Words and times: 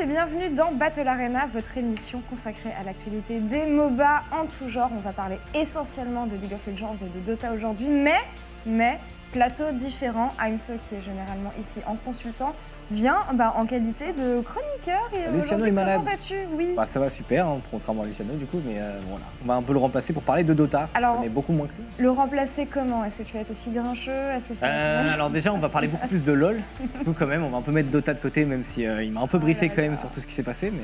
et 0.00 0.06
bienvenue 0.06 0.50
dans 0.50 0.70
Battle 0.70 1.08
Arena, 1.08 1.46
votre 1.52 1.76
émission 1.76 2.22
consacrée 2.30 2.70
à 2.78 2.84
l'actualité 2.84 3.40
des 3.40 3.66
MOBA 3.66 4.22
en 4.30 4.46
tout 4.46 4.68
genre. 4.68 4.90
On 4.96 5.00
va 5.00 5.12
parler 5.12 5.38
essentiellement 5.54 6.26
de 6.26 6.36
League 6.36 6.52
of 6.52 6.64
Legends 6.68 6.94
et 7.02 7.18
de 7.18 7.24
Dota 7.24 7.52
aujourd'hui, 7.52 7.88
mais, 7.88 8.20
mais, 8.64 9.00
plateau 9.32 9.64
différent. 9.72 10.30
Aimso, 10.44 10.72
qui 10.88 10.96
est 10.96 11.02
généralement 11.02 11.52
ici 11.58 11.80
en 11.86 11.94
consultant, 11.96 12.54
vient 12.90 13.18
bah, 13.34 13.52
en 13.56 13.66
qualité 13.66 14.12
de 14.12 14.40
chroniqueur. 14.40 15.00
Et 15.12 15.30
Luciano 15.32 15.40
aujourd'hui, 15.40 15.68
est 15.68 15.72
malade. 15.72 15.98
Comment 15.98 16.10
vas-tu? 16.10 16.34
Oui. 16.54 16.72
Bah, 16.76 16.86
ça 16.86 17.00
va 17.00 17.08
super, 17.08 17.46
hein, 17.46 17.60
contrairement 17.70 18.02
à 18.02 18.06
Luciano 18.06 18.34
du 18.34 18.46
coup, 18.46 18.60
mais 18.66 18.76
euh, 18.78 18.98
voilà. 19.08 19.24
On 19.44 19.48
va 19.48 19.54
un 19.54 19.62
peu 19.62 19.72
le 19.72 19.78
remplacer 19.78 20.12
pour 20.12 20.22
parler 20.22 20.44
de 20.44 20.54
Dota. 20.54 20.88
Alors- 20.94 21.18
on 21.20 21.22
est 21.22 21.28
beaucoup 21.28 21.52
moins 21.52 21.66
que 21.66 21.72
lui. 21.72 21.84
Le 22.04 22.10
remplacer 22.10 22.66
comment? 22.66 23.04
Est-ce 23.04 23.16
que 23.18 23.22
tu 23.22 23.34
vas 23.34 23.40
être 23.40 23.50
aussi 23.50 23.70
grincheux? 23.70 24.12
Est-ce 24.12 24.48
que 24.48 24.54
Euh, 24.64 25.12
alors 25.12 25.30
déjà, 25.30 25.52
on 25.52 25.58
va 25.58 25.68
parler 25.68 25.88
beaucoup 25.88 26.08
plus 26.08 26.22
de 26.22 26.32
LoL. 26.32 26.60
Du 26.80 27.04
coup, 27.04 27.14
quand 27.18 27.26
même, 27.26 27.44
on 27.44 27.50
va 27.50 27.58
un 27.58 27.62
peu 27.62 27.72
mettre 27.72 27.90
Dota 27.90 28.14
de 28.14 28.20
côté, 28.20 28.44
même 28.44 28.64
si 28.64 28.86
euh, 28.86 29.02
il 29.02 29.12
m'a 29.12 29.20
un 29.20 29.26
peu 29.26 29.36
Oh 29.36 29.40
briefé 29.40 29.68
là 29.68 29.72
quand 29.76 29.82
même 29.82 29.96
sur 29.96 30.10
tout 30.10 30.20
ce 30.20 30.26
qui 30.26 30.32
s'est 30.34 30.42
passé, 30.42 30.70
mais 30.70 30.80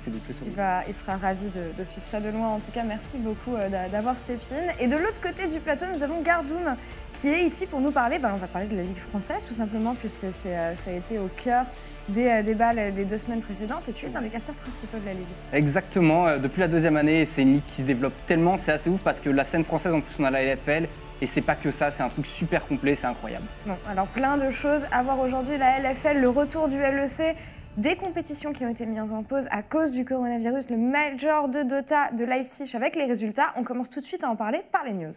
plus 0.00 0.34
Il, 0.42 0.48
lui. 0.48 0.54
va, 0.54 0.82
il 0.88 0.94
sera 0.94 1.16
ravi 1.16 1.46
de, 1.46 1.72
de 1.76 1.82
suivre 1.84 2.04
ça 2.06 2.20
de 2.20 2.28
loin. 2.30 2.48
En 2.48 2.58
tout 2.58 2.70
cas, 2.72 2.82
merci 2.84 3.16
beaucoup 3.18 3.54
euh, 3.56 3.68
d'a- 3.68 3.88
d'avoir 3.88 4.16
Stépine. 4.16 4.56
Et 4.80 4.86
de 4.88 4.96
l'autre 4.96 5.20
côté 5.20 5.46
du 5.46 5.60
plateau, 5.60 5.86
nous 5.94 6.02
avons 6.02 6.20
Gardoum 6.22 6.76
qui 7.12 7.28
est 7.28 7.44
ici 7.44 7.66
pour 7.66 7.80
nous 7.80 7.90
parler. 7.90 8.18
Bah, 8.18 8.30
on 8.34 8.38
va 8.38 8.46
parler 8.46 8.68
de 8.68 8.76
la 8.76 8.82
Ligue 8.82 8.96
française, 8.98 9.44
tout 9.46 9.54
simplement, 9.54 9.94
puisque 9.94 10.24
euh, 10.24 10.30
ça 10.74 10.90
a 10.90 10.92
été 10.92 11.18
au 11.18 11.28
cœur 11.28 11.66
des 12.08 12.26
euh, 12.28 12.42
débats 12.42 12.72
les 12.72 13.04
deux 13.04 13.18
semaines 13.18 13.42
précédentes. 13.42 13.88
Et 13.88 13.92
tu 13.92 14.06
es 14.06 14.16
un 14.16 14.22
des 14.22 14.28
casteurs 14.30 14.54
principaux 14.56 14.98
de 14.98 15.04
la 15.06 15.14
Ligue. 15.14 15.26
Exactement, 15.52 16.36
depuis 16.38 16.60
la 16.60 16.68
deuxième 16.68 16.96
année, 16.96 17.24
c'est 17.24 17.42
une 17.42 17.54
ligue 17.54 17.66
qui 17.66 17.82
se 17.82 17.86
développe 17.86 18.14
tellement, 18.26 18.56
c'est 18.56 18.72
assez 18.72 18.90
ouf 18.90 19.00
parce 19.02 19.20
que 19.20 19.30
la 19.30 19.44
scène 19.44 19.64
française, 19.64 19.92
en 19.94 20.00
plus, 20.00 20.14
on 20.18 20.24
a 20.24 20.30
la 20.30 20.42
LFL, 20.42 20.88
et 21.20 21.26
c'est 21.26 21.40
pas 21.40 21.54
que 21.54 21.70
ça, 21.70 21.92
c'est 21.92 22.02
un 22.02 22.08
truc 22.08 22.26
super 22.26 22.66
complet, 22.66 22.96
c'est 22.96 23.06
incroyable. 23.06 23.44
Bon, 23.64 23.76
alors 23.88 24.08
plein 24.08 24.36
de 24.36 24.50
choses 24.50 24.84
à 24.90 25.04
voir 25.04 25.20
aujourd'hui. 25.20 25.56
La 25.56 25.78
LFL, 25.78 26.18
le 26.18 26.28
retour 26.28 26.66
du 26.66 26.78
LEC, 26.78 27.36
des 27.76 27.96
compétitions 27.96 28.52
qui 28.52 28.64
ont 28.64 28.68
été 28.68 28.86
mises 28.86 29.12
en 29.12 29.22
pause 29.22 29.48
à 29.50 29.62
cause 29.62 29.92
du 29.92 30.04
coronavirus, 30.04 30.70
le 30.70 30.76
Major 30.76 31.48
de 31.48 31.62
Dota 31.62 32.10
de 32.12 32.24
Leipzig 32.24 32.70
avec 32.74 32.96
les 32.96 33.04
résultats. 33.04 33.52
On 33.56 33.64
commence 33.64 33.90
tout 33.90 34.00
de 34.00 34.04
suite 34.04 34.24
à 34.24 34.28
en 34.28 34.36
parler 34.36 34.62
par 34.70 34.84
les 34.84 34.92
news. 34.92 35.12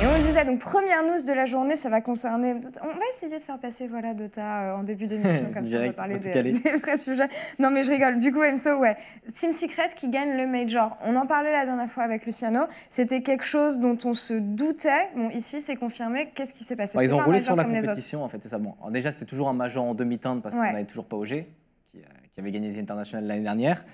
Et 0.00 0.06
on 0.06 0.12
le 0.16 0.22
disait, 0.22 0.44
donc 0.44 0.60
première 0.60 1.02
news 1.02 1.24
de 1.26 1.32
la 1.32 1.44
journée, 1.44 1.74
ça 1.74 1.88
va 1.88 2.00
concerner. 2.00 2.54
On 2.54 2.86
va 2.86 3.00
essayer 3.12 3.34
de 3.34 3.42
faire 3.42 3.58
passer 3.58 3.88
voilà, 3.88 4.14
Dota 4.14 4.60
euh, 4.62 4.76
en 4.76 4.84
début 4.84 5.08
d'émission, 5.08 5.46
comme 5.52 5.54
ça 5.54 5.58
on 5.58 5.62
va 5.62 5.62
Direct, 5.62 5.96
parler 5.96 6.14
on 6.14 6.18
va 6.28 6.32
tout 6.34 6.42
des, 6.42 6.52
des 6.60 6.76
vrais 6.76 6.98
sujets. 6.98 7.28
Non 7.58 7.70
mais 7.70 7.82
je 7.82 7.90
rigole. 7.90 8.18
Du 8.18 8.32
coup, 8.32 8.42
Enso, 8.44 8.78
ouais. 8.78 8.96
Team 9.32 9.52
Secret 9.52 9.88
qui 9.96 10.08
gagne 10.08 10.36
le 10.36 10.46
Major. 10.46 10.96
On 11.04 11.16
en 11.16 11.26
parlait 11.26 11.50
la 11.52 11.64
dernière 11.64 11.88
fois 11.90 12.04
avec 12.04 12.26
Luciano. 12.26 12.60
C'était 12.88 13.22
quelque 13.22 13.44
chose 13.44 13.80
dont 13.80 13.98
on 14.04 14.12
se 14.14 14.34
doutait. 14.34 15.08
Bon, 15.16 15.30
ici, 15.30 15.60
c'est 15.60 15.74
confirmé. 15.76 16.30
Qu'est-ce 16.32 16.54
qui 16.54 16.62
s'est 16.62 16.76
passé? 16.76 16.96
Ils 17.02 17.12
ont 17.12 17.18
roulé 17.18 17.38
Major 17.38 17.44
sur 17.46 17.56
la 17.56 17.64
compétition, 17.64 18.22
en 18.22 18.28
fait, 18.28 18.38
c'est 18.40 18.50
ça. 18.50 18.58
Bon, 18.58 18.74
alors 18.78 18.92
déjà, 18.92 19.10
c'était 19.10 19.24
toujours 19.26 19.48
un 19.48 19.52
major 19.54 19.84
en 19.84 19.94
demi-teinte 19.94 20.42
parce 20.44 20.54
Ouais. 20.54 20.66
qu'on 20.68 20.72
n'avait 20.74 20.84
toujours 20.84 21.06
pas 21.06 21.16
OG, 21.16 21.28
qui, 21.28 21.98
euh, 21.98 22.00
qui 22.34 22.40
avait 22.40 22.52
gagné 22.52 22.68
les 22.68 22.78
internationales 22.78 23.26
l'année 23.26 23.42
dernière. 23.42 23.84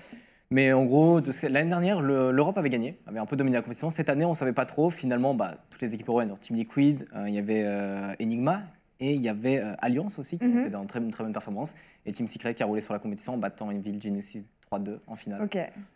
Mais 0.51 0.71
en 0.73 0.85
gros, 0.85 1.19
l'année 1.49 1.69
dernière, 1.69 2.01
le- 2.01 2.31
l'Europe 2.31 2.57
avait 2.57 2.69
gagné, 2.69 2.97
avait 3.07 3.19
un 3.19 3.25
peu 3.25 3.35
dominé 3.35 3.55
la 3.57 3.61
compétition. 3.61 3.89
Cette 3.89 4.09
année, 4.09 4.25
on 4.25 4.29
ne 4.29 4.35
savait 4.35 4.53
pas 4.53 4.65
trop. 4.65 4.89
Finalement, 4.89 5.33
bah, 5.33 5.55
toutes 5.69 5.81
les 5.81 5.93
équipes 5.95 6.07
européennes, 6.09 6.33
Team 6.39 6.55
Liquid, 6.55 7.07
euh, 7.15 7.27
il 7.27 7.33
y 7.35 7.39
avait 7.39 7.63
euh, 7.65 8.13
Enigma 8.21 8.61
et 8.99 9.13
il 9.13 9.21
y 9.21 9.27
avait 9.29 9.59
euh, 9.59 9.73
Alliance 9.79 10.19
aussi, 10.19 10.37
qui 10.37 10.45
Mhm. 10.45 10.57
a 10.57 10.69
fait 10.69 10.75
une 10.77 10.87
très, 10.87 10.99
une 10.99 11.11
très 11.11 11.23
bonne 11.23 11.33
performance. 11.33 11.75
Et 12.05 12.11
Team 12.11 12.27
Secret 12.27 12.53
qui 12.53 12.61
a 12.63 12.65
roulé 12.67 12.81
sur 12.81 12.93
la 12.93 12.99
compétition 12.99 13.33
en 13.33 13.37
battant 13.37 13.67
Envil 13.69 13.99
Genesis 14.01 14.45
3-2 14.71 14.99
en 15.07 15.15
finale. 15.15 15.41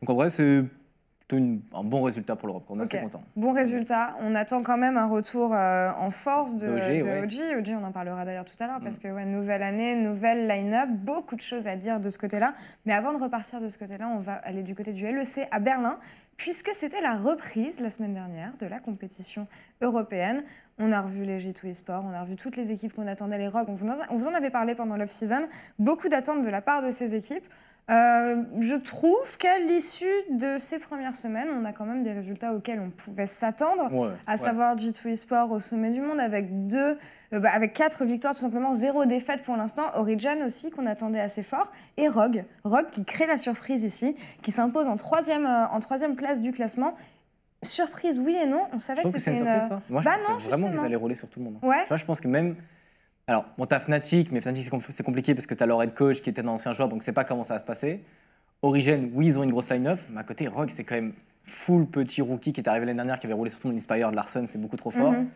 Donc 0.02 0.10
en 0.10 0.14
vrai, 0.16 0.30
c'est 0.30 0.64
plutôt 1.30 1.38
une- 1.44 1.62
un 1.74 1.84
bon 1.84 2.02
résultat 2.02 2.36
pour 2.36 2.48
l'Europe. 2.48 2.66
On 2.70 2.80
est 2.80 2.84
Ok. 2.84 2.94
assez 2.96 3.04
content. 3.04 3.22
Bon 3.36 3.54
résultat. 3.54 4.16
On 4.22 4.34
attend 4.36 4.64
quand 4.64 4.78
même 4.78 4.98
un 4.98 5.06
retour 5.06 5.54
euh, 5.54 5.92
en 5.98 6.10
force 6.10 6.56
de, 6.58 6.66
D'OG, 6.68 6.76
de 6.80 7.04
ouais. 7.04 7.22
OG. 7.24 7.58
OG, 7.60 7.78
on 7.80 7.84
en 7.86 7.92
parlera 7.92 8.26
d'ailleurs 8.26 8.46
tout 8.46 8.56
à 8.60 8.66
l'heure 8.68 8.80
parce 8.82 8.98
Mm. 8.98 9.02
que 9.02 9.08
ouais, 9.10 9.26
nouvelle 9.26 9.62
année, 9.62 9.96
nouvelle 9.96 10.48
line-up, 10.48 10.90
beaucoup 10.90 11.36
de 11.36 11.42
choses 11.42 11.68
à 11.68 11.76
dire 11.76 12.00
de 12.00 12.10
ce 12.10 12.18
côté-là. 12.18 12.54
Mais 12.86 12.94
avant 12.94 13.14
de 13.14 13.22
repartir 13.22 13.62
de 13.62 13.70
ce 13.70 13.78
côté-là, 13.78 14.10
on 14.14 14.20
va 14.20 14.34
aller 14.34 14.64
du 14.64 14.74
côté 14.74 14.92
du 14.92 15.06
LEC 15.06 15.48
à 15.52 15.60
Berlin 15.60 15.98
puisque 16.36 16.70
c'était 16.74 17.02
la 17.02 17.16
reprise 17.18 17.80
la 17.80 17.90
semaine 17.92 18.14
dernière 18.16 18.54
de 18.60 18.66
la 18.66 18.80
compétition 18.80 19.46
européenne. 19.82 20.44
On 20.80 20.92
a 20.94 21.02
revu 21.02 21.26
les 21.26 21.38
G2 21.40 21.68
eSports, 21.68 22.06
on 22.10 22.14
a 22.14 22.22
revu 22.22 22.38
toutes 22.38 22.56
les 22.56 22.72
équipes 22.72 22.94
qu'on 22.96 23.06
attendait, 23.08 23.38
les 23.38 23.50
Rogues. 23.50 23.68
On 23.68 23.74
vous 23.74 23.86
en, 23.88 23.98
on 24.10 24.16
vous 24.16 24.28
en 24.30 24.34
avait 24.34 24.50
parlé 24.50 24.74
pendant 24.76 24.96
l'off-season. 24.98 25.42
Beaucoup 25.78 26.08
d'attentes 26.08 26.42
de 26.42 26.50
la 26.50 26.62
part 26.62 26.82
de 26.82 26.90
ces 26.90 27.14
équipes. 27.16 27.44
Euh, 27.90 28.44
je 28.60 28.76
trouve 28.76 29.38
qu'à 29.38 29.58
l'issue 29.58 30.06
de 30.32 30.58
ces 30.60 30.78
premières 30.78 31.16
semaines, 31.16 31.48
on 31.60 31.66
a 31.66 31.74
quand 31.74 31.86
même 31.86 32.04
des 32.04 32.12
résultats 32.14 32.54
auxquels 32.54 32.80
on 32.80 32.92
pouvait 32.92 33.26
s'attendre, 33.26 33.92
Ouais, 33.92 34.10
à 34.28 34.34
ouais. 34.34 34.38
savoir 34.38 34.76
G2 34.76 35.08
Esports 35.08 35.52
au 35.52 35.60
sommet 35.60 35.90
du 35.90 36.00
monde 36.02 36.20
avec 36.20 36.68
deux, 36.68 36.98
euh, 37.34 37.40
bah, 37.40 37.50
avec 37.52 37.74
quatre 37.74 38.06
victoires 38.06 38.36
tout 38.36 38.42
simplement, 38.42 38.76
zéro 38.76 39.06
défaite 39.06 39.42
pour 39.42 39.56
l'instant. 39.56 39.86
Origin 39.96 40.44
aussi 40.44 40.70
qu'on 40.70 40.86
attendait 40.86 41.20
assez 41.20 41.42
fort 41.42 41.72
et 41.98 42.08
Rogue, 42.08 42.44
Rogue 42.64 42.90
qui 42.92 43.04
crée 43.06 43.26
la 43.26 43.38
surprise 43.38 43.84
ici, 43.84 44.16
qui 44.44 44.52
s'impose 44.52 44.88
en 44.88 44.96
troisième, 44.96 45.48
euh, 45.48 45.66
en 45.70 45.80
troisième 45.80 46.16
place 46.16 46.42
du 46.42 46.52
classement. 46.52 46.94
Surprise, 47.64 48.20
oui 48.24 48.38
et 48.42 48.46
non. 48.46 48.68
On 48.72 48.80
savait 48.80 49.02
Je 49.04 49.08
que 49.10 49.18
c'était 49.20 49.32
une 49.32 49.38
surprise, 49.46 49.68
toi 49.68 49.82
Moi, 49.90 50.02
je 50.02 50.06
Bah 50.06 50.12
pensais 50.18 50.32
non, 50.32 50.38
vraiment 50.58 50.70
qu'ils 50.72 50.80
allaient 50.86 50.96
rouler 50.96 51.16
sur 51.16 51.28
tout 51.28 51.40
le 51.40 51.46
monde. 51.46 51.58
Ouais. 51.64 51.82
Tu 51.82 51.88
vois, 51.90 51.98
je 51.98 52.06
pense 52.06 52.22
que 52.22 52.28
même. 52.28 52.56
Alors, 53.30 53.46
bon, 53.60 53.66
t'as 53.68 53.80
Fnatic, 53.80 54.32
mais 54.32 54.42
Fnatic, 54.42 54.64
c'est 54.64 54.72
compl- 54.72 54.86
c'est 54.90 55.04
compliqué 55.04 55.36
parce 55.36 55.46
que 55.46 55.54
t'as 55.54 55.68
leur 55.68 55.82
head 55.84 55.94
coach 55.94 56.22
qui 56.22 56.30
était 56.32 56.42
un 56.42 56.48
ancien 56.48 56.74
joueur, 56.74 56.90
donc 56.90 57.04
c'est 57.04 57.12
pas 57.14 57.24
comment 57.24 57.44
ça 57.44 57.54
va 57.54 57.60
se 57.60 57.64
passer. 57.64 58.02
Origin, 58.64 59.12
oui, 59.14 59.28
ils 59.28 59.38
ont 59.40 59.44
une 59.44 59.52
grosse 59.52 59.70
line-up, 59.70 60.00
mais 60.10 60.20
à 60.20 60.24
côté, 60.24 60.48
Rogue, 60.48 60.72
c'est 60.72 60.84
quand 60.84 60.96
même 60.96 61.14
full 61.46 61.86
petit 61.86 62.22
rookie 62.22 62.54
qui 62.54 62.60
est 62.60 62.68
arrivé 62.68 62.86
l'année 62.88 62.98
dernière, 62.98 63.20
qui 63.20 63.28
avait 63.28 63.36
roulé 63.36 63.52
sur 63.52 63.60
tout 63.60 63.70
le. 63.70 63.76
Inspire 63.76 64.10
de 64.12 64.16
Larson, 64.16 64.46
c'est 64.48 64.60
beaucoup 64.60 64.78
trop 64.78 64.90
fort. 64.92 65.12
Mhm. 65.14 65.28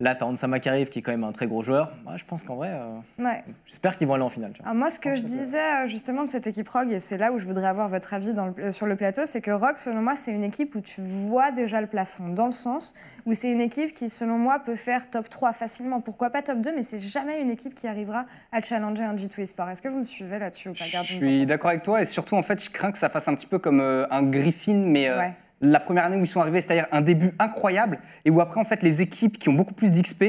Là, 0.00 0.14
t'as 0.14 0.26
Ansama 0.26 0.60
qui 0.60 0.68
arrive, 0.68 0.90
qui 0.90 1.00
est 1.00 1.02
quand 1.02 1.10
même 1.10 1.24
un 1.24 1.32
très 1.32 1.48
gros 1.48 1.60
joueur. 1.60 1.90
Moi, 2.04 2.16
je 2.16 2.24
pense 2.24 2.44
qu'en 2.44 2.54
vrai, 2.54 2.70
euh, 2.70 2.98
Ouais. 3.24 3.42
j'espère 3.66 3.96
qu'ils 3.96 4.06
vont 4.06 4.14
aller 4.14 4.22
en 4.22 4.28
finale. 4.28 4.52
tu 4.52 4.58
vois. 4.62 4.70
Alors 4.70 4.78
moi, 4.78 4.90
ce 4.90 5.00
que 5.00 5.10
Je 5.16 5.22
que 5.22 5.26
disais 5.26 5.58
euh, 5.58 5.86
justement 5.88 6.22
de 6.22 6.28
cette 6.28 6.46
équipe 6.46 6.68
Rogue, 6.68 6.92
et 6.92 7.00
c'est 7.00 7.18
là 7.18 7.32
où 7.32 7.38
je 7.38 7.44
voudrais 7.46 7.66
avoir 7.66 7.88
votre 7.88 8.14
avis 8.14 8.32
dans 8.32 8.46
le- 8.56 8.70
sur 8.70 8.86
le 8.86 8.94
plateau, 8.94 9.22
c'est 9.26 9.40
que 9.40 9.50
Rogue, 9.50 9.74
selon 9.76 10.00
moi, 10.00 10.14
c'est 10.14 10.30
une 10.30 10.44
équipe 10.44 10.76
où 10.76 10.80
tu 10.80 11.00
vois 11.00 11.50
déjà 11.50 11.80
le 11.80 11.88
plafond, 11.88 12.28
dans 12.28 12.46
le 12.46 12.52
sens 12.52 12.94
où 13.26 13.34
c'est 13.34 13.50
une 13.50 13.60
équipe 13.60 13.92
qui, 13.92 14.08
selon 14.08 14.38
moi, 14.38 14.60
peut 14.60 14.76
faire 14.76 15.10
top 15.10 15.28
3 15.28 15.52
facilement. 15.52 16.00
Pourquoi 16.00 16.30
pas 16.30 16.42
top 16.42 16.60
2, 16.60 16.72
mais 16.76 16.84
c'est 16.84 17.00
jamais 17.00 17.42
une 17.42 17.50
équipe 17.50 17.74
qui 17.74 17.88
arrivera 17.88 18.24
à 18.52 18.60
challenger 18.62 19.02
un 19.02 19.16
G2 19.16 19.40
Esport. 19.40 19.68
Est-ce 19.68 19.82
que 19.82 19.88
vous 19.88 19.98
me 19.98 20.04
suivez 20.04 20.38
là-dessus 20.38 20.68
ou 20.68 20.74
pas? 20.74 20.84
Je 20.84 21.02
suis 21.14 21.44
d'accord 21.44 21.70
avec 21.70 21.82
toi, 21.82 22.00
et 22.02 22.06
surtout, 22.06 22.36
en 22.36 22.42
fait, 22.42 22.62
je 22.62 22.70
crains 22.70 22.92
que 22.92 22.98
ça 22.98 23.08
fasse 23.08 23.26
un 23.26 23.34
petit 23.34 23.46
peu 23.48 23.58
comme 23.58 23.80
euh, 23.80 24.06
un 24.12 24.22
Griffin, 24.22 24.76
mais 24.76 25.08
euh, 25.08 25.18
Ouais. 25.18 25.32
La 25.60 25.80
première 25.80 26.04
année 26.04 26.16
où 26.16 26.20
ils 26.20 26.26
sont 26.28 26.40
arrivés, 26.40 26.60
c'est-à-dire 26.60 26.86
un 26.92 27.00
début 27.00 27.32
incroyable, 27.38 27.98
et 28.24 28.30
où 28.30 28.40
après, 28.40 28.60
en 28.60 28.64
fait, 28.64 28.82
les 28.82 29.02
équipes 29.02 29.38
qui 29.38 29.48
ont 29.48 29.54
beaucoup 29.54 29.74
plus 29.74 29.90
d'XP 29.90 30.24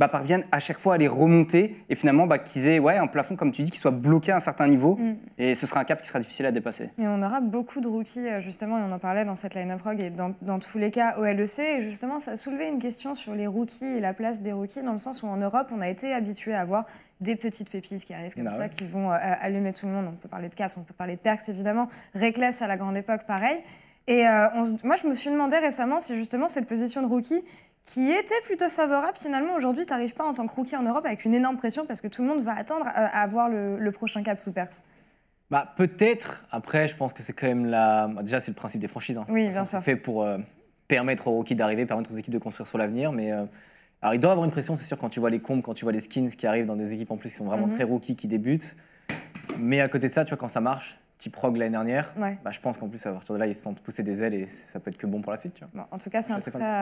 bah, 0.00 0.08
parviennent 0.08 0.44
à 0.50 0.58
chaque 0.58 0.78
fois 0.80 0.94
à 0.94 0.96
les 0.98 1.06
remonter, 1.06 1.76
et 1.88 1.94
finalement, 1.94 2.26
bah, 2.26 2.38
qu'ils 2.38 2.66
aient 2.66 2.80
ouais, 2.80 2.96
un 2.96 3.06
plafond, 3.06 3.36
comme 3.36 3.52
tu 3.52 3.62
dis, 3.62 3.70
qui 3.70 3.78
soit 3.78 3.92
bloqué 3.92 4.32
à 4.32 4.36
un 4.36 4.40
certain 4.40 4.66
niveau, 4.66 4.96
Mm. 4.96 5.14
et 5.38 5.54
ce 5.54 5.64
sera 5.66 5.78
un 5.80 5.84
cap 5.84 6.02
qui 6.02 6.08
sera 6.08 6.18
difficile 6.18 6.46
à 6.46 6.50
dépasser. 6.50 6.90
Et 6.98 7.06
on 7.06 7.22
aura 7.22 7.40
beaucoup 7.40 7.80
de 7.80 7.86
rookies, 7.86 8.26
euh, 8.26 8.40
justement, 8.40 8.78
et 8.78 8.82
on 8.82 8.90
en 8.90 8.98
parlait 8.98 9.24
dans 9.24 9.36
cette 9.36 9.54
line-up 9.54 9.80
Rogue 9.82 10.00
et 10.00 10.10
dans, 10.10 10.34
dans 10.42 10.58
tous 10.58 10.78
les 10.78 10.90
cas 10.90 11.18
au 11.18 11.24
LEC. 11.24 11.60
Et 11.60 11.82
justement, 11.82 12.18
ça 12.18 12.32
a 12.32 12.36
soulevé 12.36 12.66
une 12.66 12.80
question 12.80 13.14
sur 13.14 13.34
les 13.36 13.46
rookies 13.46 13.84
et 13.84 14.00
la 14.00 14.14
place 14.14 14.40
des 14.40 14.52
rookies, 14.52 14.82
dans 14.82 14.92
le 14.92 14.98
sens 14.98 15.22
où 15.22 15.28
en 15.28 15.36
Europe, 15.36 15.68
on 15.72 15.80
a 15.80 15.88
été 15.88 16.12
habitué 16.12 16.54
à 16.54 16.62
avoir 16.62 16.86
des 17.20 17.36
petites 17.36 17.70
pépites 17.70 18.04
qui 18.04 18.14
arrivent 18.14 18.34
comme 18.34 18.44
Bah 18.44 18.50
ça, 18.50 18.58
ouais. 18.60 18.68
qui 18.70 18.84
vont 18.84 19.12
euh, 19.12 19.16
allumer 19.20 19.72
tout 19.72 19.86
le 19.86 19.92
monde. 19.92 20.06
On 20.08 20.16
peut 20.16 20.28
parler 20.28 20.48
de 20.48 20.54
Caps, 20.54 20.76
on 20.78 20.82
peut 20.82 20.94
parler 20.94 21.14
de 21.14 21.20
Perks, 21.20 21.48
évidemment. 21.48 21.86
Reckless 22.16 22.60
à 22.62 22.66
la 22.66 22.76
grande 22.76 22.96
époque, 22.96 23.20
pareil. 23.28 23.58
Et 24.06 24.26
euh, 24.26 24.48
on 24.54 24.64
se- 24.64 24.86
moi, 24.86 24.96
je 24.96 25.06
me 25.06 25.14
suis 25.14 25.30
demandé 25.30 25.56
récemment 25.58 26.00
si 26.00 26.16
justement 26.16 26.48
cette 26.48 26.66
position 26.66 27.02
de 27.02 27.06
rookie 27.06 27.42
qui 27.84 28.10
était 28.10 28.40
plutôt 28.44 28.68
favorable, 28.68 29.16
finalement, 29.20 29.54
aujourd'hui, 29.54 29.84
tu 29.86 29.92
n'arrives 29.92 30.14
pas 30.14 30.24
en 30.24 30.34
tant 30.34 30.46
que 30.46 30.52
rookie 30.54 30.76
en 30.76 30.82
Europe 30.82 31.04
avec 31.04 31.24
une 31.24 31.34
énorme 31.34 31.56
pression 31.56 31.84
parce 31.86 32.00
que 32.00 32.08
tout 32.08 32.22
le 32.22 32.28
monde 32.28 32.40
va 32.40 32.54
attendre 32.56 32.86
à, 32.86 32.90
à 33.06 33.22
avoir 33.22 33.48
le, 33.48 33.78
le 33.78 33.92
prochain 33.92 34.22
cap 34.22 34.38
sous 34.38 34.52
Perks. 34.52 34.82
Bah, 35.50 35.72
peut-être. 35.76 36.44
Après, 36.50 36.88
je 36.88 36.96
pense 36.96 37.12
que 37.12 37.22
c'est 37.22 37.32
quand 37.32 37.46
même 37.46 37.66
la. 37.66 38.08
déjà, 38.22 38.40
c'est 38.40 38.50
le 38.50 38.54
principe 38.56 38.80
des 38.80 38.88
franchises. 38.88 39.18
hein. 39.18 39.26
Oui, 39.28 39.48
bien 39.48 39.64
sûr. 39.64 39.82
fait 39.82 39.96
pour 39.96 40.22
euh, 40.22 40.38
permettre 40.88 41.28
aux 41.28 41.32
rookies 41.32 41.54
d'arriver, 41.54 41.84
permettre 41.86 42.10
aux 42.12 42.16
équipes 42.16 42.32
de 42.32 42.38
construire 42.38 42.66
sur 42.66 42.78
l'avenir. 42.78 43.12
Mais 43.12 43.32
euh, 43.32 43.44
alors, 44.00 44.14
il 44.14 44.20
doit 44.20 44.30
avoir 44.32 44.44
une 44.46 44.50
pression, 44.52 44.76
c'est 44.76 44.84
sûr, 44.86 44.96
quand 44.98 45.08
tu 45.10 45.20
vois 45.20 45.30
les 45.30 45.40
combes, 45.40 45.60
quand 45.62 45.74
tu 45.74 45.84
vois 45.84 45.92
les 45.92 46.00
skins 46.00 46.30
qui 46.30 46.46
arrivent 46.46 46.66
dans 46.66 46.76
des 46.76 46.94
équipes 46.94 47.10
en 47.10 47.16
plus 47.16 47.30
qui 47.30 47.36
sont 47.36 47.44
vraiment 47.44 47.66
Mhm. 47.66 47.74
très 47.74 47.84
rookies, 47.84 48.16
qui 48.16 48.28
débutent. 48.28 48.76
Mais 49.58 49.80
à 49.80 49.88
côté 49.88 50.08
de 50.08 50.12
ça, 50.12 50.24
tu 50.24 50.30
vois, 50.30 50.38
quand 50.38 50.48
ça 50.48 50.60
marche, 50.60 50.98
type 51.22 51.36
Rogue 51.36 51.56
l'année 51.56 51.70
dernière, 51.70 52.12
Ouais. 52.18 52.36
bah, 52.44 52.50
je 52.52 52.58
pense 52.60 52.78
qu'en 52.78 52.88
plus, 52.88 53.04
à 53.06 53.12
partir 53.12 53.34
de 53.34 53.38
là, 53.38 53.46
ils 53.46 53.54
se 53.54 53.62
sentent 53.62 53.78
pousser 53.80 54.02
des 54.02 54.22
ailes 54.22 54.34
et 54.34 54.46
ça 54.46 54.80
peut 54.80 54.90
être 54.90 54.96
que 54.98 55.06
bon 55.06 55.22
pour 55.22 55.30
la 55.30 55.38
suite. 55.38 55.54
Tu 55.54 55.60
vois. 55.60 55.70
Bon, 55.72 55.88
en 55.94 55.98
tout 55.98 56.10
cas, 56.10 56.20
c'est 56.20 56.32
un 56.32 56.40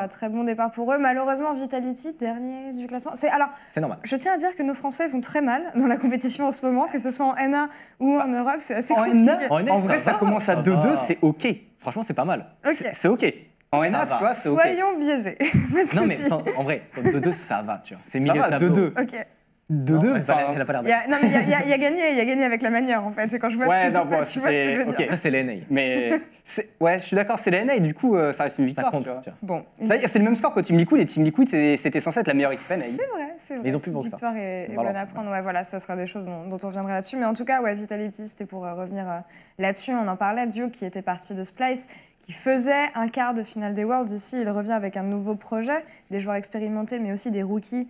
très, 0.09 0.29
bon 0.31 0.45
départ 0.45 0.71
pour 0.71 0.93
eux. 0.93 0.99
Malheureusement, 0.99 1.53
Vitality, 1.53 2.15
dernier 2.19 2.73
du 2.73 2.87
classement. 2.87 3.13
C'est 3.15 3.29
alors, 3.29 3.49
C'est 3.71 3.81
normal. 3.81 3.99
je 4.03 4.17
tiens 4.17 4.33
à 4.35 4.37
dire 4.39 4.57
que 4.57 4.63
nos 4.63 4.75
Français 4.75 5.09
vont 5.09 5.21
très 5.21 5.43
mal 5.43 5.63
dans 5.77 5.87
la 5.87 5.97
compétition 5.99 6.47
en 6.47 6.51
ce 6.51 6.65
moment, 6.65 6.87
que 6.89 6.99
ce 6.99 7.11
soit 7.11 7.27
en 7.27 7.35
NA 7.37 7.69
ou 7.99 8.19
en 8.19 8.29
Europe, 8.29 8.57
c'est 8.59 8.75
assez 8.77 8.95
En 8.95 9.05
compliqué. 9.05 9.19
NA, 9.27 9.39
En 9.51 9.61
NA, 9.63 9.73
en 9.73 9.77
ça 9.77 9.83
vrai, 9.87 10.01
ça 10.01 10.15
commence 10.15 10.49
à 10.49 10.55
ça 10.57 10.63
2-2, 10.63 10.71
va. 10.71 10.97
c'est 10.97 11.19
OK. 11.23 11.47
Franchement, 11.79 12.03
c'est 12.03 12.15
pas 12.15 12.25
mal. 12.25 12.47
C'est 12.95 13.09
OK. 13.09 13.33
En 13.73 13.83
Ça 13.83 13.91
NA, 13.91 14.05
va. 14.05 14.17
tu 14.17 14.23
vois, 14.25 14.35
c'est 14.35 14.49
OK. 14.49 14.61
Soyons 14.63 14.99
biaisés. 14.99 15.39
Non, 15.95 16.07
mais 16.07 16.17
sans- 16.17 16.43
en 16.57 16.63
vrai, 16.65 16.83
2-2, 16.97 17.33
ça 17.33 17.63
va, 17.63 17.79
tu 17.79 17.95
vois. 17.95 18.03
C'est 18.07 18.19
milieu 18.21 18.41
va, 18.41 18.47
de 18.47 18.51
tableau. 18.59 18.89
2-2. 18.91 19.03
Ok. 19.03 19.27
De 19.71 19.95
Non, 19.95 20.01
deux, 20.01 20.11
elle 20.17 20.23
a 20.23 20.25
pas 20.25 20.35
l'air- 20.35 20.45
enfin, 20.49 20.53
elle 20.57 20.61
a 20.63 20.65
pas 20.65 20.73
l'air 20.73 20.83
Il 20.85 20.89
y 20.89 20.93
a- 20.93 21.07
non, 21.07 21.17
mais 21.23 21.29
il 21.29 21.49
y 21.49 21.55
a, 21.55 21.65
y 21.65 21.71
y 21.71 21.79
gagné, 21.79 22.11
il 22.11 22.19
y 22.19 22.21
a 22.21 22.25
gagné 22.25 22.43
avec 22.45 22.61
la 22.61 22.71
manière 22.71 23.05
en 23.07 23.13
fait. 23.13 23.31
C'est 23.31 23.39
quand 23.39 23.51
je 23.51 23.57
vois 23.57 23.69
Ouais, 23.69 23.89
ce 23.89 23.97
non, 23.97 24.05
bon, 24.05 24.25
fait, 24.25 24.25
tu 24.33 24.41
vois 24.41 24.49
ce 24.49 24.53
que 24.55 24.71
je 24.73 24.77
veux 24.79 24.85
dire. 24.85 24.95
ok. 24.95 25.01
Après, 25.05 25.17
c'est 25.17 25.31
l'NA. 25.31 25.53
mais 25.71 26.11
ouais, 26.81 26.99
je 26.99 27.05
suis 27.05 27.15
d'accord, 27.15 27.39
c'est 27.39 27.53
la 27.53 27.65
NA 27.65 27.77
et 27.77 27.81
du 27.81 27.95
coup, 27.95 28.17
euh, 28.17 28.33
ça 28.33 28.43
reste 28.45 28.59
une 28.59 28.65
Ça 28.65 28.67
victoire. 28.67 28.91
compte. 28.91 29.05
tu 29.05 29.11
vois. 29.11 29.21
tu 29.23 29.31
vois. 29.31 29.37
Bon, 29.43 29.65
C'est 29.81 30.09
c'est 30.09 30.19
le 30.19 30.25
même 30.25 30.35
score 30.35 30.53
que 30.55 30.61
Team 30.61 30.77
Liquid 30.77 30.99
et 30.99 31.07
Team 31.07 31.23
Liquid, 31.23 31.49
c'était 31.49 32.01
censé 32.01 32.19
être 32.19 32.27
la 32.27 32.35
meilleure 32.35 32.51
équipe 32.51 32.69
NA. 32.69 32.77
C'est 32.79 32.97
vrai, 32.97 33.35
c'est 33.39 33.55
vrai. 33.55 33.63
Mais 33.63 33.71
ils 33.71 33.77
ont 33.77 33.79
plus 33.81 33.93
ça. 33.93 33.99
Victoire 34.01 34.37
est, 34.37 34.65
est 34.65 34.75
Voilà. 34.75 34.91
bonne 34.91 35.01
à 35.03 35.07
prendre. 35.07 35.31
Ouais, 35.31 35.41
voilà, 35.41 35.63
ça 35.63 35.79
sera 35.79 35.95
des 35.95 36.07
choses 36.07 36.25
dont, 36.27 36.49
dont 36.49 36.59
on 36.65 36.67
reviendra 36.67 36.91
là-dessus. 36.95 37.17
Mais 37.17 37.27
en 37.27 37.35
tout 37.35 37.45
cas, 37.45 37.63
ouais, 37.63 37.73
Vitality, 37.75 38.27
c'était 38.27 38.47
pour 38.47 38.67
euh, 38.67 38.75
revenir 38.75 39.09
euh, 39.09 39.19
là-dessus. 39.59 39.93
On 39.93 40.09
en 40.09 40.17
parlait, 40.17 40.49
Duke 40.49 40.73
qui 40.73 40.85
était 40.85 41.03
parti 41.03 41.33
de 41.35 41.45
Splice, 41.45 41.87
qui 42.23 42.33
faisait 42.33 42.89
un 42.97 43.07
quart 43.07 43.35
de 43.35 43.45
finale 43.45 43.75
des 43.75 43.85
Worlds. 43.85 44.11
Ici, 44.11 44.39
il 44.41 44.51
revient 44.51 44.73
avec 44.73 44.97
un 44.97 45.05
nouveau 45.05 45.37
projet, 45.37 45.85
des 46.11 46.19
joueurs 46.19 46.35
expérimentés, 46.37 46.99
mais 46.99 47.13
aussi 47.13 47.31
des 47.31 47.45
rookies 47.45 47.89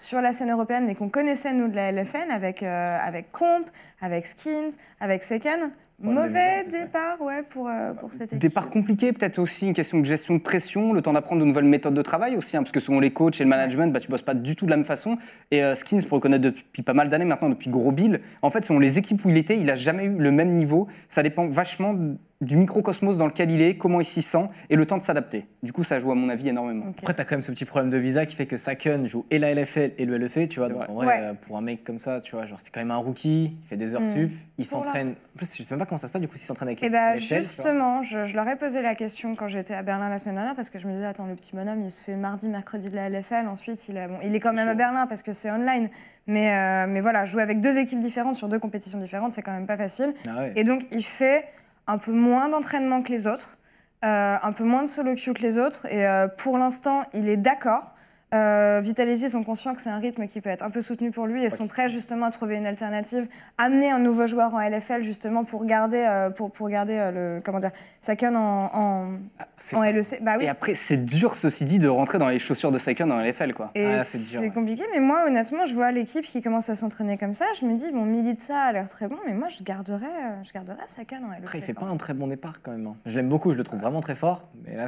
sur 0.00 0.22
la 0.22 0.32
scène 0.32 0.50
européenne, 0.50 0.86
mais 0.86 0.94
qu'on 0.94 1.10
connaissait, 1.10 1.52
nous, 1.52 1.68
de 1.68 1.76
la 1.76 1.92
LFN, 1.92 2.30
avec, 2.30 2.62
euh, 2.62 2.98
avec 2.98 3.30
Comp, 3.30 3.68
avec 4.00 4.26
Skins, 4.26 4.70
avec 4.98 5.22
Seken. 5.22 5.70
Mauvais 6.02 6.64
départ, 6.64 7.20
ouais, 7.20 7.42
pour, 7.48 7.68
euh, 7.68 7.92
pour 7.92 8.10
cette 8.12 8.32
équipe. 8.32 8.38
Départ 8.38 8.70
compliqué, 8.70 9.12
peut-être 9.12 9.38
aussi 9.38 9.66
une 9.66 9.74
question 9.74 9.98
de 10.00 10.04
gestion 10.04 10.34
de 10.34 10.40
pression, 10.40 10.92
le 10.92 11.02
temps 11.02 11.12
d'apprendre 11.12 11.42
de 11.42 11.46
nouvelles 11.46 11.64
méthodes 11.64 11.94
de 11.94 12.02
travail 12.02 12.36
aussi, 12.36 12.56
hein, 12.56 12.62
parce 12.62 12.72
que 12.72 12.80
selon 12.80 13.00
les 13.00 13.10
coachs 13.12 13.40
et 13.40 13.44
le 13.44 13.50
management, 13.50 13.92
bah, 13.92 14.00
tu 14.00 14.08
bosses 14.08 14.22
pas 14.22 14.34
du 14.34 14.56
tout 14.56 14.64
de 14.64 14.70
la 14.70 14.76
même 14.76 14.86
façon. 14.86 15.18
Et 15.50 15.62
euh, 15.62 15.74
Skins, 15.74 16.02
pour 16.08 16.16
le 16.16 16.22
connaître 16.22 16.42
depuis 16.42 16.82
pas 16.82 16.94
mal 16.94 17.08
d'années 17.10 17.24
maintenant, 17.26 17.48
depuis 17.50 17.70
Gros 17.70 17.92
Bill, 17.92 18.20
en 18.42 18.50
fait, 18.50 18.64
selon 18.64 18.78
les 18.78 18.98
équipes 18.98 19.24
où 19.24 19.30
il 19.30 19.36
était, 19.36 19.58
il 19.58 19.68
a 19.70 19.76
jamais 19.76 20.04
eu 20.04 20.16
le 20.16 20.30
même 20.32 20.54
niveau. 20.54 20.88
Ça 21.08 21.22
dépend 21.22 21.46
vachement 21.48 21.94
du 22.42 22.56
microcosmos 22.56 23.18
dans 23.18 23.26
lequel 23.26 23.50
il 23.50 23.60
est, 23.60 23.76
comment 23.76 24.00
il 24.00 24.06
s'y 24.06 24.22
sent 24.22 24.46
et 24.70 24.76
le 24.76 24.86
temps 24.86 24.96
de 24.96 25.02
s'adapter. 25.02 25.44
Du 25.62 25.74
coup, 25.74 25.84
ça 25.84 26.00
joue 26.00 26.10
à 26.10 26.14
mon 26.14 26.30
avis 26.30 26.48
énormément. 26.48 26.86
Ok. 26.88 26.94
Après, 27.00 27.12
t'as 27.12 27.24
quand 27.24 27.34
même 27.34 27.42
ce 27.42 27.52
petit 27.52 27.66
problème 27.66 27.90
de 27.90 27.98
visa 27.98 28.24
qui 28.24 28.34
fait 28.34 28.46
que 28.46 28.56
Saken 28.56 29.06
joue 29.06 29.26
et 29.30 29.38
la 29.38 29.52
LFL 29.54 29.90
et 29.98 30.06
le 30.06 30.16
LEC, 30.16 30.48
tu 30.48 30.58
vois. 30.58 30.68
C'est 30.68 30.72
Donc, 30.72 30.82
vrai. 30.84 30.86
en 30.88 30.94
vrai, 30.94 31.06
Ouais. 31.06 31.18
euh, 31.22 31.32
pour 31.34 31.58
un 31.58 31.60
mec 31.60 31.84
comme 31.84 31.98
ça, 31.98 32.22
tu 32.22 32.34
vois, 32.34 32.46
genre, 32.46 32.58
c'est 32.58 32.72
quand 32.72 32.80
même 32.80 32.92
un 32.92 32.96
rookie, 32.96 33.52
il 33.62 33.68
fait 33.68 33.76
des 33.76 33.94
heures 33.94 34.00
Mm. 34.00 34.14
sup, 34.14 34.30
il 34.56 34.64
s'entraîne. 34.64 35.10
En 35.10 35.36
plus, 35.36 35.54
je 35.54 35.62
sais 35.62 35.74
même 35.74 35.80
pas 35.80 35.84
comment 35.90 35.98
ça 35.98 36.06
se 36.06 36.12
passe, 36.12 36.22
du 36.22 36.28
coup, 36.28 36.36
s'il 36.36 36.46
s'entraîne 36.46 36.68
avec 36.68 36.82
Et 36.82 36.88
les 36.88 36.96
vois. 36.96 37.16
justement, 37.16 38.02
je, 38.02 38.24
je 38.24 38.34
leur 38.34 38.48
ai 38.48 38.56
posé 38.56 38.80
la 38.80 38.94
question 38.94 39.34
quand 39.36 39.48
j'étais 39.48 39.74
à 39.74 39.82
Berlin 39.82 40.08
la 40.08 40.18
semaine 40.18 40.36
dernière 40.36 40.54
parce 40.54 40.70
que 40.70 40.78
je 40.78 40.86
me 40.88 40.92
disais 40.94 41.04
attends 41.04 41.26
le 41.26 41.34
petit 41.34 41.54
bonhomme 41.54 41.82
il 41.82 41.90
se 41.90 42.02
fait 42.02 42.14
mardi 42.16 42.48
mercredi 42.48 42.88
de 42.88 42.94
la 42.94 43.10
LFL 43.10 43.46
ensuite 43.48 43.86
il, 43.88 43.98
a- 43.98 44.08
bon, 44.08 44.16
il 44.22 44.34
est 44.34 44.40
quand 44.40 44.52
même 44.54 44.68
à 44.68 44.74
Berlin 44.74 45.06
parce 45.06 45.22
que 45.22 45.32
c'est 45.32 45.50
online 45.50 45.90
mais 46.26 46.54
euh, 46.54 46.86
mais 46.88 47.00
voilà 47.00 47.24
jouer 47.26 47.42
avec 47.42 47.60
deux 47.60 47.76
équipes 47.76 48.00
différentes 48.00 48.36
sur 48.36 48.48
deux 48.48 48.58
compétitions 48.58 48.98
différentes 48.98 49.32
c'est 49.32 49.42
quand 49.42 49.52
même 49.52 49.66
pas 49.66 49.76
facile 49.76 50.14
Ah 50.26 50.38
ouais. 50.38 50.52
et 50.56 50.64
donc 50.64 50.86
il 50.92 51.04
fait 51.04 51.44
un 51.86 51.98
peu 51.98 52.12
moins 52.12 52.48
d'entraînement 52.48 53.02
que 53.02 53.10
les 53.10 53.26
autres 53.26 53.58
euh, 54.04 54.36
un 54.42 54.52
peu 54.52 54.64
moins 54.64 54.82
de 54.82 54.88
solo 54.88 55.14
queue 55.16 55.32
que 55.34 55.42
les 55.42 55.58
autres 55.58 55.86
et 55.86 56.06
euh, 56.06 56.28
pour 56.28 56.56
l'instant 56.56 57.02
il 57.12 57.28
est 57.28 57.36
d'accord 57.36 57.92
euh, 58.34 58.80
Vitality 58.82 59.28
sont 59.28 59.42
conscients 59.42 59.74
que 59.74 59.80
c'est 59.80 59.90
un 59.90 59.98
rythme 59.98 60.26
qui 60.28 60.40
peut 60.40 60.50
être 60.50 60.62
un 60.64 60.70
peu 60.70 60.82
soutenu 60.82 61.10
pour 61.10 61.26
lui 61.26 61.44
et 61.44 61.50
sont 61.50 61.66
prêts 61.66 61.88
justement 61.88 62.26
à 62.26 62.30
trouver 62.30 62.56
une 62.56 62.66
alternative, 62.66 63.28
amener 63.58 63.90
un 63.90 63.98
nouveau 63.98 64.26
joueur 64.26 64.54
en 64.54 64.60
LFL 64.60 65.02
justement 65.02 65.44
pour 65.44 65.64
garder, 65.64 65.98
euh, 66.08 66.30
pour, 66.30 66.52
pour 66.52 66.68
garder 66.68 66.96
euh, 66.96 67.10
le 67.36 67.40
comment 67.42 67.58
dire, 67.58 67.72
Saken 68.00 68.36
en, 68.36 68.70
en, 68.72 69.18
Ah, 69.38 69.46
en 69.76 69.82
LEC. 69.82 70.20
Bah 70.22 70.36
oui. 70.38 70.44
Et 70.44 70.48
après, 70.48 70.74
c'est 70.74 70.96
dur, 70.96 71.34
ceci 71.36 71.64
dit, 71.64 71.78
de 71.78 71.88
rentrer 71.88 72.18
dans 72.18 72.28
les 72.28 72.38
chaussures 72.38 72.70
de 72.70 72.78
Saken 72.78 73.08
dans 73.08 73.20
LFL, 73.20 73.52
quoi. 73.52 73.70
Et 73.74 73.84
Ah, 73.86 74.04
c'est 74.04 74.38
ouais. 74.38 74.50
compliqué, 74.50 74.84
mais 74.92 75.00
moi 75.00 75.24
honnêtement, 75.26 75.66
je 75.66 75.74
vois 75.74 75.90
l'équipe 75.90 76.24
qui 76.24 76.40
commence 76.40 76.70
à 76.70 76.74
s'entraîner 76.76 77.18
comme 77.18 77.34
ça. 77.34 77.46
Je 77.58 77.66
me 77.66 77.74
dis, 77.74 77.90
bon, 77.92 78.04
Militza 78.04 78.56
a 78.60 78.72
l'air 78.72 78.88
très 78.88 79.08
bon, 79.08 79.16
mais 79.26 79.34
moi 79.34 79.48
je 79.48 79.62
garderais, 79.64 80.06
euh, 80.06 80.42
je 80.44 80.52
garderais 80.52 80.78
Saken 80.86 81.24
en 81.24 81.28
LEC. 81.30 81.38
Après, 81.42 81.58
il 81.58 81.64
fait 81.64 81.74
pas 81.74 81.86
un 81.86 81.96
très 81.96 82.14
bon 82.14 82.28
départ 82.28 82.62
quand 82.62 82.70
même. 82.70 82.86
hein. 82.86 82.96
Je 83.06 83.16
l'aime 83.16 83.28
beaucoup, 83.28 83.52
je 83.52 83.58
le 83.58 83.64
trouve 83.64 83.80
vraiment 83.80 84.00
très 84.00 84.14
fort. 84.14 84.48
Mais 84.64 84.76
là, 84.76 84.86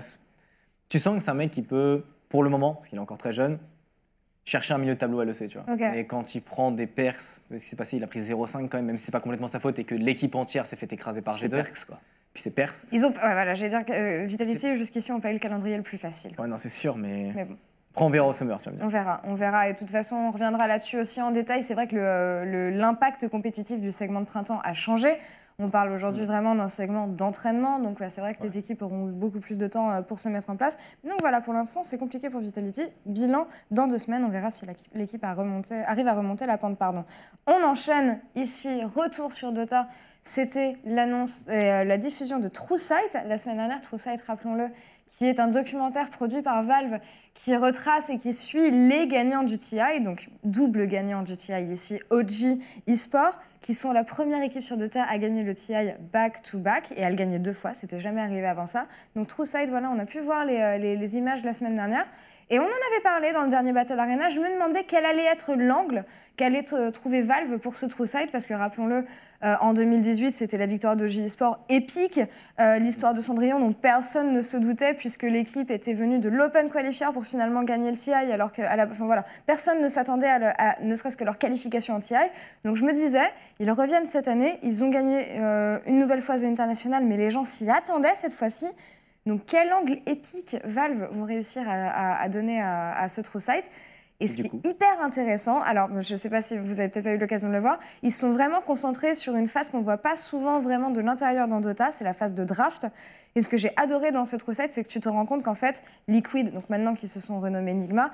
tu 0.89 0.99
sens 0.99 1.17
que 1.19 1.25
c'est 1.25 1.31
un 1.31 1.35
mec 1.35 1.51
qui 1.51 1.63
peut, 1.63 2.05
pour 2.33 2.43
le 2.43 2.51
moment, 2.51 2.75
parce 2.75 2.89
qu'il 2.89 2.99
est 2.99 3.01
encore 3.01 3.19
très 3.19 3.33
jeune, 3.33 3.59
chercher 4.45 4.75
un 4.75 4.79
milieu 4.79 4.95
de 4.95 4.99
tableau 4.99 5.21
à 5.21 5.25
l'EC, 5.25 5.49
tu 5.49 5.59
vois. 5.59 5.73
Ok. 5.73 5.81
Et 5.95 6.05
quand 6.07 6.35
il 6.35 6.41
prend 6.43 6.73
des 6.73 6.87
perses, 6.89 7.43
ce 7.51 7.57
qui 7.57 7.69
s'est 7.69 7.77
passé, 7.77 7.97
il 7.99 8.03
a 8.03 8.07
pris 8.09 8.21
0,5 8.21 8.69
quand 8.69 8.79
même, 8.79 8.87
même 8.87 8.99
si 8.99 9.05
c'est 9.05 9.13
pas 9.13 9.21
complètement 9.21 9.47
sa 9.49 9.61
faute 9.61 9.79
et 9.79 9.85
que 9.85 9.95
l'équipe 9.95 10.35
entière 10.35 10.67
s'est 10.67 10.77
fait 10.77 10.93
écraser 10.93 11.23
par 11.23 11.37
C'est 11.37 11.47
G2. 11.47 11.51
Perks, 11.51 11.85
quoi. 11.85 12.01
Puis 12.35 12.43
c'est 12.43 12.51
perse. 12.51 12.87
Ils 12.91 13.05
ont, 13.05 13.11
ouais, 13.11 13.19
voilà, 13.21 13.55
j'allais 13.55 13.69
dire 13.69 13.85
que 13.85 13.93
euh, 13.93 14.25
Vitality 14.25 14.75
jusqu'ici 14.75 15.13
ont 15.13 15.21
pas 15.21 15.31
eu 15.31 15.35
le 15.35 15.39
calendrier 15.39 15.77
le 15.77 15.83
plus 15.83 15.99
facile. 15.99 16.33
Ouais, 16.39 16.47
non, 16.49 16.57
c'est 16.57 16.71
sûr, 16.71 16.97
mais. 16.97 17.31
Mais 17.35 17.45
bon. 17.45 17.57
Après, 17.93 18.05
on 18.07 18.09
verra 18.09 18.27
au 18.29 18.33
Summer, 18.33 18.57
tu 18.59 18.65
vas 18.65 18.71
me 18.71 18.77
dire. 18.79 18.87
On 18.87 18.89
verra, 18.89 19.21
on 19.25 19.35
verra. 19.35 19.69
Et 19.69 19.75
de 19.75 19.79
toute 19.79 19.91
façon, 19.91 20.17
on 20.17 20.31
reviendra 20.31 20.67
là-dessus 20.67 20.99
aussi 20.99 21.21
en 21.21 21.31
détail. 21.31 21.63
C'est 21.63 21.75
vrai 21.75 21.87
que 21.87 21.95
le, 21.95 22.51
le- 22.51 22.71
l'impact 22.71 23.29
compétitif 23.29 23.83
du 23.83 23.93
segment 23.93 24.21
de 24.23 24.27
printemps 24.27 24.61
a 24.65 24.73
changé. 24.73 25.19
On 25.65 25.71
parle 25.71 25.93
aujourd'hui 25.93 26.25
vraiment 26.27 26.57
d'un 26.57 26.69
segment 26.69 27.07
d'entraînement. 27.07 27.79
Donc, 27.79 28.01
ouais, 28.01 28.11
c'est 28.11 28.21
vrai 28.21 28.35
que 28.35 28.43
les 28.43 28.59
équipes 28.59 28.83
auront 28.83 29.09
eu 29.09 29.13
beaucoup 29.13 29.39
plus 29.39 29.57
de 29.57 29.67
temps 29.69 29.93
euh, 29.93 30.03
pour 30.03 30.19
se 30.19 30.29
mettre 30.29 30.51
en 30.51 30.57
place. 30.57 30.77
Donc, 31.05 31.21
voilà, 31.21 31.41
pour 31.41 31.53
l'instant, 31.53 31.85
c'est 31.85 31.99
compliqué 31.99 32.31
pour 32.31 32.41
Vitality. 32.41 32.83
Bilan 33.07 33.47
dans 33.71 33.87
deux 33.87 33.99
semaines. 33.99 34.25
On 34.25 34.29
verra 34.29 34.51
si 34.51 34.67
l'équipe- 34.95 35.25
arrive 35.25 36.09
à 36.09 36.15
remonter 36.15 36.47
la 36.47 36.59
pente. 36.59 36.77
Pardon. 36.79 37.05
On 37.47 37.63
enchaîne 37.65 38.21
ici. 38.35 38.83
Retour 38.85 39.33
sur 39.33 39.53
Dota. 39.53 39.87
C'était 40.25 40.77
l'annonce, 40.85 41.45
euh, 41.49 41.85
la 41.85 41.97
diffusion 41.99 42.39
de 42.41 42.49
True 42.49 42.79
Sight 42.79 43.17
la 43.27 43.39
semaine 43.39 43.57
dernière. 43.57 43.81
True 43.83 43.99
Sight, 43.99 44.21
rappelons-le, 44.23 44.69
qui 45.13 45.27
est 45.27 45.39
un 45.39 45.49
documentaire 45.49 46.11
produit 46.11 46.43
par 46.43 46.63
Valve 46.65 46.99
qui 47.35 47.57
retrace 47.57 48.09
et 48.09 48.19
qui 48.19 48.33
suit 48.33 48.71
les 48.71 49.07
gagnants 49.09 49.43
du 49.43 49.59
TI, 49.59 50.01
donc 50.01 50.29
double 50.45 50.87
gagnant 50.87 51.23
du 51.23 51.37
TI 51.37 51.53
ici, 51.73 51.99
OG 52.11 52.59
eSport, 52.87 53.41
qui 53.61 53.75
sont 53.75 53.93
la 53.93 54.05
première 54.05 54.43
équipe 54.43 54.63
sur 54.63 54.77
Dota 54.77 55.03
à 55.05 55.19
gagner 55.19 55.43
le 55.43 55.55
TI 55.55 55.75
back-to-back, 56.13 56.93
et 56.97 57.05
à 57.05 57.11
le 57.11 57.17
gagner 57.17 57.39
deux 57.39 57.53
fois, 57.53 57.75
c'était 57.75 57.99
jamais 58.01 58.21
arrivé 58.21 58.47
avant 58.47 58.67
ça. 58.67 58.87
Donc 59.17 59.27
True 59.29 59.47
Sight, 59.47 59.71
voilà, 59.71 59.91
on 59.91 59.99
a 59.99 60.05
pu 60.07 60.21
voir 60.21 60.45
les, 60.45 60.59
euh, 60.61 60.79
les- 60.79 61.17
images 61.17 61.43
la 61.45 61.53
semaine 61.53 61.75
dernière. 61.75 62.07
Et 62.51 62.59
on 62.59 62.65
en 62.65 62.67
avait 62.67 63.03
parlé 63.03 63.33
dans 63.33 63.43
le 63.45 63.49
dernier 63.51 63.73
Battle 63.73 63.99
Arena. 63.99 64.29
Je 64.29 64.39
me 64.39 64.53
demandais 64.53 64.85
quel 64.87 65.07
allait 65.07 65.25
être 65.25 65.55
l'angle 65.55 66.05
qu'allait 66.37 66.63
trouver 66.93 67.23
Valve 67.23 67.59
pour 67.59 67.77
ce 67.77 67.87
True 67.87 68.07
Sight, 68.07 68.31
parce 68.31 68.47
que 68.47 68.53
rappelons-le, 68.55 69.05
euh, 69.45 69.55
en 69.61 69.73
2018, 69.73 70.35
c'était 70.35 70.59
la 70.59 70.67
victoire 70.67 70.97
de 70.97 71.07
J-Sport 71.07 71.61
épique. 71.71 72.21
Euh, 72.61 72.79
L'histoire 72.79 73.15
de 73.15 73.21
Cendrillon 73.21 73.59
dont 73.59 73.73
personne 73.73 74.33
ne 74.33 74.43
se 74.43 74.57
doutait, 74.59 74.93
puisque 74.95 75.23
l'équipe 75.23 75.71
était 75.71 75.95
venue 75.95 76.19
de 76.19 76.29
l'Open 76.29 76.69
Qualifier 76.69 77.07
pour 77.15 77.22
finalement 77.27 77.63
gagner 77.63 77.91
le 77.91 77.97
TI, 77.97 78.13
alors 78.13 78.53
que 78.53 78.63
la, 78.63 78.87
enfin, 78.91 79.07
voilà, 79.07 79.25
personne 79.47 79.81
ne 79.81 79.89
s'attendait 79.89 80.29
à, 80.29 80.77
ne 80.83 80.95
serait-ce 80.95 81.17
que 81.17 81.25
leur 81.25 81.39
qualification 81.39 81.95
en 81.95 82.01
TI. 82.01 82.15
Donc 82.65 82.77
je 82.77 82.85
me 82.85 82.93
disais, 82.93 83.33
ils 83.61 83.71
reviennent 83.71 84.07
cette 84.07 84.29
année, 84.29 84.59
ils 84.63 84.85
ont 84.85 84.89
gagné 84.89 85.39
euh, 85.39 85.79
une 85.87 85.99
nouvelle 85.99 86.23
fois 86.23 86.39
The 86.39 86.45
International, 86.45 87.05
mais 87.05 87.17
les 87.17 87.31
gens 87.31 87.45
s'y 87.45 87.71
attendaient 87.71 88.15
cette 88.17 88.35
fois-ci. 88.35 88.67
Donc 89.27 89.43
quel 89.47 89.73
angle 89.73 89.99
épique 90.07 90.57
Valve 90.65 91.09
vont 91.13 91.25
réussir 91.25 91.63
à, 91.69 92.29
donner 92.29 92.61
à, 92.61 93.07
ce 93.09 93.21
True 93.21 93.41
Sight? 93.41 93.71
Et 94.23 94.29
ce 94.29 94.37
Du 94.37 94.43
qui 94.45 94.49
coup 94.51 94.61
est 94.65 94.69
hyper 94.71 95.01
intéressant, 95.03 95.61
alors 95.63 95.89
je 96.01 96.15
ne 96.15 96.19
sais 96.19 96.31
pas 96.31 96.43
si 96.43 96.57
vous 96.59 96.81
avez 96.81 96.89
peut-être 96.89 97.05
pas 97.05 97.13
eu 97.15 97.19
l'occasion 97.19 97.49
de 97.49 97.53
le 97.53 97.59
voir, 97.61 97.79
ils 98.03 98.13
sont 98.13 98.31
vraiment 98.31 98.61
concentrés 98.61 99.15
sur 99.15 99.35
une 99.37 99.47
phase 99.49 99.71
qu'on 99.71 99.79
ne 99.79 99.85
voit 99.85 99.99
pas 99.99 100.17
souvent 100.17 100.61
vraiment 100.61 100.91
de 100.91 101.01
l'intérieur 101.01 101.49
dans 101.49 101.61
Dota, 101.61 101.91
c'est 101.93 102.05
la 102.05 102.15
phase 102.15 102.35
de 102.35 102.45
draft. 102.45 102.87
Et 103.35 103.43
ce 103.43 103.49
que 103.49 103.57
j'ai 103.57 103.73
adoré 103.77 104.13
dans 104.13 104.25
ce 104.25 104.37
True 104.37 104.55
Sight, 104.55 104.71
c'est 104.71 104.83
que 104.83 104.89
tu 104.89 105.01
te 105.01 105.09
rends 105.09 105.27
compte 105.27 105.43
qu'en 105.43 105.55
fait, 105.55 105.83
Liquid, 106.09 106.53
donc 106.53 106.69
maintenant 106.71 106.93
qu'ils 106.95 107.09
se 107.09 107.21
sont 107.21 107.41
renommés 107.41 107.73
Enigma, 107.73 108.11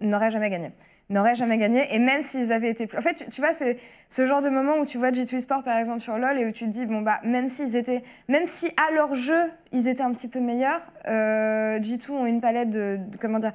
n'aurait 0.00 0.30
jamais 0.30 0.50
gagné 0.50 0.72
n'aurait 1.10 1.34
jamais 1.34 1.58
gagné 1.58 1.94
et 1.94 1.98
même 1.98 2.22
s'ils 2.22 2.52
avaient 2.52 2.70
été 2.70 2.86
plus... 2.86 2.96
en 2.96 3.02
fait 3.02 3.12
tu, 3.12 3.26
tu 3.28 3.42
vois 3.42 3.52
c'est 3.52 3.76
ce 4.08 4.24
genre 4.24 4.40
de 4.40 4.48
moment 4.48 4.78
où 4.78 4.86
tu 4.86 4.96
vois 4.96 5.10
G2 5.10 5.40
Sport 5.40 5.62
par 5.62 5.76
exemple 5.76 6.00
sur 6.00 6.16
LoL 6.16 6.38
et 6.38 6.46
où 6.46 6.52
tu 6.52 6.64
te 6.64 6.70
dis 6.70 6.86
bon 6.86 7.02
bah 7.02 7.20
même 7.22 7.50
s'ils 7.50 7.76
étaient 7.76 8.02
même 8.28 8.46
si 8.46 8.70
à 8.78 8.94
leur 8.94 9.14
jeu 9.14 9.42
ils 9.72 9.88
étaient 9.88 10.02
un 10.04 10.12
petit 10.12 10.28
peu 10.28 10.40
meilleurs 10.40 10.80
euh, 11.08 11.78
G2 11.80 12.12
ont 12.12 12.24
une 12.24 12.40
palette 12.40 12.70
de, 12.70 12.98
de- 12.98 13.18
comment 13.18 13.40
dire 13.40 13.52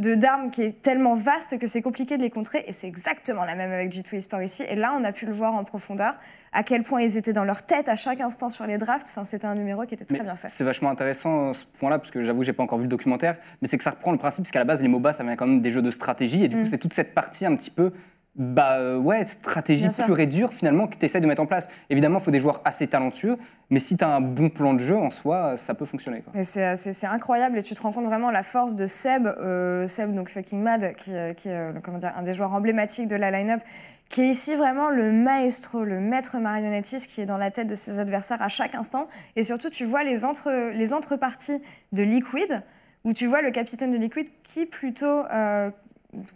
de 0.00 0.14
d'armes 0.14 0.50
qui 0.50 0.62
est 0.62 0.82
tellement 0.82 1.14
vaste 1.14 1.58
que 1.58 1.66
c'est 1.66 1.82
compliqué 1.82 2.16
de 2.16 2.22
les 2.22 2.30
contrer. 2.30 2.64
Et 2.66 2.72
c'est 2.72 2.88
exactement 2.88 3.44
la 3.44 3.54
même 3.54 3.70
avec 3.70 3.92
G2 3.92 4.16
Esport 4.16 4.42
ici. 4.42 4.64
Et 4.68 4.74
là 4.74 4.94
on 4.98 5.04
a 5.04 5.12
pu 5.12 5.26
le 5.26 5.32
voir 5.32 5.54
en 5.54 5.62
profondeur 5.64 6.14
à 6.52 6.62
quel 6.64 6.82
point 6.82 7.00
ils 7.02 7.16
étaient 7.16 7.32
dans 7.32 7.44
leur 7.44 7.62
tête 7.62 7.88
à 7.88 7.96
chaque 7.96 8.20
instant 8.20 8.48
sur 8.48 8.66
les 8.66 8.78
drafts. 8.78 9.06
Enfin 9.10 9.24
c'était 9.24 9.46
un 9.46 9.54
numéro 9.54 9.84
qui 9.84 9.94
était 9.94 10.04
très 10.04 10.18
Mais 10.18 10.24
bien 10.24 10.36
fait. 10.36 10.48
C'est 10.48 10.64
vachement 10.64 10.90
intéressant 10.90 11.52
ce 11.54 11.64
point-là, 11.78 11.98
parce 11.98 12.10
que 12.10 12.22
j'avoue, 12.22 12.42
j'ai 12.42 12.52
pas 12.52 12.62
encore 12.62 12.78
vu 12.78 12.84
le 12.84 12.88
documentaire, 12.90 13.36
mais 13.62 13.68
c'est 13.68 13.78
que 13.78 13.84
ça 13.84 13.90
reprend 13.90 14.10
le 14.12 14.18
principe, 14.18 14.44
parce 14.44 14.50
qu'à 14.52 14.58
la 14.58 14.64
base, 14.64 14.82
les 14.82 14.88
MOBA, 14.88 15.12
ça 15.12 15.22
vient 15.22 15.36
quand 15.36 15.46
même 15.46 15.60
des 15.62 15.70
jeux 15.70 15.82
de 15.82 15.90
stratégie, 15.90 16.42
et 16.44 16.48
du 16.48 16.56
Mm. 16.56 16.62
coup, 16.62 16.66
c'est 16.70 16.78
toute 16.78 16.92
cette 16.94 17.14
partie 17.14 17.46
un 17.46 17.54
petit 17.56 17.70
peu. 17.70 17.92
Bah 18.36 18.78
euh, 18.78 18.96
ouais, 18.96 19.24
stratégie 19.24 19.88
pure 20.06 20.20
et 20.20 20.28
dure 20.28 20.52
finalement 20.52 20.86
que 20.86 20.96
tu 20.96 21.04
essaies 21.04 21.20
de 21.20 21.26
mettre 21.26 21.42
en 21.42 21.46
place. 21.46 21.68
Évidemment, 21.90 22.20
il 22.20 22.24
faut 22.24 22.30
des 22.30 22.38
joueurs 22.38 22.60
assez 22.64 22.86
talentueux, 22.86 23.36
mais 23.70 23.80
si 23.80 23.96
tu 23.96 24.04
as 24.04 24.08
un 24.08 24.20
bon 24.20 24.50
plan 24.50 24.72
de 24.72 24.78
jeu 24.78 24.96
en 24.96 25.10
soi, 25.10 25.56
ça 25.56 25.74
peut 25.74 25.84
fonctionner. 25.84 26.22
Et 26.34 26.44
c'est, 26.44 27.04
incroyable 27.06 27.58
et 27.58 27.62
tu 27.62 27.74
te 27.74 27.82
rends 27.82 27.92
compte 27.92 28.04
vraiment 28.04 28.30
la 28.30 28.44
force 28.44 28.76
de 28.76 28.86
Seb, 28.86 29.26
euh, 29.26 29.88
Seb 29.88 30.14
donc 30.14 30.28
fucking 30.28 30.62
mad, 30.62 30.94
qui, 30.94 31.14
euh, 31.14 31.34
qui 31.34 31.48
est 31.48 31.52
euh, 31.52 31.72
comment 31.82 31.98
dire, 31.98 32.12
un 32.16 32.22
des 32.22 32.32
joueurs 32.32 32.52
emblématiques 32.52 33.08
de 33.08 33.16
la 33.16 33.32
line-up, 33.32 33.60
qui 34.08 34.22
est 34.22 34.28
ici 34.28 34.54
vraiment 34.54 34.90
le 34.90 35.10
maestro, 35.10 35.82
le 35.84 35.98
maître 35.98 36.38
marionnettiste 36.38 37.10
qui 37.10 37.20
est 37.20 37.26
dans 37.26 37.36
la 37.36 37.50
tête 37.50 37.66
de 37.66 37.74
ses 37.74 37.98
adversaires 37.98 38.42
à 38.42 38.48
chaque 38.48 38.76
instant. 38.76 39.08
Et 39.34 39.42
surtout, 39.42 39.70
tu 39.70 39.84
vois 39.84 40.04
les, 40.04 40.24
entre, 40.24 40.70
les 40.72 40.92
entreparties 40.92 41.60
de 41.92 42.04
Liquid, 42.04 42.62
où 43.02 43.12
tu 43.12 43.26
vois 43.26 43.42
le 43.42 43.50
capitaine 43.50 43.90
de 43.90 43.98
Liquid 43.98 44.28
qui 44.44 44.66
plutôt... 44.66 45.26
euh, 45.32 45.70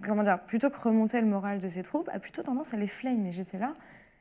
Comment 0.06 0.22
dire, 0.22 0.38
plutôt 0.40 0.70
que 0.70 0.78
remonter 0.78 1.20
le 1.20 1.26
moral 1.26 1.58
de 1.58 1.68
ses 1.68 1.82
troupes, 1.82 2.08
a 2.12 2.18
plutôt 2.18 2.42
tendance 2.42 2.74
à 2.74 2.76
les 2.76 2.86
flame. 2.86 3.26
Et 3.26 3.32
j'étais 3.32 3.58
là, 3.58 3.74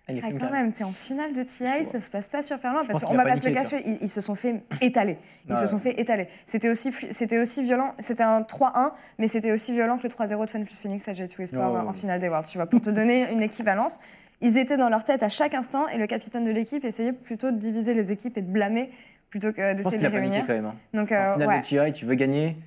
Elle 0.08 0.18
est 0.18 0.22
Ah, 0.24 0.30
quand 0.38 0.50
même, 0.52 0.74
t'es 0.74 0.84
en 0.84 0.92
finale 0.92 1.34
de 1.34 1.44
TI, 1.44 1.64
ça 1.92 2.00
se 2.02 2.10
passe 2.10 2.28
pas 2.30 2.42
super 2.44 2.74
loin. 2.74 2.84
Parce 2.86 3.06
qu'on 3.06 3.14
va 3.14 3.24
pas 3.24 3.38
se 3.38 3.48
le 3.48 3.54
cacher, 3.54 3.82
ils, 3.86 3.98
ils 4.02 4.08
se 4.10 4.20
sont 4.20 4.36
fait 4.36 4.64
étaler. 4.82 5.18
Ils 5.50 5.56
se 5.56 5.66
sont 5.68 5.78
fait 5.78 6.00
étaler. 6.00 6.28
C'était 6.46 6.70
aussi, 6.70 6.92
c'était 7.12 7.38
aussi 7.40 7.62
violent. 7.64 7.94
C'était 8.00 8.24
un 8.24 8.42
3-1, 8.42 8.92
mais 9.20 9.28
c'était 9.28 9.52
aussi 9.52 9.72
violent 9.74 9.98
que 9.98 10.04
le 10.04 10.10
3-0 10.10 10.44
de 10.46 10.50
Fun 10.50 10.64
plus 10.64 10.78
Phoenix 10.80 11.08
à 11.08 11.14
J2 11.14 11.42
Esport 11.44 11.72
Ouais, 11.74 11.80
euh, 11.80 11.88
en 11.90 11.94
finale 11.94 12.20
des 12.20 12.30
Worlds. 12.30 12.50
Tu 12.50 12.58
vois, 12.58 12.66
pour 12.68 12.82
te 12.82 12.90
donner 12.90 13.32
une 13.32 13.42
équivalence, 13.44 13.98
ils 14.42 14.58
étaient 14.58 14.78
dans 14.78 14.90
leur 14.90 15.04
tête 15.04 15.22
à 15.24 15.30
chaque 15.30 15.54
instant 15.54 15.88
et 15.88 15.98
le 15.98 16.08
capitaine 16.08 16.44
de 16.46 16.52
l'équipe 16.52 16.84
essayait 16.84 17.14
plutôt 17.14 17.52
de 17.52 17.58
diviser 17.58 17.94
les 17.94 18.12
équipes 18.12 18.38
et 18.38 18.42
de 18.42 18.52
blâmer 18.52 18.90
plutôt 19.30 19.52
que 19.52 19.74
d'essayer 19.74 19.98
de 20.00 20.02
les 20.02 20.08
réunir. 20.10 20.46
quand 20.48 20.54
même. 20.54 20.66
hein. 20.66 20.76
Donc, 20.94 21.12
En 21.12 21.16
euh, 21.16 21.34
finale 21.36 21.48
ouais, 21.48 21.60
de 21.62 21.64
TI, 21.66 21.94
tu 21.94 22.06
veux 22.06 22.16
gagner. 22.16 22.58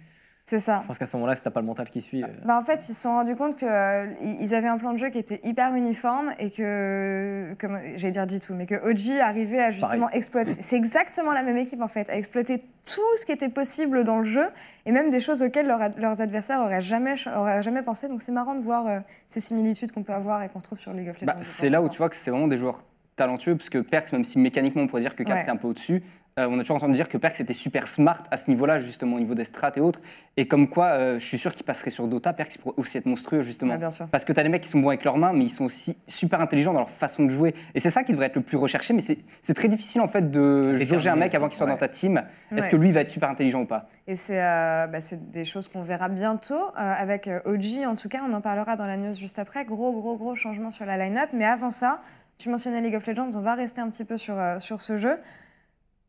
C'est 0.48 0.60
ça. 0.60 0.78
Je 0.82 0.86
pense 0.86 0.98
qu'à 0.98 1.06
ce 1.06 1.16
moment-là, 1.16 1.34
si 1.34 1.42
t'as 1.42 1.50
pas 1.50 1.60
le 1.60 1.66
mental 1.66 1.90
qui 1.90 2.00
suit. 2.00 2.22
euh, 2.22 2.26
Bah 2.44 2.56
en 2.56 2.62
fait, 2.62 2.76
ils 2.88 2.94
se 2.94 3.02
sont 3.02 3.10
rendus 3.10 3.34
compte 3.34 3.56
qu'ils 3.56 4.54
avaient 4.54 4.68
un 4.68 4.78
plan 4.78 4.92
de 4.92 4.96
jeu 4.98 5.08
qui 5.08 5.18
était 5.18 5.40
hyper 5.42 5.74
uniforme 5.74 6.32
et 6.38 6.50
que, 6.52 7.54
comme 7.58 7.76
j'allais 7.96 8.12
dire 8.12 8.26
G2, 8.26 8.52
mais 8.54 8.66
que 8.66 8.76
OG 8.88 9.18
arrivait 9.20 9.60
à 9.60 9.70
justement 9.72 10.08
exploiter. 10.10 10.54
C'est 10.60 10.76
exactement 10.76 11.32
la 11.32 11.42
même 11.42 11.56
équipe 11.56 11.80
en 11.82 11.88
fait, 11.88 12.08
à 12.10 12.16
exploiter 12.16 12.62
tout 12.84 13.00
ce 13.20 13.26
qui 13.26 13.32
était 13.32 13.48
possible 13.48 14.04
dans 14.04 14.18
le 14.18 14.24
jeu 14.24 14.46
et 14.86 14.92
même 14.92 15.10
des 15.10 15.18
choses 15.20 15.42
auxquelles 15.42 15.66
leur 15.66 15.80
leurs 15.98 16.20
adversaires 16.20 16.60
auraient 16.60 16.80
jamais, 16.80 17.14
auraient 17.36 17.62
jamais 17.62 17.82
pensé. 17.82 18.06
Donc 18.06 18.22
c'est 18.22 18.30
marrant 18.32 18.54
de 18.54 18.60
voir 18.60 18.86
euh, 18.86 19.00
ces 19.26 19.40
similitudes 19.40 19.90
qu'on 19.90 20.04
peut 20.04 20.12
avoir 20.14 20.42
et 20.44 20.48
qu'on 20.48 20.60
trouve 20.60 20.78
sur 20.78 20.92
League 20.92 21.08
of 21.08 21.16
Legends. 21.20 21.26
Bah, 21.26 21.38
c'est 21.42 21.70
là 21.70 21.82
où 21.82 21.88
tu 21.88 21.98
vois 21.98 22.08
que 22.08 22.14
c'est 22.16 22.30
vraiment 22.30 22.46
des 22.46 22.58
joueurs 22.58 22.82
talentueux, 23.16 23.56
parce 23.56 23.70
que 23.70 23.78
Perks, 23.78 24.12
même 24.12 24.24
si 24.24 24.38
mécaniquement 24.38 24.82
on 24.82 24.86
pourrait 24.86 25.00
dire 25.02 25.16
que 25.16 25.22
Cap 25.24 25.36
Ouais. 25.38 25.42
c'est 25.44 25.50
un 25.50 25.56
peu 25.56 25.66
au-dessus, 25.68 26.02
euh, 26.38 26.46
on 26.50 26.58
a 26.58 26.62
toujours 26.62 26.76
entendu 26.76 26.92
dire 26.92 27.08
que 27.08 27.16
Perks 27.16 27.40
était 27.40 27.54
super 27.54 27.88
smart 27.88 28.22
à 28.30 28.36
ce 28.36 28.50
niveau-là, 28.50 28.78
justement, 28.78 29.16
au 29.16 29.20
niveau 29.20 29.34
des 29.34 29.44
strats 29.44 29.72
et 29.74 29.80
autres. 29.80 30.00
Et 30.36 30.46
comme 30.46 30.68
quoi, 30.68 30.88
euh, 30.88 31.18
je 31.18 31.24
suis 31.24 31.38
sûr 31.38 31.54
qu'il 31.54 31.64
passerait 31.64 31.90
sur 31.90 32.06
Dota, 32.08 32.34
Perks 32.34 32.58
pourrait 32.58 32.74
aussi 32.76 32.98
être 32.98 33.06
monstrueux, 33.06 33.40
justement. 33.42 33.76
Bien 33.78 33.90
sûr. 33.90 34.06
Parce 34.08 34.26
que 34.26 34.34
tu 34.34 34.40
as 34.40 34.42
des 34.42 34.50
mecs 34.50 34.62
qui 34.62 34.68
sont 34.68 34.80
bons 34.80 34.88
avec 34.88 35.04
leurs 35.04 35.16
mains, 35.16 35.32
mais 35.32 35.44
ils 35.44 35.50
sont 35.50 35.64
aussi 35.64 35.96
super 36.06 36.42
intelligents 36.42 36.74
dans 36.74 36.80
leur 36.80 36.90
façon 36.90 37.24
de 37.24 37.30
jouer. 37.30 37.54
Et 37.74 37.80
c'est 37.80 37.88
ça 37.88 38.04
qui 38.04 38.12
devrait 38.12 38.26
être 38.26 38.36
le 38.36 38.42
plus 38.42 38.58
recherché, 38.58 38.92
mais 38.92 39.00
c'est 39.00 39.16
c'est 39.40 39.54
très 39.54 39.68
difficile 39.68 40.02
en 40.02 40.08
fait 40.08 40.30
de 40.30 40.76
jauger 40.76 41.08
un 41.08 41.16
mec 41.16 41.28
aussi, 41.28 41.36
avant 41.36 41.48
qu'il 41.48 41.56
soit 41.56 41.66
ouais. 41.66 41.72
dans 41.72 41.78
ta 41.78 41.88
team. 41.88 42.22
Est-ce 42.52 42.66
Ouais. 42.66 42.70
que 42.70 42.76
lui 42.76 42.92
va 42.92 43.00
être 43.00 43.08
super 43.08 43.30
intelligent 43.30 43.62
ou 43.62 43.66
pas? 43.66 43.88
Et 44.06 44.16
c'est 44.16 44.42
euh, 44.42 44.86
bah, 44.88 45.00
c'est 45.00 45.30
des 45.30 45.46
choses 45.46 45.68
qu'on 45.68 45.80
verra 45.80 46.10
bientôt 46.10 46.54
euh, 46.54 46.70
avec 46.76 47.30
OG. 47.46 47.86
En 47.86 47.94
tout 47.96 48.10
cas, 48.10 48.20
on 48.28 48.32
en 48.34 48.42
parlera 48.42 48.76
dans 48.76 48.86
la 48.86 48.98
news 48.98 49.14
juste 49.14 49.38
après. 49.38 49.64
Gros, 49.64 49.92
gros, 49.92 50.16
gros 50.18 50.34
changement 50.34 50.68
sur 50.70 50.84
la 50.84 50.98
line-up. 50.98 51.30
Mais 51.32 51.46
avant 51.46 51.70
ça, 51.70 52.02
tu 52.36 52.50
mentionnais 52.50 52.82
League 52.82 52.94
of 52.94 53.06
Legends. 53.06 53.34
On 53.36 53.40
va 53.40 53.54
rester 53.54 53.80
un 53.80 53.88
petit 53.88 54.04
peu 54.04 54.18
sur, 54.18 54.38
euh, 54.38 54.58
sur 54.58 54.82
ce 54.82 54.98
jeu. 54.98 55.16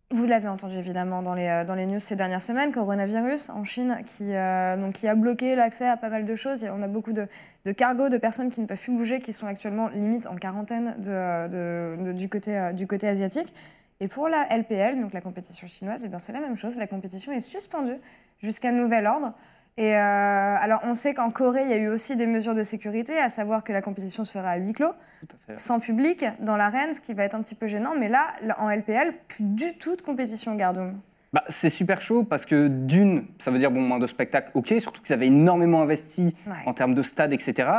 Vous 0.09 0.25
l'avez 0.25 0.47
entendu 0.47 0.77
évidemment 0.77 1.21
dans 1.21 1.33
les, 1.33 1.47
euh, 1.47 1.65
dans 1.65 1.75
les 1.75 1.85
news 1.85 1.99
ces 1.99 2.15
dernières 2.15 2.41
semaines, 2.41 2.71
coronavirus 2.71 3.49
en 3.49 3.65
Chine 3.65 3.99
qui, 4.05 4.33
euh, 4.33 4.77
donc, 4.77 4.93
qui 4.93 5.05
a 5.05 5.15
bloqué 5.15 5.53
l'accès 5.53 5.85
à 5.85 5.97
pas 5.97 6.07
mal 6.07 6.23
de 6.23 6.33
choses. 6.33 6.65
On 6.71 6.81
a 6.81 6.87
beaucoup 6.87 7.11
de, 7.11 7.27
de 7.65 7.71
cargos, 7.73 8.07
de 8.07 8.17
personnes 8.17 8.49
qui 8.49 8.61
ne 8.61 8.67
peuvent 8.67 8.79
plus 8.79 8.95
bouger, 8.95 9.19
qui 9.19 9.33
sont 9.33 9.47
actuellement 9.47 9.89
limite 9.89 10.25
en 10.25 10.35
quarantaine 10.35 10.95
euh, 11.07 12.13
du, 12.13 12.29
côté, 12.29 12.71
du 12.73 12.87
côté 12.87 13.05
asiatique. 13.09 13.53
Et 13.99 14.07
pour 14.07 14.29
la 14.29 14.47
LPL, 14.49 15.01
donc 15.01 15.11
la 15.11 15.19
compétition 15.19 15.67
chinoise, 15.67 16.05
eh 16.05 16.19
c'est 16.19 16.31
la 16.31 16.39
même 16.39 16.57
chose. 16.57 16.77
La 16.77 16.87
compétition 16.87 17.33
est 17.33 17.41
suspendue 17.41 17.97
jusqu'à 18.41 18.71
nouvel 18.71 19.07
ordre. 19.07 19.33
Et 19.79 19.95
euh, 19.95 19.99
alors, 20.59 20.79
on 20.83 20.95
sait 20.95 21.13
qu'en 21.13 21.29
Corée, 21.29 21.61
il 21.63 21.69
y 21.69 21.73
a 21.73 21.77
eu 21.77 21.87
aussi 21.87 22.15
des 22.15 22.25
mesures 22.25 22.55
de 22.55 22.63
sécurité, 22.63 23.17
à 23.19 23.29
savoir 23.29 23.63
que 23.63 23.71
la 23.71 23.81
compétition 23.83 24.23
se 24.23 24.31
fera 24.31 24.49
à 24.49 24.57
huis 24.57 24.73
clos, 24.73 24.93
à 25.49 25.55
sans 25.55 25.79
public, 25.79 26.25
dans 26.39 26.57
l'arène, 26.57 26.93
ce 26.93 26.99
qui 27.01 27.13
va 27.13 27.23
être 27.23 27.35
un 27.35 27.41
petit 27.43 27.53
peu 27.55 27.67
gênant. 27.67 27.93
Mais 27.97 28.09
là, 28.09 28.33
en 28.57 28.69
LPL, 28.71 29.13
plus 29.27 29.43
du 29.43 29.73
tout 29.77 29.95
de 29.95 30.01
compétition, 30.01 30.55
Gardoum. 30.55 30.99
Bah, 31.33 31.43
c'est 31.49 31.69
super 31.69 32.01
chaud 32.01 32.23
parce 32.23 32.45
que 32.45 32.67
d'une, 32.69 33.25
ça 33.37 33.51
veut 33.51 33.59
dire 33.59 33.69
bon, 33.69 33.81
moins 33.81 33.99
de 33.99 34.07
spectacle, 34.07 34.49
ok, 34.55 34.73
surtout 34.79 35.01
qu'ils 35.03 35.13
avaient 35.13 35.27
énormément 35.27 35.81
investi 35.81 36.35
Ouais. 36.47 36.53
en 36.65 36.73
termes 36.73 36.95
de 36.95 37.03
stade, 37.03 37.33
etc. 37.33 37.69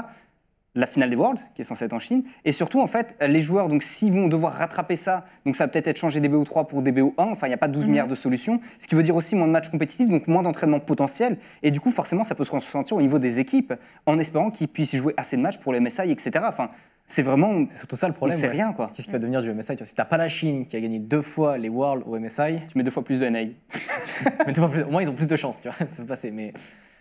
La 0.79 0.87
finale 0.87 1.11
des 1.11 1.17
Worlds, 1.17 1.41
qui 1.55 1.63
est 1.63 1.65
censée 1.65 1.85
être 1.87 1.93
en 1.93 1.99
Chine. 1.99 2.23
Et 2.45 2.53
surtout, 2.53 2.81
en 2.81 2.87
fait, 2.87 3.17
les 3.21 3.41
joueurs, 3.41 3.69
donc 3.69 3.83
s'ils 3.83 4.13
vont 4.13 4.29
devoir 4.29 4.53
rattraper 4.53 4.95
ça, 4.97 5.25
donc 5.45 5.57
ça 5.57 5.65
va 5.65 5.69
peut-être 5.69 5.89
être 5.89 5.97
changé 5.97 6.21
des 6.21 6.29
BO3 6.29 6.67
pour 6.69 6.83
des 6.83 6.93
BO1, 6.93 7.13
enfin, 7.19 7.47
il 7.49 7.51
n'y 7.51 7.55
a 7.55 7.59
pas 7.59 7.67
12 7.69 7.85
Mhm. 7.85 7.91
milliards 7.91 8.07
de 8.09 8.15
solutions, 8.15 8.61
ce 8.79 8.87
qui 8.87 8.95
veut 8.95 9.03
dire 9.03 9.17
aussi 9.17 9.35
moins 9.35 9.47
de 9.49 9.53
matchs 9.53 9.71
compétitifs, 9.71 10.09
donc 10.09 10.29
moins 10.29 10.43
d'entraînement 10.43 10.79
potentiel. 10.81 11.39
Et 11.63 11.71
du 11.73 11.81
coup, 11.81 11.91
forcément, 11.91 12.23
ça 12.25 12.35
peut 12.35 12.45
se 12.45 12.53
ressentir 12.53 12.97
au 12.97 13.03
niveau 13.03 13.19
des 13.19 13.41
équipes, 13.41 13.75
en 14.07 14.19
espérant 14.19 14.51
qu'ils 14.51 14.69
puissent 14.69 14.95
jouer 14.97 15.15
assez 15.17 15.37
de 15.37 15.43
matchs 15.43 15.59
pour 15.59 15.73
les 15.73 15.81
MSI, 15.81 16.11
etc. 16.11 16.31
Enfin, 16.49 16.71
c'est 17.09 17.23
vraiment. 17.23 17.65
C'est 17.67 17.79
surtout 17.79 17.97
ça 17.97 18.07
le 18.07 18.15
problème. 18.15 18.39
ouais. 18.39 18.47
rien, 18.49 18.73
quoi. 18.73 18.93
Qu'est-ce 18.95 19.07
qui 19.09 19.13
va 19.13 19.19
devenir 19.19 19.43
du 19.43 19.51
MSI 19.53 19.73
tu 19.73 19.79
vois, 19.79 19.87
Si 19.87 19.95
t'as 19.95 20.05
pas 20.05 20.17
la 20.19 20.29
Chine 20.29 20.65
qui 20.67 20.77
a 20.77 20.81
gagné 20.81 20.99
deux 20.99 21.23
fois 21.23 21.59
les 21.59 21.69
Worlds 21.71 22.05
au 22.07 22.19
MSI, 22.19 22.61
Tu 22.71 22.79
mets 22.79 22.85
deux 22.85 22.91
fois 22.91 23.03
plus 23.03 23.19
de 23.19 23.27
NA. 23.29 23.41
mais 24.47 24.53
deux 24.53 24.61
fois 24.61 24.71
plus- 24.71 24.83
au 24.83 24.91
moins 24.91 25.03
ils 25.03 25.09
ont 25.09 25.15
plus 25.15 25.27
de 25.27 25.35
chance, 25.37 25.57
tu 25.61 25.69
vois, 25.69 25.77
ça 25.79 25.87
peut 25.97 26.05
passer. 26.05 26.31
Mais 26.31 26.53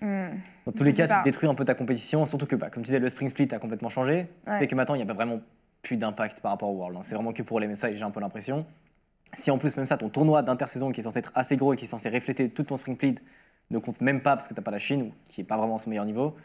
Hmm. 0.02 0.38
dans 0.66 0.72
tous 0.72 0.84
les 0.84 0.92
Je 0.92 0.98
cas, 0.98 1.08
pas. 1.08 1.18
tu 1.18 1.24
détruis 1.24 1.48
un 1.50 1.56
peu 1.56 1.66
ta 1.66 1.74
compétition, 1.74 2.26
surtout 2.26 2.46
que, 2.46 2.56
bah, 2.56 2.70
comme 2.70 2.84
tu 2.84 2.88
disais, 2.88 3.00
le 3.00 3.10
Spring 3.10 3.30
Split 3.30 3.48
a 3.54 3.60
complètement 3.60 3.90
changé. 3.90 4.28
Ce 4.42 4.44
qui 4.46 4.50
Ouais. 4.52 4.60
fait 4.60 4.68
que 4.68 4.76
maintenant, 4.76 4.96
il 4.96 5.00
n'y 5.00 5.04
a 5.04 5.08
pas 5.08 5.14
vraiment 5.14 5.40
plus 5.82 5.98
d'impact 5.98 6.40
par 6.42 6.52
rapport 6.52 6.70
au 6.70 6.76
World. 6.76 6.98
hein. 6.98 7.02
C'est 7.04 7.16
vraiment 7.16 7.34
que 7.34 7.42
pour 7.44 7.60
les 7.60 7.68
MSI, 7.68 7.98
j'ai 7.98 8.04
un 8.04 8.12
peu 8.12 8.20
l'impression. 8.20 8.66
Si 9.34 9.52
en 9.52 9.58
plus, 9.58 9.76
même 9.78 9.86
ça, 9.86 9.98
ton 9.98 10.10
tournoi 10.10 10.42
d'intersaison 10.44 10.92
qui 10.92 11.02
est 11.02 11.04
censé 11.04 11.20
être 11.20 11.32
assez 11.36 11.58
gros 11.58 11.74
et 11.74 11.78
qui 11.78 11.86
est 11.86 11.88
censé 11.88 12.10
refléter 12.10 12.50
tout 12.50 12.64
ton 12.64 12.78
Spring 12.78 12.96
Split 12.96 13.16
ne 13.72 13.78
compte 13.80 14.00
même 14.02 14.22
pas 14.22 14.36
parce 14.36 14.48
que 14.48 14.54
tu 14.54 14.60
n'as 14.60 14.64
pas 14.64 14.72
la 14.72 14.80
Chine, 14.80 15.02
ou 15.02 15.12
qui 15.28 15.42
n'est 15.42 15.48
pas 15.48 15.58
vraiment 15.58 15.76
à 15.76 15.80
son 15.80 15.90
meilleur 15.90 16.06
niveau, 16.06 16.36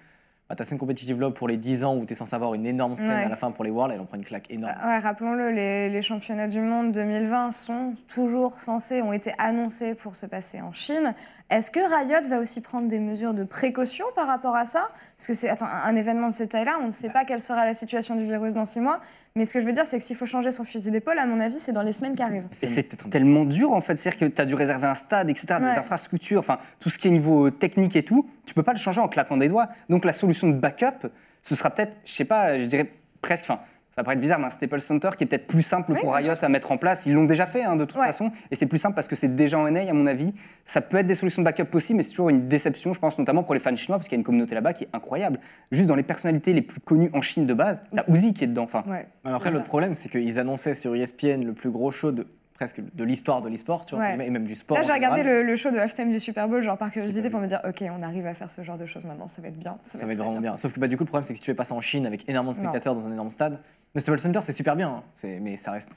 bah, 0.52 0.56
ta 0.56 0.64
scène 0.66 0.76
compétitive 0.76 1.18
là 1.18 1.30
pour 1.30 1.48
les 1.48 1.56
10 1.56 1.82
ans 1.82 1.96
où 1.96 2.04
tu 2.04 2.12
es 2.12 2.14
censé 2.14 2.36
avoir 2.36 2.52
une 2.52 2.66
énorme 2.66 2.94
scène 2.94 3.08
Ouais. 3.08 3.24
à 3.24 3.28
la 3.30 3.36
fin 3.36 3.50
pour 3.52 3.64
les 3.64 3.70
Worlds, 3.70 3.94
elle 3.94 4.00
en 4.02 4.04
prend 4.04 4.18
une 4.18 4.24
claque 4.24 4.50
énorme. 4.50 4.74
Ouais, 4.84 4.98
rappelons-le, 4.98 5.50
les, 5.50 5.88
les 5.88 6.02
championnats 6.02 6.46
du 6.46 6.60
monde 6.60 6.92
2020 6.92 7.52
sont 7.52 7.94
toujours 8.06 8.60
censés, 8.60 9.00
ont 9.00 9.14
été 9.14 9.32
annoncés 9.38 9.94
pour 9.94 10.14
se 10.14 10.26
passer 10.26 10.60
en 10.60 10.74
Chine. 10.74 11.14
Est-ce 11.48 11.70
que 11.70 11.80
Riot 11.80 12.28
va 12.28 12.38
aussi 12.38 12.60
prendre 12.60 12.86
des 12.86 12.98
mesures 13.00 13.32
de 13.32 13.44
précaution 13.44 14.04
par 14.14 14.26
rapport 14.26 14.54
à 14.54 14.66
ça? 14.66 14.90
Parce 15.16 15.26
que 15.26 15.32
c'est 15.32 15.48
attends, 15.48 15.64
un 15.64 15.88
un 15.92 15.96
événement 15.96 16.28
de 16.28 16.34
cette 16.34 16.50
taille-là, 16.50 16.76
on 16.82 16.86
ne 16.86 16.90
sait 16.90 17.08
pas 17.08 17.24
quelle 17.24 17.40
sera 17.40 17.64
la 17.64 17.72
situation 17.72 18.14
du 18.14 18.24
virus 18.24 18.52
dans 18.52 18.66
six 18.66 18.80
mois. 18.80 19.00
Mais 19.34 19.46
ce 19.46 19.54
que 19.54 19.60
je 19.60 19.66
veux 19.66 19.72
dire, 19.72 19.86
c'est 19.86 19.96
que 19.98 20.04
s'il 20.04 20.16
faut 20.16 20.26
changer 20.26 20.50
son 20.50 20.62
fusil 20.64 20.90
d'épaule, 20.90 21.18
à 21.18 21.24
mon 21.26 21.40
avis, 21.40 21.58
c'est 21.58 21.72
dans 21.72 21.82
les 21.82 21.92
semaines 21.92 22.14
qui 22.14 22.22
arrivent. 22.22 22.48
Et 22.60 22.66
c'est 22.66 22.82
tellement 23.10 23.44
dur 23.44 23.72
en 23.72 23.80
fait, 23.80 23.96
c'est-à-dire 23.96 24.18
que 24.20 24.24
tu 24.34 24.40
as 24.42 24.44
dû 24.44 24.54
réserver 24.54 24.86
un 24.86 24.94
stade, 24.94 25.30
etc., 25.30 25.46
des 25.58 25.64
Ouais. 25.64 25.70
infrastructures, 25.78 26.40
enfin 26.40 26.58
tout 26.80 26.90
ce 26.90 26.98
qui 26.98 27.08
est 27.08 27.10
niveau 27.10 27.46
euh, 27.46 27.50
technique 27.50 27.96
et 27.96 28.02
tout, 28.02 28.28
tu 28.44 28.52
peux 28.52 28.62
pas 28.62 28.72
le 28.72 28.78
changer 28.78 29.00
en 29.00 29.08
claquant 29.08 29.38
des 29.38 29.48
doigts. 29.48 29.68
Donc 29.88 30.04
la 30.04 30.12
solution 30.12 30.48
de 30.48 30.54
backup, 30.54 31.08
ce 31.42 31.54
sera 31.54 31.70
peut-être, 31.70 31.92
je 32.04 32.12
sais 32.12 32.24
pas, 32.26 32.58
je 32.58 32.64
dirais 32.66 32.90
presque, 33.22 33.44
enfin 33.48 33.60
ça 33.94 34.02
paraît 34.04 34.16
bizarre, 34.16 34.38
mais 34.38 34.46
un 34.46 34.50
Staples 34.50 34.80
Center 34.80 35.10
qui 35.16 35.24
est 35.24 35.26
peut-être 35.26 35.46
plus 35.46 35.62
simple 35.62 35.92
Oui, 35.92 35.98
pour 36.00 36.14
Riot 36.14 36.32
à 36.40 36.48
mettre 36.48 36.72
en 36.72 36.78
place. 36.78 37.04
Ils 37.06 37.12
l'ont 37.12 37.24
déjà 37.24 37.46
fait 37.46 37.62
hein, 37.62 37.76
de 37.76 37.84
toute 37.84 37.98
Ouais. 38.00 38.06
façon, 38.06 38.32
et 38.50 38.54
c'est 38.56 38.66
plus 38.66 38.78
simple 38.78 38.94
parce 38.94 39.06
que 39.08 39.16
c'est 39.16 39.34
déjà 39.34 39.58
en 39.58 39.70
NA 39.70 39.88
à 39.88 39.92
mon 39.92 40.06
avis. 40.06 40.32
Ça 40.64 40.80
peut 40.80 40.96
être 40.96 41.06
des 41.06 41.14
solutions 41.14 41.42
de 41.42 41.44
backup 41.44 41.64
possibles, 41.66 41.98
mais 41.98 42.02
c'est 42.02 42.10
toujours 42.10 42.30
une 42.30 42.48
déception, 42.48 42.92
je 42.92 42.98
pense 43.00 43.18
notamment 43.18 43.42
pour 43.42 43.54
les 43.54 43.60
fans 43.60 43.74
chinois, 43.76 43.98
parce 43.98 44.08
qu'il 44.08 44.16
y 44.16 44.18
a 44.18 44.20
une 44.20 44.24
communauté 44.24 44.54
là-bas 44.54 44.72
qui 44.72 44.84
est 44.84 44.88
incroyable. 44.92 45.38
Juste 45.70 45.86
dans 45.88 45.94
les 45.96 46.02
personnalités 46.02 46.52
les 46.52 46.62
plus 46.62 46.80
connues 46.80 47.10
en 47.12 47.20
Chine 47.22 47.46
de 47.46 47.54
base, 47.54 47.82
t'as 47.94 48.02
Uzi 48.12 48.32
qui 48.34 48.44
est 48.44 48.48
dedans. 48.48 48.64
Enfin, 48.64 48.82
Ouais. 48.88 49.06
Alors 49.24 49.36
après, 49.36 49.52
ça. 49.52 49.60
problème, 49.60 49.94
c'est 49.94 50.08
qu'ils 50.08 50.38
annonçaient 50.40 50.74
sur 50.74 50.94
ESPN 50.94 51.44
le 51.44 51.52
plus 51.52 51.70
gros 51.70 51.90
show 51.90 52.12
de 52.12 52.26
presque 52.64 52.80
de 52.94 53.04
l'histoire 53.04 53.42
de 53.42 53.48
l'e-sport, 53.48 53.84
tu 53.86 53.94
vois, 53.94 54.04
Ouais. 54.04 54.26
et 54.26 54.30
même 54.30 54.44
du 54.46 54.54
sport. 54.54 54.76
Là, 54.76 54.82
j'ai 54.82 54.92
regardé 54.92 55.22
le, 55.22 55.42
le 55.42 55.56
show 55.56 55.70
de 55.70 55.78
halftime 55.78 56.10
du 56.10 56.20
Super 56.20 56.48
Bowl, 56.48 56.62
genre 56.62 56.78
par 56.78 56.90
curiosité, 56.90 57.22
pas 57.28 57.32
pour 57.32 57.40
me 57.40 57.46
dire, 57.46 57.60
ok, 57.68 57.82
on 57.96 58.02
arrive 58.02 58.26
à 58.26 58.34
faire 58.34 58.48
ce 58.50 58.62
genre 58.62 58.78
de 58.78 58.86
choses 58.86 59.04
maintenant, 59.04 59.28
ça 59.28 59.42
va 59.42 59.48
être 59.48 59.58
bien. 59.58 59.76
Ça 59.84 59.98
va 59.98 60.12
être 60.12 60.18
vraiment 60.18 60.40
bien. 60.40 60.56
Sauf 60.56 60.72
que 60.72 60.80
bah, 60.80 60.88
du 60.88 60.96
coup, 60.96 61.04
le 61.04 61.08
problème, 61.08 61.24
c'est 61.24 61.32
que 61.34 61.38
si 61.38 61.42
tu 61.44 61.50
fais 61.50 61.54
pas 61.56 61.64
ça 61.64 61.74
en 61.74 61.80
Chine 61.80 62.06
avec 62.06 62.28
énormément 62.28 62.52
de 62.52 62.58
Non. 62.58 62.64
spectateurs 62.64 62.94
dans 62.94 63.06
un 63.06 63.12
énorme 63.12 63.30
stade, 63.30 63.58
le 63.94 64.00
Staples 64.00 64.18
Center, 64.20 64.40
c'est 64.42 64.52
super 64.52 64.76
bien, 64.76 64.88
hein. 64.88 65.02
Mais 65.40 65.56
ça 65.56 65.70
reste 65.72 65.90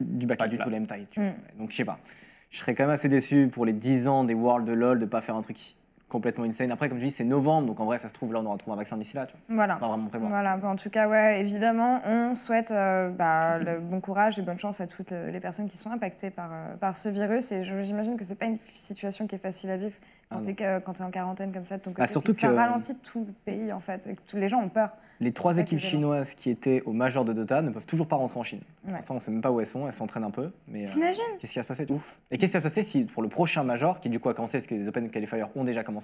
du 0.00 0.26
pas 0.26 0.34
backup. 0.34 0.50
du 0.50 0.56
là. 0.58 0.64
tout 0.64 0.70
la 0.70 0.76
même 0.78 0.86
taille. 0.86 1.06
tu 1.10 1.20
vois. 1.20 1.30
Mm. 1.30 1.58
Donc, 1.58 1.70
je 1.72 1.76
sais 1.76 1.84
pas. 1.84 1.98
Je 2.50 2.58
serais 2.58 2.74
quand 2.74 2.82
même 2.82 2.90
assez 2.90 3.08
déçu 3.08 3.48
pour 3.50 3.64
les 3.64 3.72
10 3.72 4.08
ans 4.08 4.24
des 4.24 4.34
Worlds 4.34 4.66
de 4.66 4.72
LoL 4.72 4.98
de 4.98 5.06
pas 5.06 5.20
faire 5.20 5.36
un 5.36 5.40
truc 5.42 5.56
complètement 6.10 6.44
insane. 6.44 6.70
Après, 6.70 6.88
comme 6.90 6.98
tu 6.98 7.04
dis, 7.04 7.10
c'est 7.10 7.24
novembre, 7.24 7.68
donc 7.68 7.80
en 7.80 7.86
vrai, 7.86 7.96
ça 7.96 8.08
se 8.08 8.12
trouve, 8.12 8.32
là, 8.34 8.40
on 8.40 8.46
aura 8.46 8.58
trouvé 8.58 8.74
un 8.74 8.78
vaccin 8.78 8.96
d'ici 8.98 9.16
là. 9.16 9.26
Tu 9.26 9.32
vois. 9.48 9.56
Voilà. 9.56 9.76
Pas 9.76 9.88
vraiment 9.88 10.08
prévoir. 10.08 10.30
Voilà, 10.30 10.58
en 10.62 10.76
tout 10.76 10.90
cas, 10.90 11.08
ouais, 11.08 11.40
évidemment, 11.40 12.00
on 12.04 12.34
souhaite 12.34 12.70
euh, 12.72 13.08
bah, 13.08 13.58
le 13.58 13.78
bon 13.80 14.00
courage 14.00 14.38
et 14.38 14.42
bonne 14.42 14.58
chance 14.58 14.80
à 14.80 14.86
toutes 14.86 15.12
les 15.12 15.40
personnes 15.40 15.68
qui 15.68 15.76
sont 15.78 15.90
impactées 15.90 16.30
par, 16.30 16.50
euh, 16.52 16.76
par 16.76 16.96
ce 16.96 17.08
virus. 17.08 17.52
Et 17.52 17.64
j'imagine 17.64 18.16
que 18.16 18.24
c'est 18.24 18.34
pas 18.34 18.46
une 18.46 18.58
situation 18.74 19.26
qui 19.26 19.36
est 19.36 19.38
facile 19.38 19.70
à 19.70 19.76
vivre 19.76 19.94
quand 20.30 20.42
tu 20.42 20.50
es, 20.62 21.02
en 21.02 21.10
quarantaine 21.10 21.52
comme 21.52 21.64
ça 21.64 21.76
de 21.76 21.82
ton 21.82 21.90
côté. 21.90 22.02
Bah, 22.02 22.06
surtout 22.06 22.34
ça 22.34 22.48
que- 22.48 22.54
ralentit 22.54 22.94
tout 22.96 23.24
le 23.26 23.32
pays, 23.44 23.72
en 23.72 23.80
fait. 23.80 24.08
tous 24.28 24.36
les 24.36 24.48
gens 24.48 24.62
ont 24.62 24.68
peur. 24.68 24.96
Les 25.18 25.32
trois 25.32 25.54
ça 25.54 25.62
équipes 25.62 25.80
chinoises 25.80 26.34
qui 26.34 26.50
étaient 26.50 26.82
au 26.86 26.92
major 26.92 27.24
de 27.24 27.32
Dota 27.32 27.62
ne 27.62 27.70
peuvent 27.70 27.86
toujours 27.86 28.06
pas 28.06 28.14
rentrer 28.16 28.38
en 28.38 28.44
Chine. 28.44 28.60
Ouais. 28.84 28.90
Pour 28.90 28.92
l'instant, 28.94 29.14
on 29.16 29.20
sait 29.20 29.30
même 29.32 29.42
pas 29.42 29.50
où 29.50 29.58
elles 29.60 29.66
sont. 29.66 29.86
Elles 29.86 29.92
s'entraînent 29.92 30.24
un 30.24 30.30
peu. 30.30 30.50
Mais 30.68 30.88
euh, 30.88 31.10
qu'est-ce 31.40 31.52
qui 31.52 31.58
va 31.58 31.62
se 31.64 31.68
passer 31.68 31.86
Ouf? 31.90 32.16
Et 32.30 32.38
qu'est-ce 32.38 32.52
qui 32.52 32.58
va 32.58 32.60
se 32.60 32.74
passer 32.74 32.82
si, 32.82 33.04
pour 33.04 33.22
le 33.22 33.28
prochain 33.28 33.64
major, 33.64 33.98
qui 33.98 34.08
du 34.08 34.20
coup 34.20 34.28
a 34.28 34.34
commencé 34.34 34.58
parce 34.58 34.68
que 34.68 34.74
les 34.76 34.86
Open 34.86 35.10
Qualifiers 35.10 35.44
ont 35.56 35.64
déjà 35.64 35.82
commencé, 35.82 35.99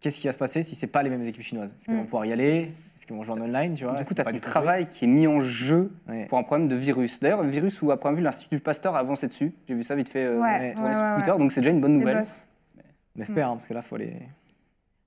qu'est-ce 0.00 0.20
qui 0.20 0.26
va 0.26 0.32
se 0.32 0.38
passer 0.38 0.62
si 0.62 0.74
c'est 0.74 0.86
pas 0.86 1.02
les 1.02 1.10
mêmes 1.10 1.22
équipes 1.26 1.42
chinoises? 1.42 1.70
Est-ce 1.76 1.84
qu'ils 1.86 1.94
Mm. 1.94 1.98
vont 1.98 2.04
pouvoir 2.04 2.26
y 2.26 2.32
aller? 2.32 2.72
Est-ce 2.96 3.06
qu'ils 3.06 3.16
vont 3.16 3.22
jouer 3.22 3.34
en 3.34 3.40
online 3.42 3.74
tu 3.74 3.84
vois? 3.84 3.98
Du 3.98 4.04
coup, 4.04 4.14
tu 4.14 4.20
as 4.20 4.32
du 4.32 4.40
travail 4.40 4.86
qui 4.88 5.04
est 5.04 5.08
mis 5.08 5.26
en 5.26 5.40
jeu 5.40 5.92
Ouais. 6.08 6.26
pour 6.26 6.38
un 6.38 6.42
problème 6.42 6.68
de 6.68 6.76
virus. 6.76 7.20
D'ailleurs, 7.20 7.42
le 7.42 7.50
virus 7.50 7.80
où, 7.82 7.90
à 7.90 7.96
première 7.98 8.16
vue, 8.18 8.22
l'Institut 8.22 8.60
Pasteur 8.60 8.94
a 8.94 9.00
avancé 9.00 9.26
dessus. 9.26 9.52
J'ai 9.68 9.74
vu 9.74 9.82
ça 9.82 9.94
vite 9.96 10.08
fait 10.08 10.24
euh, 10.24 10.40
Ouais, 10.40 10.74
tourner 10.74 10.88
ouais, 10.88 10.94
sur 10.94 11.02
ouais, 11.02 11.14
Twitter, 11.16 11.32
ouais. 11.32 11.38
donc 11.38 11.52
c'est 11.52 11.60
déjà 11.60 11.70
une 11.70 11.80
bonne 11.80 11.94
nouvelle. 11.98 12.22
On 13.16 13.20
espère, 13.20 13.48
hein, 13.50 13.54
parce 13.54 13.68
que 13.68 13.74
là, 13.74 13.82
faut 13.82 13.96
les. 13.96 14.12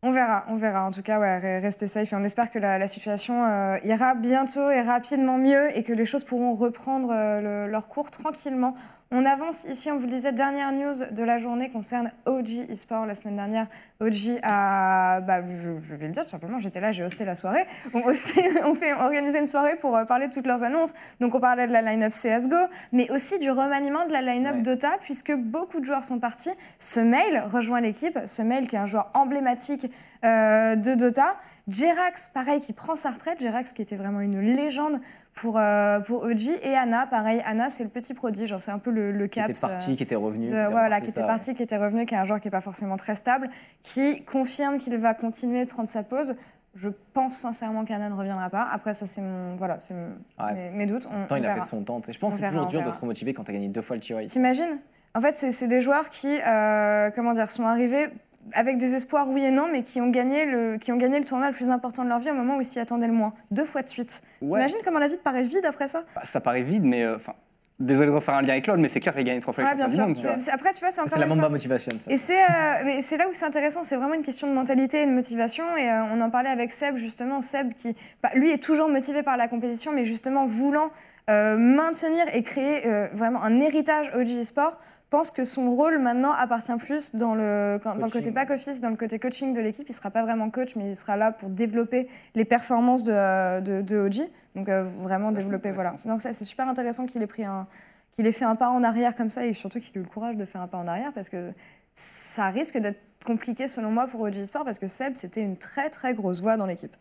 On 0.08 0.12
verra, 0.12 0.46
on 0.48 0.56
verra. 0.56 0.86
En 0.86 0.92
tout 0.92 1.02
cas, 1.02 1.20
ouais, 1.20 1.38
re- 1.40 1.62
restez 1.62 1.88
safe 1.88 2.14
et 2.14 2.16
on 2.16 2.24
espère 2.24 2.50
que 2.50 2.60
la, 2.60 2.78
la 2.78 2.88
situation 2.88 3.44
euh, 3.44 3.78
ira 3.84 4.16
bientôt 4.16 4.70
et 4.70 4.80
rapidement 4.80 5.38
mieux 5.38 5.76
et 5.78 5.84
que 5.84 5.92
les 5.92 6.06
choses 6.06 6.24
pourront 6.24 6.54
reprendre 6.54 7.10
euh, 7.12 7.66
le- 7.66 7.70
leur 7.72 7.90
cours 7.90 8.10
tranquillement 8.10 8.74
On 9.12 9.26
avance 9.26 9.66
ici, 9.66 9.90
on 9.92 9.98
vous 9.98 10.06
le 10.06 10.12
disait, 10.14 10.32
dernière 10.34 10.72
news 10.72 10.94
de 11.12 11.24
la 11.24 11.38
journée 11.40 11.70
concerne 11.70 12.12
OG 12.26 12.70
eSport. 12.70 13.06
La 13.06 13.16
semaine 13.16 13.36
dernière, 13.38 13.68
OG 14.02 14.40
a, 14.44 15.20
bah, 15.22 15.42
je, 15.46 15.78
je 15.80 15.96
vais 15.96 16.08
le 16.08 16.12
dire 16.14 16.24
tout 16.24 16.30
simplement, 16.30 16.60
j'étais 16.60 16.80
là, 16.82 16.92
j'ai 16.94 17.04
hosté 17.04 17.26
la 17.26 17.36
soirée. 17.36 17.66
On, 17.94 18.00
hosté- 18.02 18.50
on 18.66 18.76
fait 18.76 18.94
organiser 18.94 19.40
une 19.40 19.48
soirée 19.48 19.76
pour 19.76 19.96
euh, 19.98 20.06
parler 20.06 20.28
de 20.30 20.34
toutes 20.34 20.48
leurs 20.48 20.64
annonces. 20.64 20.94
Donc 21.20 21.36
on 21.36 21.40
parlait 21.42 21.68
de 21.68 21.74
la 21.74 21.82
line-up 21.82 22.12
CSGO, 22.14 22.56
mais 22.94 23.10
aussi 23.12 23.40
du 23.40 23.50
remaniement 23.52 24.06
de 24.08 24.14
la 24.14 24.22
line-up 24.22 24.56
Ouais. 24.56 24.62
Dota, 24.62 24.92
puisque 25.02 25.34
beaucoup 25.34 25.80
de 25.82 25.86
joueurs 25.86 26.04
sont 26.06 26.20
partis. 26.20 26.52
Ce 26.80 27.00
mail 27.02 27.44
rejoint 27.52 27.82
l'équipe, 27.82 28.18
ce 28.26 28.42
mail 28.42 28.68
qui 28.68 28.76
est 28.76 28.80
un 28.80 28.86
joueur 28.86 29.10
emblématique 29.14 29.90
euh, 30.24 30.76
de 30.76 30.96
Dota. 30.96 31.36
Jerax, 31.68 32.30
pareil, 32.30 32.60
qui 32.60 32.74
prend 32.74 32.96
sa 32.96 33.10
retraite. 33.12 33.42
Jerax 33.42 33.72
qui 33.74 33.82
était 33.82 33.96
vraiment 33.98 34.22
une 34.22 34.40
légende 34.40 35.00
pour, 35.34 35.58
euh, 35.58 36.00
pour 36.00 36.24
OG. 36.24 36.60
Et 36.64 36.76
Anna, 36.76 37.06
pareil, 37.08 37.42
Anna 37.46 37.70
c'est 37.70 37.84
le 37.84 37.90
petit 37.90 38.14
prodige, 38.14 38.50
genre, 38.50 38.60
c'est 38.60 38.72
un 38.72 38.80
peu 38.80 38.90
le, 38.92 39.12
le 39.12 39.28
Qui 39.28 39.40
caps. 39.42 39.50
était 39.50 39.68
parti, 39.68 39.92
euh, 39.92 39.96
qui 39.96 40.04
était 40.04 40.16
revenu. 40.16 40.46
de- 40.46 40.52
qui 40.52 40.56
avait 40.58 40.72
voilà, 40.72 41.02
qui 41.02 41.10
était 41.10 41.22
ça, 41.22 41.28
parti, 41.28 41.54
qui 41.54 41.64
était 41.64 41.78
revenu, 41.78 42.06
qui 42.06 42.14
est 42.16 42.18
un 42.18 42.26
joueur 42.26 42.40
qui 42.40 42.48
n'est 42.48 42.52
pas 42.52 42.62
forcément 42.62 42.96
très 42.98 43.16
stable, 43.16 43.50
qui 43.84 44.24
confirme 44.26 44.78
qu'il 44.78 44.96
va 44.98 45.14
continuer 45.14 45.66
de 45.66 45.70
prendre 45.70 45.90
sa 45.90 46.04
pause. 46.04 46.36
Je 46.76 46.90
pense 47.14 47.34
sincèrement 47.36 47.86
qu'Anna 47.86 48.08
ne 48.10 48.14
reviendra 48.14 48.50
pas. 48.52 48.68
Après, 48.72 48.94
ça, 48.94 49.06
c'est 49.08 49.22
mon, 49.22 49.56
voilà, 49.56 49.80
c'est 49.80 49.96
mon- 49.96 50.46
Ouais. 50.46 50.54
mes, 50.54 50.70
mes 50.70 50.86
doutes. 50.86 51.08
On, 51.12 51.16
En 51.16 51.18
même 51.20 51.28
temps, 51.28 51.36
on 51.36 51.38
il 51.40 51.46
a 51.48 51.56
fait 51.56 51.62
son 51.68 51.84
temps. 51.84 52.02
Je 52.08 52.18
pense 52.20 52.36
que 52.36 52.40
c'est 52.40 52.48
toujours 52.50 52.68
dur 52.68 52.84
de 52.84 52.92
se 52.92 53.00
remotiver 53.00 53.34
quand 53.34 53.44
tu 53.44 53.52
as 53.52 53.54
gagné 53.56 53.68
deux 53.70 53.82
fois 53.82 53.96
le 53.96 54.02
TY. 54.02 54.28
T'imagines? 54.28 54.80
En 55.16 55.22
fait, 55.22 55.36
c'est 55.36 55.52
c'est 55.52 55.68
des 55.68 55.82
joueurs 55.82 56.10
qui, 56.12 56.40
euh, 56.46 57.10
comment 57.16 57.32
dire, 57.34 57.50
sont 57.50 57.66
arrivés 57.66 58.10
avec 58.54 58.78
des 58.78 58.96
espoirs, 58.96 59.28
oui 59.30 59.44
et 59.44 59.52
non, 59.52 59.68
mais 59.72 59.84
qui 59.84 60.00
ont, 60.02 60.08
gagné 60.10 60.46
le, 60.46 60.78
qui 60.78 60.92
ont 60.92 60.98
gagné 60.98 61.20
le 61.20 61.26
tournoi 61.26 61.48
le 61.48 61.54
plus 61.54 61.70
important 61.70 62.04
de 62.04 62.10
leur 62.10 62.20
vie 62.20 62.32
au 62.32 62.36
moment 62.36 62.58
où 62.58 62.62
ils 62.62 62.66
s'y 62.66 62.80
attendaient 62.80 63.08
le 63.08 63.14
moins. 63.14 63.34
Deux 63.52 63.66
fois 63.66 63.82
de 63.82 63.90
suite. 63.90 64.22
Ouais. 64.42 64.50
T'imagines 64.60 64.78
comment 64.86 65.00
la 65.00 65.08
vie 65.08 65.18
te 65.18 65.24
paraît 65.24 65.44
vide 65.44 65.66
après 65.66 65.88
ça? 65.88 66.04
Bah, 66.16 66.22
ça 66.24 66.40
paraît 66.42 66.64
vide, 66.64 66.84
mais 66.84 67.04
euh, 67.04 67.16
enfin, 67.18 67.34
désolé 67.80 68.08
de 68.08 68.16
refaire 68.16 68.36
un 68.36 68.42
lien 68.42 68.54
avec 68.54 68.66
LoL, 68.68 68.80
mais 68.80 68.90
c'est 68.90 69.00
clair 69.00 69.14
qu'il 69.14 69.22
a 69.22 69.24
gagné 69.26 69.40
trois 69.40 69.54
fois 69.54 69.64
Ouais, 69.64 69.70
le 69.72 69.76
bien 69.76 69.86
championnat 69.88 70.06
sûr. 70.06 70.06
du 70.06 70.14
monde. 70.14 70.22
tu 70.22 70.28
vois. 70.28 70.40
C'est- 70.40 70.46
c'est- 70.46 70.52
Après, 70.52 70.74
tu 70.74 70.80
vois, 70.80 70.92
c'est 70.92 71.02
encore 71.02 71.14
C'est 71.14 71.20
la 71.20 71.26
Mamba 71.28 71.50
Motivation. 71.50 71.92
ça. 72.00 72.12
Et 72.12 72.18
c'est 72.18 72.42
euh, 72.42 72.82
mais 72.86 73.02
c'est 73.04 73.18
là 73.18 73.28
où 73.28 73.32
c'est 73.34 73.46
intéressant, 73.46 73.84
c'est 73.84 73.96
vraiment 73.96 74.16
une 74.16 74.24
question 74.24 74.48
de 74.48 74.54
mentalité 74.54 75.02
et 75.04 75.06
de 75.06 75.12
motivation. 75.12 75.64
Et 75.78 75.90
euh, 75.90 76.04
on 76.12 76.20
en 76.22 76.30
parlait 76.30 76.50
avec 76.50 76.74
Seb, 76.74 76.98
justement. 76.98 77.42
Seb, 77.42 77.74
qui, 77.74 77.96
bah, 78.24 78.30
lui, 78.34 78.52
est 78.52 78.64
toujours 78.64 78.90
motivé 78.90 79.22
par 79.24 79.38
la 79.38 79.48
compétition, 79.48 79.92
mais 79.94 80.06
justement 80.06 80.46
voulant 80.46 80.90
euh, 81.30 81.58
maintenir 81.58 82.24
et 82.34 82.42
créer 82.42 82.88
euh, 82.88 83.08
vraiment 83.14 83.44
un 83.44 83.60
héritage 83.60 84.10
OG 84.16 84.44
Sport, 84.44 84.80
pense 85.10 85.32
que 85.32 85.44
son 85.44 85.72
rôle 85.72 86.00
maintenant 86.00 86.32
appartient 86.32 86.76
plus 86.78 87.16
dans 87.16 87.34
le, 87.36 87.80
dans 87.84 87.94
le 87.96 88.02
côté 88.02 88.12
Coaching. 88.20 88.34
back-office, 88.34 88.82
dans 88.82 88.90
le 88.90 88.96
côté 88.98 89.20
coaching 89.20 89.54
de 89.54 89.62
l'équipe. 89.62 89.88
Il 89.88 89.92
ne 89.92 89.96
sera 89.98 90.12
pas 90.12 90.24
vraiment 90.24 90.50
coach, 90.50 90.76
mais 90.76 90.90
il 90.90 90.96
sera 90.96 91.16
là 91.18 91.32
pour 91.32 91.50
développer 91.50 92.08
les 92.36 92.46
performances 92.46 93.04
de, 93.04 93.60
de, 93.62 93.82
de 93.82 93.98
OG. 93.98 94.30
Donc 94.56 94.70
euh, 94.70 94.84
vraiment 94.84 95.32
développer, 95.32 95.72
voilà. 95.72 95.96
Donc 96.06 96.22
ça, 96.22 96.34
c'est 96.34 96.46
super 96.46 96.68
intéressant 96.68 97.06
qu'il 97.06 97.22
ait 97.22 97.28
pris 97.28 97.46
un 97.46 97.68
qu'il 98.12 98.26
ait 98.26 98.32
fait 98.32 98.46
un 98.46 98.56
pas 98.56 98.70
en 98.70 98.84
arrière 98.84 99.14
comme 99.16 99.30
ça 99.30 99.46
et 99.46 99.54
surtout 99.54 99.80
qu'il 99.80 99.96
ait 99.96 100.00
eu 100.00 100.04
le 100.04 100.10
courage 100.10 100.38
de 100.38 100.46
faire 100.46 100.62
un 100.62 100.68
pas 100.68 100.78
en 100.78 100.88
arrière 100.88 101.14
parce 101.14 101.30
que 101.30 101.52
ça 101.94 102.48
risque 102.50 102.78
d'être 102.78 103.00
compliqué 103.26 103.68
selon 103.68 103.92
moi 103.92 104.08
pour 104.08 104.22
OG 104.22 104.46
Sport 104.46 104.64
parce 104.66 104.80
que 104.80 104.88
Seb 104.88 105.16
c'était 105.16 105.42
une 105.42 105.58
très 105.58 105.90
très 105.90 106.14
grosse 106.14 106.42
voix 106.42 106.56
dans 106.58 106.66
l'équipe 106.66 106.96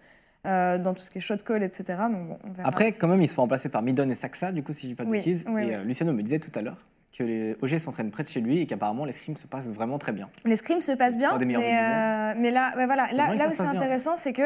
euh, 0.47 0.79
dans 0.79 0.95
tout 0.95 1.03
ce 1.03 1.11
qui 1.11 1.19
est 1.19 1.21
shot 1.21 1.37
call 1.39 1.63
etc 1.63 1.85
donc 2.11 2.29
bon, 2.29 2.39
on 2.45 2.51
verra 2.53 2.69
Après, 2.69 2.91
si- 2.93 2.99
quand 2.99 3.09
même, 3.09 3.23
ils 3.23 3.29
se 3.29 3.35
font 3.35 3.43
remplacer 3.43 3.69
par 3.69 3.83
Midon 3.83 4.09
et 4.11 4.15
Saxa, 4.15 4.53
du 4.53 4.63
coup, 4.63 4.73
si 4.73 4.83
je 4.83 4.87
dis 4.89 4.95
pas 4.95 5.05
de 5.05 5.11
Oui, 5.11 5.19
bêtises. 5.19 5.45
oui, 5.49 5.63
et 5.63 5.67
oui. 5.67 5.75
euh, 5.75 5.85
Luciano 5.85 6.13
me 6.13 6.23
disait 6.23 6.39
tout 6.39 6.51
à 6.55 6.63
l'heure 6.63 6.79
que 7.17 7.23
les 7.25 7.57
OG 7.63 7.79
s'entraînent 7.79 8.11
près 8.11 8.23
de 8.23 8.29
chez 8.29 8.41
lui 8.41 8.61
et 8.61 8.67
qu'apparemment 8.67 9.05
les 9.05 9.13
scrims 9.13 9.37
se 9.37 9.47
passent 9.47 9.69
vraiment 9.69 9.99
très 9.99 10.13
bien. 10.13 10.29
les 10.45 10.57
scrims 10.57 10.81
se 10.81 10.93
passent 10.93 11.17
bien 11.17 11.37
mais, 11.39 11.55
euh, 11.57 12.35
mais 12.39 12.51
là 12.51 12.73
ouais, 12.77 12.87
voilà 12.87 13.09
là, 13.13 13.29
où 13.31 13.39
c'est 13.39 13.39
passe 13.39 13.61
intéressant 13.61 14.17
c'est 14.17 14.33
que 14.33 14.43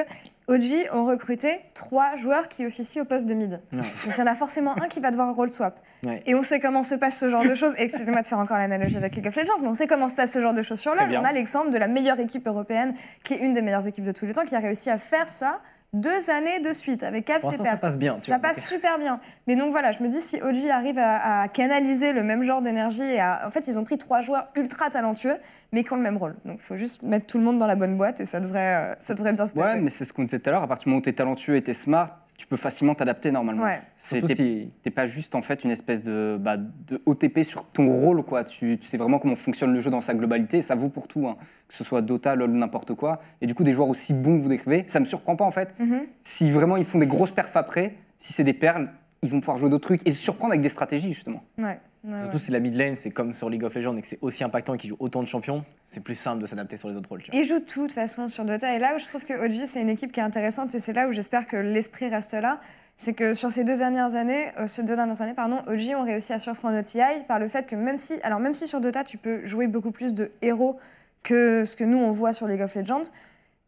OG 0.49 0.89
ont 0.93 1.05
recruté 1.05 1.61
trois 1.75 2.15
joueurs 2.17 2.49
qui 2.49 2.65
officient 2.67 3.03
au 3.03 3.05
poste 3.05 3.27
de 3.27 3.35
mid 3.35 3.61
Ouais. 3.73 3.79
donc 3.81 4.15
il 4.17 4.19
y 4.19 4.23
en 4.23 4.27
a 4.27 4.35
forcément 4.35 4.75
un 4.83 4.89
qui 4.89 5.01
va 5.01 5.11
devoir 5.11 5.35
role 5.35 5.51
swap 5.51 5.79
Ouais. 6.05 6.23
Et 6.27 6.35
on 6.35 6.43
sait 6.43 6.61
comment 6.61 6.83
se 6.83 6.95
passe 6.95 7.19
ce 7.19 7.29
genre 7.29 7.45
de 7.45 7.55
choses. 7.55 7.75
Excusez-moi 7.77 8.23
de 8.23 8.27
faire 8.27 8.39
encore 8.39 8.57
l'analogie 8.57 8.97
avec 8.97 9.15
League 9.17 9.27
of 9.27 9.37
Legends, 9.37 9.61
mais 9.61 9.69
on 9.69 9.75
sait 9.75 9.87
comment 9.87 10.09
se 10.09 10.15
passe 10.15 10.33
ce 10.33 10.41
genre 10.41 10.55
de 10.55 10.63
choses 10.63 10.81
sur 10.81 10.95
LoL. 10.95 11.15
On 11.15 11.25
a 11.25 11.33
l'exemple 11.33 11.69
de 11.71 11.77
la 11.77 11.89
meilleure 11.89 12.19
équipe 12.21 12.47
européenne, 12.47 12.95
qui 13.23 13.35
est 13.35 13.39
une 13.41 13.53
des 13.53 13.61
meilleures 13.61 13.87
équipes 13.87 14.05
de 14.05 14.13
tous 14.13 14.25
les 14.25 14.33
temps, 14.33 14.45
qui 14.47 14.57
a 14.57 14.61
réussi 14.61 14.89
à 14.89 14.97
faire 14.97 15.29
ça 15.29 15.61
deux 15.93 16.31
années 16.31 16.61
de 16.61 16.73
suite 16.73 17.03
avec 17.03 17.25
Cavs 17.25 17.41
et 17.43 17.47
l'instant, 17.47 17.65
ça 17.65 17.77
passe 17.77 17.97
bien. 17.97 18.19
Tu 18.23 18.31
Ça 18.31 18.39
vois. 18.39 18.49
passe 18.49 18.69
super 18.69 18.99
bien. 18.99 19.19
Mais 19.47 19.57
donc 19.57 19.73
voilà, 19.73 19.91
je 19.93 20.03
me 20.03 20.09
dis 20.09 20.21
si 20.21 20.41
OG 20.41 20.69
arrive 20.71 20.99
à, 20.99 21.43
à 21.43 21.49
canaliser 21.49 22.13
le 22.13 22.23
même 22.23 22.43
genre 22.45 22.63
d'énergie 22.63 23.03
et 23.03 23.21
à... 23.21 23.47
En 23.47 23.51
fait, 23.51 23.67
ils 23.67 23.79
ont 23.79 23.85
pris 23.85 23.99
trois 23.99 24.21
joueurs 24.21 24.49
ultra 24.55 24.89
talentueux, 24.89 25.37
mais 25.73 25.83
qui 25.83 25.93
ont 25.93 25.97
le 25.97 26.03
même 26.03 26.17
rôle. 26.17 26.37
Donc 26.45 26.59
il 26.61 26.65
faut 26.65 26.77
juste 26.77 27.03
mettre 27.03 27.27
tout 27.27 27.39
le 27.39 27.45
monde 27.45 27.59
dans 27.59 27.67
la 27.67 27.75
bonne 27.75 27.97
boîte 27.97 28.21
et 28.21 28.25
ça 28.25 28.39
devrait, 28.39 28.93
euh, 28.93 28.95
ça 29.01 29.15
devrait 29.15 29.33
bien 29.33 29.47
se 29.47 29.55
passer. 29.55 29.75
Ouais, 29.77 29.81
mais 29.81 29.91
c'est 29.91 30.05
ce 30.05 30.13
qu'on 30.13 30.23
disait 30.23 30.39
tout 30.39 30.49
à 30.49 30.53
l'heure. 30.53 30.63
À 30.63 30.69
partir 30.69 30.85
du 30.85 30.91
moment 30.91 31.01
où 31.01 31.03
tu 31.03 31.11
es 31.11 31.13
talentueux 31.13 31.57
et 31.57 31.63
tu 31.63 31.73
es 31.73 31.75
smart, 31.75 32.20
tu 32.41 32.47
peux 32.47 32.57
facilement 32.57 32.95
t'adapter 32.95 33.31
normalement. 33.33 33.65
Ouais. 33.65 33.83
C'est- 33.99 34.15
Surtout 34.21 34.29
T'es 34.29 34.35
si- 34.35 34.71
t'es 34.83 34.89
pas 34.91 35.05
juste 35.05 35.35
en 35.35 35.43
fait 35.43 35.63
une 35.63 35.71
espèce 35.71 36.03
de, 36.03 36.39
bah, 36.41 36.57
de 36.57 37.03
OTP 37.05 37.43
sur 37.45 37.65
ton 37.67 37.87
rôle, 37.93 38.23
quoi. 38.23 38.45
Tu, 38.45 38.79
tu 38.81 38.87
sais 38.89 38.97
vraiment 38.97 39.19
comment 39.19 39.37
fonctionne 39.37 39.75
le 39.75 39.81
jeu 39.81 39.91
dans 39.91 40.01
sa 40.01 40.15
globalité. 40.15 40.57
et 40.59 40.63
Ça 40.63 40.75
vaut 40.75 40.89
pour 40.89 41.07
tout, 41.07 41.29
hein. 41.29 41.37
que 41.69 41.75
ce 41.75 41.85
soit 41.85 42.01
Dota, 42.01 42.35
LoL 42.35 42.51
n'importe 42.53 42.95
quoi. 42.95 43.21
Et 43.43 43.47
du 43.47 43.55
coup, 43.55 43.63
des 43.63 43.73
joueurs 43.73 43.89
aussi 43.91 44.15
bons 44.15 44.39
que 44.39 44.43
vous 44.43 44.49
décrivez, 44.49 44.87
ça 44.89 45.01
me 45.01 45.05
surprend 45.05 45.37
pas 45.37 45.45
en 45.45 45.51
fait. 45.51 45.75
Mhm. 45.79 46.01
Si 46.25 46.51
vraiment 46.51 46.79
ils 46.79 46.87
font 46.87 46.99
des 46.99 47.07
grosses 47.07 47.31
perfs 47.31 47.57
après, 47.59 47.95
si 48.19 48.33
c'est 48.33 48.43
des 48.45 48.55
perles, 48.55 48.89
ils 49.23 49.29
vont 49.29 49.41
pouvoir 49.41 49.59
jouer 49.59 49.69
d'autres 49.69 49.87
trucs 49.87 50.07
et 50.09 50.11
se 50.11 50.17
surprendre 50.19 50.53
avec 50.53 50.63
des 50.63 50.71
stratégies 50.71 51.13
justement. 51.13 51.43
Ouais. 51.59 51.79
Ouais, 52.03 52.21
Surtout 52.23 52.37
ouais. 52.37 52.43
si 52.43 52.51
la 52.51 52.61
mid 52.61 52.75
lane, 52.75 52.97
c'est 52.97 53.11
comme 53.11 53.35
sur 53.35 53.51
League 53.51 53.63
of 53.63 53.75
Legends 53.75 53.97
et 53.97 54.01
que 54.03 54.09
c'est 54.09 54.19
aussi 54.23 54.43
impactant 54.43 54.75
et 54.75 54.79
qu'ils 54.79 54.89
jouent 54.91 54.97
autant 55.01 55.23
de 55.23 55.29
champions, 55.29 55.65
c'est 55.87 56.01
plus 56.03 56.15
simple 56.15 56.41
de 56.41 56.47
s'adapter 56.47 56.77
sur 56.79 56.89
les 56.89 56.97
autres 56.97 57.09
rôles. 57.11 57.23
tu 57.23 57.31
vois. 57.31 57.39
Ils 57.41 57.45
jouent 57.47 57.61
tout 57.61 57.83
de 57.83 57.87
toute 57.89 57.93
façon 57.93 58.27
sur 58.27 58.45
Dota. 58.47 58.75
Et 58.75 58.79
là 58.79 58.95
où 58.97 58.99
je 58.99 59.05
trouve 59.05 59.25
que 59.25 59.35
OG, 59.35 59.67
c'est 59.67 59.83
une 59.83 59.91
équipe 59.91 60.11
qui 60.13 60.21
est 60.21 60.23
intéressante, 60.23 60.75
et 60.75 60.79
c'est 60.79 60.95
là 60.95 61.09
où 61.09 61.13
j'espère 61.13 61.47
que 61.47 61.57
l'esprit 61.57 62.09
reste 62.09 62.33
là, 62.33 62.59
c'est 62.97 63.13
que 63.15 63.35
sur 63.35 63.51
ces 63.51 63.65
deux 63.65 63.77
dernières 63.77 64.15
années, 64.15 64.47
euh, 64.59 64.67
ces 64.67 64.83
deux 64.83 64.97
dernières 64.97 65.21
années, 65.23 65.35
pardon, 65.35 65.61
OG 65.67 65.95
ont 65.97 66.05
réussi 66.05 66.33
à 66.33 66.39
surprendre 66.39 66.79
OTI 66.79 67.23
par 67.29 67.39
le 67.39 67.49
fait 67.49 67.67
que 67.67 67.77
même 67.77 67.99
si, 67.99 68.15
alors 68.23 68.41
même 68.41 68.55
si 68.55 68.67
sur 68.67 68.81
Dota, 68.81 69.05
tu 69.05 69.19
peux 69.19 69.45
jouer 69.47 69.67
beaucoup 69.67 69.91
plus 69.91 70.15
de 70.15 70.31
héros 70.43 70.79
que 71.23 71.65
ce 71.67 71.77
que 71.77 71.85
nous 71.85 71.99
on 71.99 72.13
voit 72.13 72.33
sur 72.33 72.47
League 72.47 72.63
of 72.63 72.75
Legends, 72.75 73.11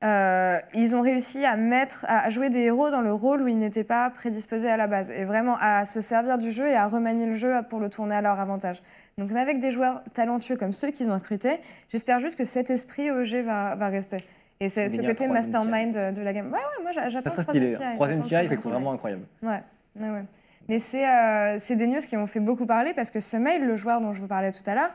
euh, 0.02 0.58
ils 0.74 0.96
ont 0.96 1.00
réussi 1.00 1.44
à 1.44 1.56
mettre, 1.56 2.04
à 2.08 2.28
jouer 2.30 2.50
des 2.50 2.60
héros 2.60 2.90
dans 2.90 3.02
le 3.02 3.12
rôle 3.12 3.42
où 3.42 3.48
ils 3.48 3.58
n'étaient 3.58 3.84
pas 3.84 4.10
prédisposés 4.10 4.68
à 4.68 4.76
la 4.76 4.86
base, 4.86 5.10
et 5.10 5.24
vraiment 5.24 5.56
à 5.60 5.84
se 5.84 6.00
servir 6.00 6.38
du 6.38 6.50
jeu 6.50 6.66
et 6.68 6.74
à 6.76 6.88
remanier 6.88 7.26
le 7.26 7.34
jeu 7.34 7.54
pour 7.68 7.78
le 7.80 7.88
tourner 7.88 8.16
à 8.16 8.22
leur 8.22 8.40
avantage. 8.40 8.82
Donc 9.18 9.28
même 9.30 9.42
avec 9.42 9.58
des 9.60 9.70
joueurs 9.70 10.02
talentueux 10.12 10.56
comme 10.56 10.72
ceux 10.72 10.90
qu'ils 10.90 11.10
ont 11.10 11.14
recrutés, 11.14 11.60
j'espère 11.88 12.20
juste 12.20 12.36
que 12.36 12.44
cet 12.44 12.70
esprit 12.70 13.10
OG 13.10 13.44
va, 13.44 13.76
va 13.76 13.88
rester. 13.88 14.24
Et 14.60 14.68
c'est 14.68 14.88
ce 14.88 15.02
côté 15.02 15.26
mastermind 15.26 15.92
de, 15.92 16.16
de 16.16 16.22
la 16.22 16.32
game. 16.32 16.46
Ouais, 16.46 16.58
ouais, 16.58 16.82
moi 16.82 16.92
Ça 16.92 17.08
j'attends 17.08 17.30
le 17.36 17.42
troisième 17.42 17.72
stylé. 17.72 17.90
TI, 17.90 17.94
Troisième 17.96 18.22
TI, 18.22 18.36
c'est 18.48 18.56
vraiment 18.56 18.92
incroyable. 18.92 19.24
Ouais, 19.42 19.60
ouais, 20.00 20.10
ouais. 20.10 20.24
Mais 20.68 20.78
c'est 20.78 21.08
euh, 21.08 21.58
des 21.68 21.86
news 21.86 21.98
qui 21.98 22.16
m'ont 22.16 22.26
fait 22.26 22.40
beaucoup 22.40 22.66
parler 22.66 22.94
parce 22.94 23.10
que 23.10 23.18
ce 23.18 23.36
mail, 23.36 23.64
le 23.64 23.76
joueur 23.76 24.00
dont 24.00 24.12
je 24.12 24.20
vous 24.20 24.28
parlais 24.28 24.52
tout 24.52 24.62
à 24.66 24.74
l'heure, 24.74 24.94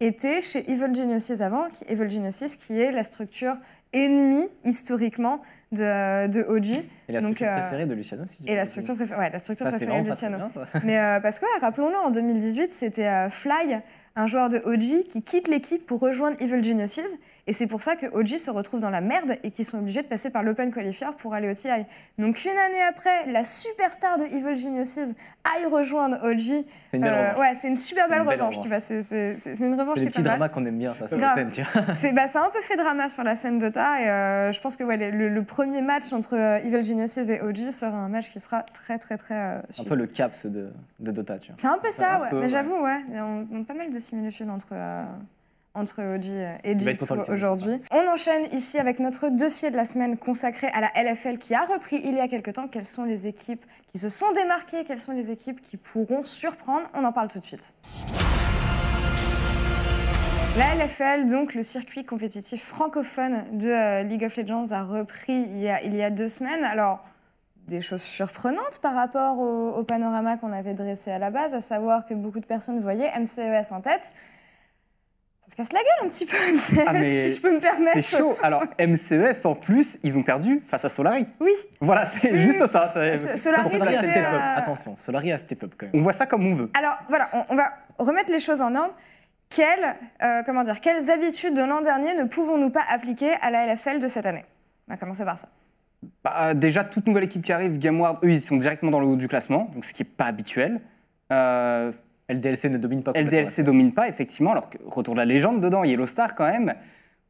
était 0.00 0.42
chez 0.42 0.70
Evil 0.70 0.94
Geniuses 0.94 1.40
avant, 1.40 1.66
Evil 1.88 2.10
Geniuses 2.10 2.56
qui 2.56 2.78
est 2.78 2.92
la 2.92 3.02
structure 3.02 3.56
ennemie 3.96 4.48
historiquement 4.64 5.40
de, 5.72 6.28
de 6.28 6.42
OG. 6.42 6.84
Et 7.08 7.12
la 7.12 7.20
Donc, 7.20 7.34
structure 7.34 7.46
euh, 7.48 7.60
préférée 7.60 7.86
de 7.86 7.94
Luciano, 7.94 8.24
si 8.26 8.38
Et 8.46 8.54
la 8.54 8.66
structure 8.66 8.94
préférée, 8.94 9.20
ouais, 9.20 9.30
la 9.30 9.38
structure. 9.38 9.66
Ça, 9.66 9.70
préférée 9.70 10.02
de 10.02 10.08
Luciano. 10.08 10.36
bien. 10.38 10.50
Mais 10.84 10.98
euh, 10.98 11.20
parce 11.20 11.38
que, 11.38 11.44
ouais, 11.44 11.60
rappelons-le, 11.60 11.96
en 11.96 12.10
2018, 12.10 12.72
c'était 12.72 13.06
euh, 13.06 13.30
Fly, 13.30 13.80
un 14.16 14.26
joueur 14.26 14.48
de 14.48 14.58
OG, 14.58 15.04
qui 15.08 15.22
quitte 15.22 15.48
l'équipe 15.48 15.84
pour 15.84 16.00
rejoindre 16.00 16.36
Evil 16.40 16.62
Geniuses. 16.62 17.02
Et 17.48 17.52
c'est 17.52 17.68
pour 17.68 17.80
ça 17.82 17.94
que 17.94 18.06
OG 18.06 18.38
se 18.38 18.50
retrouve 18.50 18.80
dans 18.80 18.90
la 18.90 19.00
merde 19.00 19.36
et 19.44 19.52
qu'ils 19.52 19.64
sont 19.64 19.78
obligés 19.78 20.02
de 20.02 20.08
passer 20.08 20.30
par 20.30 20.42
l'Open 20.42 20.72
Qualifier 20.72 21.06
pour 21.18 21.32
aller 21.32 21.48
au 21.48 21.54
TI. 21.54 21.68
Donc 22.18 22.44
une 22.44 22.50
année 22.58 22.82
après, 22.88 23.26
la 23.26 23.44
superstar 23.44 24.18
de 24.18 24.24
Evil 24.24 24.56
Geniuses 24.56 25.14
aille 25.44 25.66
rejoindre 25.70 26.18
OG. 26.24 26.38
C'est 26.40 26.64
une 26.94 27.02
belle 27.02 27.12
Euh, 27.36 27.40
ouais, 27.40 27.54
c'est 27.56 27.68
une 27.68 27.76
super 27.76 28.06
C'est 28.08 28.12
une 28.12 28.18
belle 28.18 28.26
belle 28.26 28.40
revanche, 28.42 28.56
revanche. 28.56 28.62
tu 28.64 28.68
vois. 28.68 28.80
C'est 28.80 29.60
une 29.64 29.78
revanche 29.80 29.98
qui 29.98 30.04
est 30.04 30.10
pas 30.10 30.18
mal. 30.22 30.24
dramas 30.24 30.48
qu'on 30.48 30.64
aime 30.66 30.78
bien, 30.78 30.92
ça, 30.94 31.06
sur 31.06 31.18
la 31.18 31.34
scène, 31.36 31.50
tu 31.52 31.62
vois. 31.62 31.94
C'est 31.94 32.12
bah, 32.12 32.26
ça 32.26 32.42
a 32.42 32.46
un 32.46 32.50
peu 32.50 32.60
fait 32.62 32.76
drama 32.76 33.08
sur 33.08 33.22
la 33.22 33.36
scène 33.36 33.58
Dota 33.60 34.00
et 34.02 34.08
euh, 34.10 34.50
je 34.52 34.60
pense 34.60 34.76
que 34.76 34.82
ouais, 34.82 34.96
le, 34.96 35.28
le 35.28 35.42
premier 35.44 35.82
match 35.82 36.12
entre 36.12 36.34
euh, 36.36 36.58
Evil 36.58 36.82
Geniuses 36.82 37.30
et 37.30 37.40
OG 37.40 37.70
sera 37.70 37.96
un 37.96 38.08
match 38.08 38.30
qui 38.30 38.40
sera 38.40 38.62
très 38.62 38.98
très 38.98 39.16
très 39.18 39.34
euh, 39.34 39.58
Un 39.78 39.84
peu 39.84 39.94
le 39.94 40.06
caps 40.06 40.46
de, 40.46 40.70
de 40.98 41.10
Dota, 41.12 41.38
tu 41.38 41.48
vois. 41.52 41.56
C'est 41.60 41.68
un 41.68 41.78
peu 41.78 41.92
ça, 41.92 42.16
Un 42.16 42.20
ouais. 42.22 42.30
peu, 42.30 42.36
Mais 42.36 42.42
ouais. 42.42 42.48
j'avoue, 42.48 42.74
ouais, 42.82 43.02
on- 43.14 43.46
on 43.52 43.60
a 43.60 43.64
pas 43.64 43.74
mal 43.74 43.92
de 43.92 43.98
similitudes 44.00 44.50
entre, 44.50 44.74
entre 45.76 46.02
OG 46.02 46.24
et 46.64 46.74
content 46.96 47.16
G2 47.16 47.26
de 47.26 47.26
le 47.26 47.32
aujourd'hui. 47.32 47.82
On 47.92 48.08
enchaîne 48.08 48.48
ici 48.52 48.78
avec 48.78 48.98
notre 48.98 49.28
dossier 49.28 49.70
de 49.70 49.76
la 49.76 49.84
semaine 49.84 50.16
consacré 50.16 50.68
à 50.68 50.80
la 50.80 50.90
LFL 50.94 51.38
qui 51.38 51.54
a 51.54 51.64
repris 51.64 52.00
il 52.02 52.14
y 52.14 52.20
a 52.20 52.28
quelque 52.28 52.50
temps. 52.50 52.66
Quelles 52.66 52.86
sont 52.86 53.04
les 53.04 53.26
équipes 53.26 53.64
qui 53.92 53.98
se 53.98 54.08
sont 54.08 54.32
démarquées? 54.32 54.84
Quelles 54.84 55.00
sont 55.00 55.12
les 55.12 55.30
équipes 55.30 55.60
qui 55.60 55.76
pourront 55.76 56.24
surprendre? 56.24 56.86
On 56.94 57.04
en 57.04 57.12
parle 57.12 57.28
tout 57.28 57.38
de 57.38 57.44
suite. 57.44 57.74
La 60.56 60.74
LFL, 60.74 61.26
donc 61.26 61.54
le 61.54 61.62
circuit 61.62 62.04
compétitif 62.04 62.64
francophone 62.64 63.44
de 63.52 63.68
euh, 63.68 64.02
League 64.02 64.24
of 64.24 64.36
Legends, 64.36 64.70
a 64.70 64.82
repris 64.82 65.34
il 65.34 65.58
y 65.58 65.68
a, 65.68 65.82
il 65.82 65.94
y 65.94 66.02
a 66.02 66.08
deux 66.08 66.28
semaines. 66.28 66.64
Alors, 66.64 67.04
des 67.68 67.82
choses 67.82 68.00
surprenantes 68.00 68.78
par 68.80 68.94
rapport 68.94 69.38
au, 69.38 69.72
au 69.72 69.84
panorama 69.84 70.38
qu'on 70.38 70.52
avait 70.52 70.72
dressé 70.72 71.10
à 71.10 71.18
la 71.18 71.30
base, 71.30 71.52
à 71.52 71.60
savoir 71.60 72.06
que 72.06 72.14
beaucoup 72.14 72.40
de 72.40 72.46
personnes 72.46 72.80
voyaient 72.80 73.10
MCES 73.18 73.72
en 73.72 73.82
tête. 73.82 74.10
Ça 75.46 75.52
se 75.52 75.56
casse 75.56 75.72
la 75.72 75.78
gueule 75.80 76.06
un 76.06 76.08
petit 76.08 76.26
peu, 76.26 76.36
MCES, 76.52 76.84
Ah, 76.86 76.94
si 77.08 77.34
je 77.36 77.40
peux 77.40 77.54
me 77.54 77.60
permettre. 77.60 77.92
C'est 77.94 78.18
chaud. 78.18 78.36
Alors, 78.42 78.64
MCES, 78.80 79.46
en 79.46 79.54
plus, 79.54 79.96
ils 80.02 80.18
ont 80.18 80.22
perdu 80.24 80.60
face 80.68 80.84
à 80.84 80.88
Solari. 80.88 81.26
Oui, 81.40 81.52
Voilà, 81.80 82.04
c'est 82.04 82.32
Oui, 82.32 82.40
juste 82.42 82.58
oui. 82.60 82.68
ça. 82.68 82.88
c'est- 82.88 83.16
Ce- 83.16 83.36
Solari, 83.36 83.70
Solari 83.70 83.94
a 83.94 83.98
step 84.02 84.16
up. 84.16 84.24
euh, 84.32 84.56
Attention, 84.56 84.96
Solari 84.96 85.32
a 85.32 85.38
step 85.38 85.62
up 85.62 85.74
quand 85.78 85.86
même. 85.86 85.94
On 85.94 86.02
voit 86.02 86.12
ça 86.12 86.26
comme 86.26 86.44
on 86.46 86.54
veut. 86.54 86.70
Alors 86.76 86.96
voilà, 87.08 87.28
on, 87.32 87.44
on 87.50 87.54
va, 87.54 87.70
remettre 87.98 88.32
les 88.32 88.40
choses 88.40 88.60
en 88.60 88.74
ordre, 88.74 88.94
quelles, 89.48 89.94
euh, 90.24 90.42
comment 90.44 90.64
dire, 90.64 90.80
quelles 90.80 91.10
habitudes 91.10 91.54
de 91.54 91.62
l'an 91.62 91.80
dernier 91.80 92.14
ne 92.14 92.24
pouvons-nous 92.24 92.70
pas 92.70 92.82
appliquer 92.90 93.30
à 93.40 93.50
la 93.50 93.66
LFL 93.66 94.00
de 94.00 94.08
cette 94.08 94.26
année? 94.26 94.44
On 94.88 94.92
va 94.94 94.98
commencer 94.98 95.24
par 95.24 95.38
ça. 95.38 95.48
Bah, 96.24 96.54
déjà, 96.54 96.82
toute 96.84 97.06
nouvelle 97.06 97.24
équipe 97.24 97.42
qui 97.44 97.52
arrive, 97.52 97.78
GameWard, 97.78 98.18
eux, 98.24 98.30
ils 98.30 98.40
sont 98.40 98.56
directement 98.56 98.90
dans 98.90 99.00
le 99.00 99.06
haut 99.06 99.16
du 99.16 99.28
classement, 99.28 99.70
donc 99.72 99.84
ce 99.84 99.94
qui 99.94 100.02
n'est 100.02 100.08
pas 100.08 100.24
habituel. 100.26 100.80
Euh, 101.32 101.92
LDLC 102.28 102.70
ne 102.70 102.78
domine 102.78 103.02
pas 103.02 103.12
LDLC 103.12 103.62
domine 103.62 103.92
pas, 103.92 104.08
effectivement, 104.08 104.52
alors 104.52 104.68
que 104.68 104.78
retour 104.86 105.14
de 105.14 105.18
la 105.18 105.24
légende 105.24 105.60
dedans, 105.60 105.84
Yellow 105.84 106.06
Star 106.06 106.34
quand 106.34 106.46
même. 106.46 106.74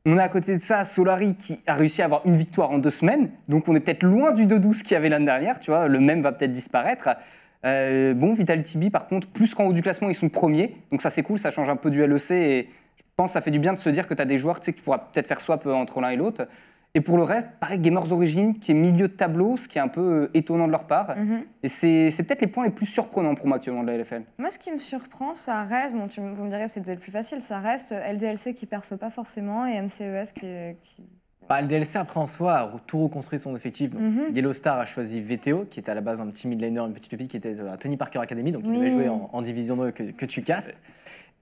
On 0.09 0.19
a 0.19 0.23
à 0.23 0.29
côté 0.29 0.57
de 0.57 0.63
ça 0.63 0.85
Solari 0.85 1.35
qui 1.35 1.61
a 1.67 1.75
réussi 1.75 2.01
à 2.01 2.05
avoir 2.05 2.25
une 2.27 2.37
victoire 2.37 2.71
en 2.71 2.79
deux 2.79 2.91
semaines, 2.91 3.31
donc 3.49 3.69
on 3.69 3.75
est 3.75 3.81
peut-être 3.81 4.05
loin 4.05 4.33
du 4.33 4.47
2-12 4.47 4.83
qu'il 4.83 4.93
y 4.93 4.95
avait 4.95 5.09
l'année 5.09 5.27
dernière, 5.27 5.59
tu 5.59 5.71
vois, 5.71 5.89
le 5.89 5.99
même 6.01 6.23
va 6.23 6.33
peut-être 6.33 6.53
disparaître. 6.53 7.09
Euh, 7.65 8.15
bon, 8.15 8.33
Vitality 8.33 8.79
B, 8.79 8.91
par 8.91 9.09
contre, 9.09 9.27
plus 9.27 9.55
qu'en 9.55 9.65
haut 9.65 9.73
du 9.73 9.83
classement, 9.83 10.09
ils 10.09 10.15
sont 10.15 10.29
premiers, 10.29 10.77
donc 10.93 11.03
ça 11.03 11.11
c'est 11.11 11.23
cool, 11.23 11.39
ça 11.39 11.51
change 11.51 11.69
un 11.69 11.77
peu 11.77 11.91
du 11.91 12.07
LEC 12.07 12.31
et 12.31 12.69
je 12.97 13.03
pense 13.17 13.31
que 13.31 13.33
ça 13.33 13.41
fait 13.41 13.51
du 13.51 13.59
bien 13.59 13.73
de 13.73 13.79
se 13.79 13.89
dire 13.91 14.07
que 14.07 14.15
tu 14.15 14.23
as 14.23 14.27
des 14.27 14.39
joueurs 14.39 14.61
tu 14.61 14.67
sais, 14.67 14.73
que 14.73 14.79
tu 14.79 14.85
pourras 14.85 14.99
peut-être 14.99 15.27
faire 15.27 15.41
swap 15.41 15.67
euh, 15.67 15.73
entre 15.73 16.01
l'un 16.01 16.11
et 16.11 16.17
l'autre. 16.17 16.47
Et 16.97 17.03
pour 17.03 17.19
le 17.19 17.25
reste, 17.25 17.51
pareil, 17.61 17.79
Gamers 17.79 18.11
Origin, 18.11 18.59
qui 18.59 18.71
est 18.71 18.75
milieu 18.75 19.07
de 19.07 19.13
tableau, 19.13 19.59
ce 19.59 19.69
qui 19.69 19.77
est 19.77 19.83
un 19.83 19.89
peu 19.89 20.01
euh, 20.01 20.31
étonnant 20.33 20.67
de 20.67 20.73
leur 20.73 20.87
part. 20.87 21.15
Mhm. 21.15 21.43
Et 21.63 21.69
c'est 21.69 22.11
c'est 22.11 22.23
peut-être 22.23 22.41
les 22.41 22.47
points 22.47 22.65
les 22.65 22.71
plus 22.71 22.87
surprenants 22.87 23.35
pour 23.35 23.47
moi 23.47 23.59
actuellement 23.59 23.83
de 23.83 23.89
la 23.91 23.99
LFL. 23.99 24.23
Moi, 24.39 24.51
ce 24.51 24.59
qui 24.59 24.73
me 24.73 24.79
surprend, 24.79 25.35
ça 25.35 25.63
reste, 25.65 25.95
bon, 25.95 26.09
tu, 26.09 26.21
vous 26.21 26.45
me 26.45 26.49
direz 26.49 26.69
c'était 26.69 26.95
le 26.95 26.99
plus 27.01 27.13
facile, 27.13 27.43
ça 27.43 27.59
reste 27.61 27.93
LDLC 27.93 28.55
qui 28.55 28.65
perfe 28.65 28.95
pas 28.97 29.11
forcément 29.11 29.67
et 29.67 29.79
MCES 29.83 30.33
qui... 30.33 30.47
qui- 30.83 31.05
Bah, 31.51 31.61
LDLC, 31.61 31.97
après, 31.97 32.19
en 32.19 32.25
soi, 32.27 32.55
a 32.57 32.73
tout 32.87 33.03
reconstruit 33.05 33.39
son 33.39 33.55
effectif. 33.55 33.91
Donc, 33.91 34.01
Mhm. 34.01 34.35
Yellow 34.35 34.55
Star 34.55 34.79
a 34.81 34.87
choisi 34.87 35.21
VTO, 35.21 35.67
qui 35.69 35.81
était 35.81 35.91
à 35.91 35.95
la 35.95 36.01
base 36.01 36.23
un 36.23 36.27
petit 36.29 36.49
midlaner, 36.49 36.81
une 36.81 36.95
petite 36.95 37.11
pépite 37.11 37.31
qui 37.31 37.37
était 37.37 37.53
la 37.53 37.77
Tony 37.77 37.99
Parker 37.99 38.21
Academy, 38.21 38.53
donc 38.53 38.63
il 38.65 38.71
Oui. 38.71 38.79
devait 38.79 38.91
jouer 38.91 39.09
en, 39.11 39.29
en 39.31 39.43
Division 39.43 39.77
2 39.77 39.91
que, 39.91 40.03
que 40.13 40.25
tu 40.25 40.41
castes. 40.41 40.73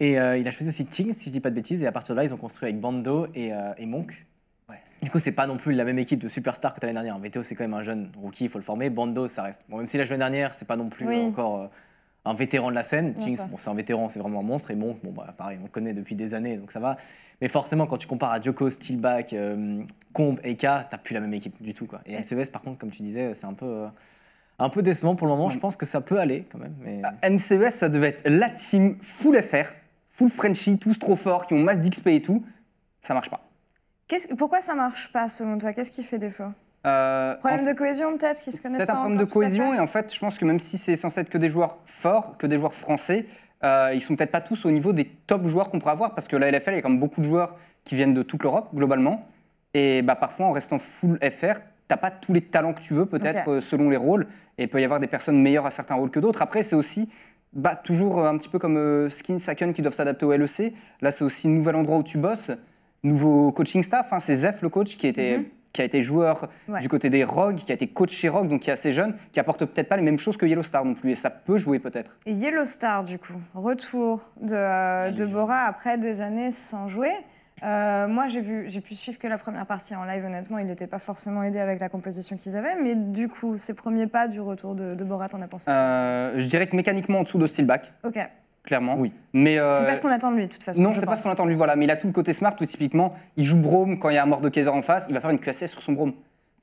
Et 0.01 0.19
euh, 0.19 0.37
il 0.37 0.49
a 0.49 0.51
choisi 0.51 0.69
aussi 0.71 0.85
Ting, 0.85 1.15
si 1.15 1.29
je 1.29 1.33
dis 1.33 1.39
pas 1.41 1.51
de 1.51 1.55
bêtises, 1.55 1.81
et 1.81 1.87
à 1.87 1.93
partir 1.93 2.17
de 2.17 2.21
là, 2.21 2.25
ils 2.27 2.35
ont 2.35 2.39
construit 2.39 2.69
avec 2.69 2.81
Bando 2.81 3.29
et, 3.37 3.55
euh, 3.55 3.73
et 3.79 3.87
Monk. 3.87 4.27
Du 5.05 5.11
coup, 5.11 5.19
c'est 5.19 5.33
pas 5.33 5.47
non 5.47 5.59
plus 5.59 5.73
la 5.75 5.85
même 5.85 5.99
équipe 5.99 6.19
de 6.19 6.29
superstars 6.29 6.75
que 6.75 6.81
l'année 6.81 6.95
dernière. 6.95 7.19
VTO, 7.19 7.43
c'est 7.43 7.55
quand 7.55 7.65
même 7.65 7.75
un 7.75 7.83
jeune 7.83 8.11
rookie, 8.17 8.45
il 8.45 8.51
faut 8.51 8.59
le 8.59 8.65
former. 8.65 8.89
Bando, 8.89 9.29
ça 9.29 9.43
reste. 9.43 9.63
Bon, 9.69 9.77
même 9.77 9.87
si 9.87 9.99
la 9.99 10.05
l'année 10.05 10.19
dernière, 10.19 10.55
c'est 10.55 10.65
pas 10.65 10.77
non 10.77 10.89
plus 10.89 11.07
Oui. 11.07 11.21
encore 11.21 11.61
euh, 11.61 11.67
un 12.25 12.33
vétéran 12.33 12.71
de 12.71 12.75
la 12.75 12.83
scène. 12.85 13.13
Bien 13.13 13.27
Jinx, 13.27 13.43
bon, 13.45 13.59
c'est 13.59 13.69
un 13.69 13.75
vétéran, 13.75 14.09
c'est 14.09 14.19
vraiment 14.19 14.41
un 14.41 14.45
monstre. 14.45 14.71
Et 14.71 14.75
Monk, 14.75 14.97
bon, 15.05 15.13
bah, 15.13 15.35
pareil, 15.37 15.59
on 15.61 15.65
le 15.65 15.69
connaît 15.69 15.93
depuis 15.93 16.15
des 16.15 16.33
années, 16.33 16.57
donc 16.57 16.73
ça 16.73 16.81
va. 16.81 16.97
Mais 17.43 17.49
forcément, 17.49 17.87
quand 17.87 17.99
tu 17.99 18.07
compares 18.07 18.33
à 18.33 18.41
Joko, 18.41 18.71
Steelback, 18.71 19.35
euh, 19.35 19.83
Combe, 20.15 20.41
Eka, 20.43 20.87
t'as 20.91 20.97
plus 20.97 21.13
la 21.13 21.21
même 21.21 21.35
équipe 21.35 21.61
du 21.63 21.75
tout. 21.75 21.87
Quoi. 21.87 22.01
Et 22.07 22.17
MCVS, 22.19 22.51
par 22.51 22.63
contre, 22.63 22.79
comme 22.79 22.91
tu 22.91 23.03
disais, 23.03 23.35
c'est 23.35 23.47
un 23.47 23.53
peu, 23.53 23.67
euh, 23.67 23.89
un 24.59 24.71
peu 24.71 24.81
décevant 24.83 25.17
pour 25.17 25.27
le 25.27 25.35
moment. 25.35 25.51
Je 25.51 25.59
pense 25.59 25.77
que 25.77 25.85
ça 25.85 26.01
peut 26.01 26.19
aller 26.19 26.47
quand 26.51 26.59
même. 26.59 26.77
Mais... 26.81 27.03
Ah, 27.05 27.29
MCES, 27.29 27.71
ça 27.71 27.91
devait 27.91 28.09
être 28.09 28.23
la 28.27 28.49
team 28.49 28.97
full 29.03 29.37
FR, 29.43 29.67
full 30.13 30.31
Frenchy, 30.31 30.79
tous 30.79 30.99
trop 30.99 31.17
forts, 31.17 31.47
qui 31.47 31.53
ont 31.53 31.59
masse 31.59 31.83
d'XP 31.83 32.07
et 32.07 32.23
tout. 32.23 32.43
Ça 33.03 33.13
marche 33.13 33.29
pas. 33.29 33.43
Pourquoi 34.39 34.61
ça 34.61 34.75
marche 34.75 35.11
pas 35.13 35.29
selon 35.29 35.59
toi? 35.59 35.73
Qu'est-ce 35.73 35.91
qui 35.93 36.03
fait 36.03 36.19
défaut? 36.19 36.45
Euh, 36.87 37.35
Problème 37.37 37.61
en- 37.61 37.71
de 37.71 37.73
cohésion 37.73 38.17
peut-être, 38.19 38.41
qui 38.43 38.53
se 38.53 38.61
connaissent 38.61 38.79
Peut-être 38.79 38.89
pas 38.93 38.99
un 38.99 39.01
problème 39.01 39.19
de 39.19 39.23
encore 39.25 39.35
cohésion, 39.35 39.73
et 39.75 39.81
en 39.81 39.87
fait, 39.87 40.13
je 40.13 40.19
pense 40.21 40.37
que 40.39 40.45
même 40.45 40.61
si 40.61 40.77
c'est 40.77 40.97
censé 40.97 41.21
être 41.21 41.31
que 41.31 41.39
des 41.39 41.49
joueurs 41.49 41.79
forts, 41.87 42.37
que 42.37 42.47
des 42.47 42.59
joueurs 42.59 42.75
français, 42.75 43.25
euh, 43.65 43.93
ils 43.95 44.03
sont 44.03 44.15
peut-être 44.17 44.31
pas 44.33 44.43
tous 44.43 44.67
au 44.67 44.71
niveau 44.71 44.93
des 44.93 45.07
top 45.27 45.47
joueurs 45.47 45.71
qu'on 45.71 45.79
pourrait 45.79 45.93
avoir, 45.93 46.15
parce 46.15 46.29
que 46.29 46.37
la 46.37 46.49
LFL, 46.51 46.73
il 46.73 46.77
y 46.77 46.79
a 46.79 46.83
quand 46.83 46.91
même 46.91 47.01
beaucoup 47.01 47.23
de 47.23 47.27
joueurs 47.27 47.57
qui 47.85 47.95
viennent 47.95 48.13
de 48.13 48.23
toute 48.23 48.43
l'Europe, 48.43 48.69
globalement. 48.75 49.27
Et 49.73 50.03
bah, 50.03 50.15
parfois, 50.15 50.47
en 50.47 50.53
restant 50.53 50.79
full 50.79 51.19
FR, 51.23 51.59
t'as 51.89 51.97
pas 51.97 52.11
tous 52.11 52.35
les 52.35 52.43
talents 52.43 52.75
que 52.75 52.81
tu 52.83 52.93
veux, 52.93 53.07
peut-être, 53.07 53.49
euh, 53.51 53.61
selon 53.63 53.89
les 53.89 53.97
rôles. 53.97 54.27
Et 54.59 54.65
il 54.65 54.69
peut 54.69 54.81
y 54.81 54.85
avoir 54.85 55.01
des 55.01 55.07
personnes 55.07 55.41
meilleures 55.41 55.67
à 55.67 55.71
certains 55.71 55.95
rôles 55.95 56.11
que 56.11 56.21
d'autres. 56.21 56.43
Après, 56.43 56.63
c'est 56.63 56.77
aussi 56.77 57.11
bah, 57.55 57.75
toujours 57.77 58.19
euh, 58.21 58.29
un 58.29 58.37
petit 58.37 58.49
peu 58.51 58.59
comme 58.59 58.77
euh, 58.77 59.09
Skin, 59.09 59.39
Saken 59.39 59.73
qui 59.73 59.81
doivent 59.83 59.95
s'adapter 59.95 60.27
au 60.27 60.33
LEC. 60.37 60.75
Là, 61.01 61.11
c'est 61.11 61.25
aussi 61.25 61.49
un 61.49 61.51
nouvel 61.53 61.77
endroit 61.77 61.97
où 61.97 62.03
tu 62.03 62.19
bosses, 62.19 62.51
nouveau 63.05 63.53
coaching 63.53 63.83
staff. 63.83 64.13
hein. 64.13 64.21
c'est 64.21 64.35
Zef, 64.35 64.63
le 64.63 64.69
coach, 64.69 64.97
qui, 64.97 65.07
était, 65.07 65.39
Mhm. 65.39 65.45
qui 65.73 65.83
a 65.83 65.85
été 65.85 66.01
joueur 66.03 66.49
Ouais. 66.69 66.81
du 66.81 66.89
côté 66.89 67.11
des 67.11 67.23
Rogues, 67.25 67.57
qui 67.57 67.71
a 67.71 67.75
été 67.75 67.87
coach 67.87 68.11
chez 68.13 68.29
Rogue, 68.29 68.49
donc 68.49 68.63
qui 68.63 68.71
est 68.71 68.73
assez 68.73 68.93
jeune, 68.93 69.15
qui 69.33 69.39
apporte 69.41 69.65
peut-être 69.65 69.89
pas 69.89 69.97
les 69.97 70.03
mêmes 70.03 70.19
choses 70.19 70.37
que 70.37 70.47
Yellow 70.47 70.63
Star 70.63 70.85
non 70.85 70.95
plus. 70.95 71.13
Et 71.13 71.15
ça 71.17 71.31
peut 71.31 71.59
jouer 71.59 71.79
peut-être. 71.79 72.17
Et 72.27 72.33
Yellow 72.33 72.65
Star, 72.65 73.05
du 73.05 73.19
coup, 73.19 73.35
retour 73.55 74.31
de, 74.41 74.55
euh, 74.55 75.11
de 75.11 75.25
Bora 75.27 75.63
après 75.67 75.99
des 75.99 76.21
années 76.21 76.51
sans 76.53 76.89
jouer. 76.89 77.13
Euh, 77.63 78.09
moi, 78.09 78.27
j'ai 78.27 78.41
vu, 78.41 78.65
j'ai 78.69 78.81
pu 78.81 78.95
suivre 78.95 79.19
que 79.19 79.29
la 79.29 79.39
première 79.39 79.65
partie 79.65 79.95
en 79.95 80.05
live. 80.05 80.25
Honnêtement, 80.25 80.59
il 80.59 80.67
n'était 80.67 80.89
pas 80.89 80.99
forcément 80.99 81.43
aidé 81.45 81.61
avec 81.61 81.81
la 81.81 81.89
composition 81.89 82.37
qu'ils 82.37 82.57
avaient. 82.57 82.75
Mais 82.83 82.95
du 82.97 83.29
coup, 83.29 83.59
ces 83.59 83.75
premiers 83.75 84.09
pas 84.09 84.27
du 84.29 84.41
retour 84.41 84.75
de, 84.75 84.95
de 84.95 85.05
Bora, 85.05 85.29
t'en 85.29 85.41
as 85.41 85.47
pensé 85.49 85.71
Euh, 85.71 86.39
je 86.39 86.47
dirais 86.47 86.67
que 86.67 86.75
mécaniquement 86.77 87.21
en 87.21 87.23
dessous 87.23 87.39
de 87.39 87.47
Steelback, 87.47 87.93
Ok. 88.05 88.19
Clairement. 88.65 88.97
Oui. 88.99 89.13
Mais 89.33 89.59
euh, 89.59 89.79
C'est 89.81 89.87
pas 89.87 89.95
ce 89.95 90.03
qu'on 90.03 90.09
attend 90.09 90.31
de 90.33 90.37
lui, 90.37 90.47
de 90.47 90.53
toute 90.53 90.63
façon. 90.63 90.81
non, 90.83 90.93
je 90.93 91.01
c'est 91.01 91.07
pas 91.07 91.17
ce 91.17 91.23
qu'on 91.25 91.31
attend 91.31 91.45
de 91.45 91.51
lui, 91.51 91.57
voilà. 91.57 91.77
Mais 91.77 91.85
il 91.85 91.91
a 91.91 91.97
tout 91.97 92.07
le 92.09 92.13
côté 92.13 92.33
smart 92.33 92.55
où 92.61 92.67
typiquement, 92.67 93.15
il 93.37 93.45
joue 93.45 93.57
Brome 93.57 93.99
quand 93.99 94.09
il 94.11 94.15
y 94.15 94.19
a 94.19 94.23
un 94.23 94.27
mort 94.27 94.41
de 94.41 94.49
Kaiser 94.49 94.71
en 94.71 94.83
face, 94.83 95.07
il 95.09 95.15
va 95.15 95.21
faire 95.21 95.31
une 95.31 95.39
QSS 95.39 95.67
sur 95.67 95.83
son 95.83 95.93
Brome. 95.93 96.13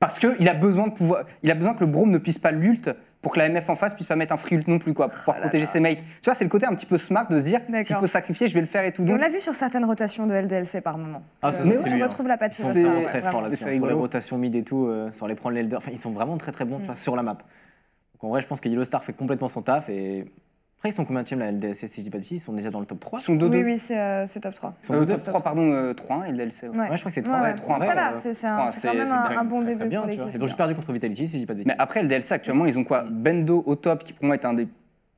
Parce 0.00 0.18
qu'il 0.18 0.48
a 0.48 0.54
besoin 0.54 0.88
de 0.88 0.92
pouvoir, 0.92 1.24
il 1.44 1.50
a 1.50 1.54
besoin 1.54 1.74
que 1.74 1.80
le 1.80 1.86
Brome 1.86 2.10
ne 2.10 2.18
puisse 2.18 2.38
pas 2.38 2.50
l'ult 2.50 2.90
pour 3.20 3.34
que 3.34 3.38
la 3.38 3.48
MF 3.48 3.70
en 3.70 3.76
face 3.76 3.94
puisse 3.94 4.08
pas 4.08 4.16
mettre 4.16 4.32
un 4.32 4.36
free 4.36 4.56
ult 4.56 4.66
non 4.66 4.80
plus, 4.80 4.94
quoi, 4.94 5.06
pour 5.08 5.16
pouvoir 5.16 5.36
là 5.36 5.42
protéger 5.42 5.64
là. 5.64 5.70
ses 5.70 5.78
mates. 5.78 5.98
Tu 5.98 6.24
vois, 6.24 6.34
c'est 6.34 6.42
le 6.42 6.50
côté 6.50 6.66
un 6.66 6.74
petit 6.74 6.86
peu 6.86 6.98
smart 6.98 7.28
de 7.28 7.38
se 7.38 7.44
dire, 7.44 7.60
s'il 7.84 7.94
faut 7.94 8.08
sacrifier, 8.08 8.48
je 8.48 8.54
vais 8.54 8.60
le 8.62 8.66
faire 8.66 8.84
et 8.84 8.90
tout. 8.92 9.02
Et 9.02 9.10
on 9.10 9.12
Donc, 9.12 9.20
l'a 9.20 9.28
vu 9.28 9.38
sur 9.38 9.54
certaines 9.54 9.84
rotations 9.84 10.26
de 10.26 10.34
LDLC 10.34 10.80
par 10.80 10.98
moment. 10.98 11.22
Ah, 11.40 11.48
Euh, 11.48 11.52
c'est 11.52 11.62
on 11.62 11.66
lui, 11.94 12.02
hein. 12.02 12.04
retrouve 12.04 12.26
la 12.26 12.36
patte 12.36 12.58
Ils 12.58 12.62
sont 12.62 12.72
C'est- 12.72 12.82
vraiment 12.82 13.02
très 13.02 13.20
forts 13.20 13.42
là-dessus. 13.42 13.62
C'est 13.62 13.74
hein, 13.74 13.76
Sur 13.76 13.86
les 13.86 13.92
rotations 13.92 14.38
mid 14.38 14.52
et 14.56 14.64
tout, 14.64 14.86
euh, 14.86 15.12
sur 15.12 15.28
les 15.28 15.36
prendre 15.36 15.54
les 15.54 15.62
leaders. 15.62 15.78
Enfin, 15.78 15.92
ils 15.92 16.00
sont 16.00 16.10
vraiment 16.10 16.36
très 16.36 16.50
très 16.50 16.64
bons 16.64 16.80
Mm. 16.80 16.96
sur 16.96 17.14
la 17.14 17.22
map. 17.22 17.34
Donc 17.34 18.24
en 18.24 18.28
vrai, 18.30 18.40
je 18.40 18.48
pense 18.48 18.60
que 18.60 18.68
Yellow 18.68 18.82
Star 18.82 19.04
fait 19.04 19.12
complètement 19.12 19.46
son 19.46 19.62
taf. 19.62 19.88
Et 19.88 20.24
après, 20.82 20.90
ils 20.90 20.94
sont 20.94 21.04
combien 21.04 21.22
de 21.22 21.36
la 21.36 21.52
LDLC 21.52 21.86
si 21.86 22.00
je 22.00 22.02
dis 22.02 22.10
pas 22.10 22.18
de 22.18 22.22
bêtises? 22.24 22.42
Ils 22.42 22.44
sont 22.44 22.54
déjà 22.54 22.72
dans 22.72 22.80
le 22.80 22.86
top 22.86 22.98
3. 22.98 23.20
ils 23.20 23.22
sont 23.22 23.36
2-2. 23.36 23.48
Oui, 23.50 23.62
oui, 23.62 23.78
c'est 23.78 23.96
euh, 23.96 24.26
top 24.42 24.52
3. 24.52 24.74
Ils 24.82 24.86
sont 24.86 24.94
Euh, 24.94 25.00
deux 25.04 25.14
top 25.14 25.16
top 25.22 25.28
3, 25.34 25.40
pardon, 25.42 25.70
euh, 25.70 25.94
3-1 25.94 26.24
et 26.26 26.30
le 26.32 26.36
DLC. 26.38 26.66
ouais. 26.66 26.76
Ouais. 26.76 26.90
Ouais, 26.90 26.96
je 26.96 27.02
crois 27.02 27.10
que 27.10 27.14
c'est 27.14 27.20
Ouais, 27.20 27.26
3. 27.28 27.40
ouais. 27.40 27.54
trois, 27.54 27.80
ça 27.80 27.86
ouais, 27.86 27.94
va, 27.94 28.14
c'est 28.66 28.88
quand 28.88 28.94
même 28.94 29.12
un, 29.12 29.44
bon 29.44 29.62
Très 29.62 29.76
début 29.76 29.88
bien, 29.88 30.00
pour 30.02 30.10
tu 30.10 30.16
vois. 30.16 30.46
juste 30.46 30.56
perdu 30.56 30.74
contre 30.74 30.92
Vitality 30.92 31.28
si 31.28 31.34
je 31.34 31.38
dis 31.38 31.46
pas 31.46 31.52
de 31.52 31.58
bêtises. 31.58 31.68
Mais 31.72 31.76
après, 31.80 32.02
le 32.02 32.08
DLC, 32.08 32.34
actuellement, 32.34 32.66
ils 32.66 32.76
ont 32.80 32.82
quoi? 32.82 33.04
Bendo 33.08 33.62
au 33.64 33.76
top, 33.76 34.02
qui 34.02 34.12
pour 34.12 34.24
moi 34.24 34.34
est 34.34 34.44
un 34.44 34.54
des 34.54 34.66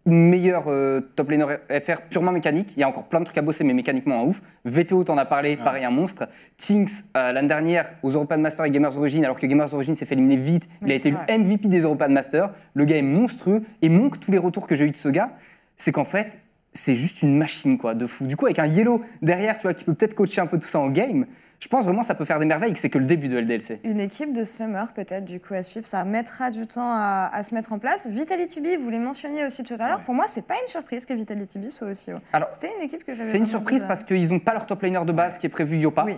meilleurs 0.05 0.65
euh, 0.69 1.01
top 1.17 1.31
laners 1.31 1.47
FR 1.71 2.03
purement 2.11 2.31
mécanique. 2.31 2.75
Il 2.77 2.81
y 2.81 2.83
a 2.83 2.89
encore 2.91 3.05
plein 3.05 3.21
de 3.21 3.25
trucs 3.25 3.39
à 3.39 3.41
bosser, 3.41 3.65
mais 3.65 3.73
mécaniquement 3.73 4.21
un 4.21 4.25
ouf. 4.25 4.43
VTO, 4.67 5.03
t'en 5.05 5.17
as 5.17 5.25
parlé, 5.25 5.57
pareil, 5.57 5.83
un 5.87 5.91
monstre. 5.91 6.29
Tinks, 6.59 6.91
euh, 7.17 7.33
l'année 7.33 7.49
dernière, 7.49 7.91
aux 8.03 8.11
European 8.11 8.37
Masters 8.37 8.67
et 8.67 8.71
Gamers 8.71 8.95
Origin, 8.99 9.25
alors 9.25 9.39
que 9.41 9.47
Gamers 9.47 9.73
Origin 9.73 9.95
s'est 9.95 10.05
fait 10.05 10.15
éliminer 10.15 10.37
vite, 10.37 10.69
il 10.83 10.93
a 10.93 10.95
été 10.95 11.11
le. 11.11 11.17
MVP 11.39 11.69
des 11.69 11.81
European 11.81 12.11
Masters. 12.11 12.51
Le 12.75 12.85
gars 12.85 12.99
est 12.99 13.03
monstrueux. 13.03 13.63
Et 13.81 13.89
Monk, 13.89 14.21
tous 14.21 14.31
les 14.31 14.37
retours 14.37 14.67
que 14.67 14.75
j'ai 14.75 14.85
eu 14.85 14.91
de 14.91 14.97
ce 14.99 15.09
gars, 15.09 15.31
c'est 15.77 15.93
qu'en 15.93 16.05
fait, 16.05 16.39
c'est 16.73 16.95
juste 16.95 17.23
une 17.23 17.37
machine, 17.37 17.79
quoi, 17.79 17.95
de 17.95 18.07
fou. 18.07 18.27
Du 18.27 18.37
coup, 18.37 18.47
avec 18.47 18.59
un 18.59 18.67
Yellow 18.67 19.03
derrière, 19.23 19.57
tu 19.57 19.63
vois, 19.63 19.75
qui 19.75 19.85
peut 19.85 19.95
peut-être 19.95 20.15
coacher 20.15 20.41
un 20.41 20.47
peu 20.47 20.59
tout 20.59 20.67
ça 20.69 20.81
en 20.81 20.89
game, 20.89 21.27
je 21.61 21.69
pense 21.69 21.85
vraiment 21.85 22.01
que 22.03 22.07
ça 22.07 22.15
peut 22.15 22.25
faire 22.25 22.39
des 22.41 22.45
merveilles, 22.47 22.73
que 22.73 22.79
c'est 22.79 22.91
que 22.91 22.99
le 22.99 23.07
début 23.07 23.29
de 23.29 23.39
LDLC. 23.39 23.81
Une 23.85 24.01
équipe 24.01 24.33
de 24.35 24.43
Summer, 24.45 24.93
peut-être, 24.93 25.25
du 25.25 25.41
coup, 25.41 25.55
à 25.55 25.63
suivre. 25.63 25.87
Ça 25.87 26.05
mettra 26.05 26.51
du 26.51 26.67
temps 26.67 26.91
à, 26.93 27.31
à 27.33 27.43
se 27.43 27.55
mettre 27.55 27.73
en 27.73 27.79
place. 27.79 28.07
Vitality 28.09 28.61
B, 28.61 28.67
vous 28.81 28.91
les 28.91 28.99
mentionniez 28.99 29.45
aussi 29.47 29.63
tout 29.63 29.75
à 29.79 29.89
l'heure. 29.89 29.99
Ouais. 29.99 30.05
Pour 30.05 30.15
moi, 30.15 30.27
c'est 30.29 30.47
pas 30.47 30.55
une 30.61 30.67
surprise 30.67 31.07
que 31.07 31.15
Vitality 31.15 31.59
B 31.59 31.65
soit 31.71 31.89
aussi 31.89 32.13
haut. 32.13 32.19
C'était 32.51 32.71
une 32.77 32.83
équipe 32.83 33.05
que 33.05 33.15
j'avais. 33.15 33.31
c'est 33.31 33.39
une 33.39 33.47
surprise 33.47 33.83
de- 33.83 33.87
parce 33.89 34.05
qu'ils 34.05 34.29
n'ont 34.29 34.41
pas 34.41 34.53
leur 34.53 34.67
top 34.67 34.83
laner 34.83 35.05
de 35.07 35.13
base 35.13 35.39
qui 35.39 35.47
est 35.47 35.51
prévu 35.51 35.79
Yopa. 35.79 36.05
Oui. 36.05 36.17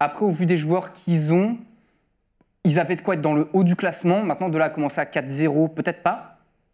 Après, 0.00 0.24
au 0.26 0.30
vu 0.30 0.44
des 0.46 0.56
joueurs 0.56 0.92
qu'ils 0.92 1.32
ont, 1.32 1.56
ils 2.64 2.78
avaient 2.78 2.96
de 2.96 3.00
quoi 3.02 3.14
être 3.14 3.22
dans 3.22 3.34
le 3.34 3.48
haut 3.52 3.64
du 3.64 3.76
classement. 3.76 4.22
Maintenant, 4.22 4.48
de 4.48 4.58
là 4.58 4.66
à 4.66 4.70
commencer 4.70 5.00
à 5.00 5.04
4-0, 5.06 5.68
peut-être 5.72 6.02
pas. 6.02 6.31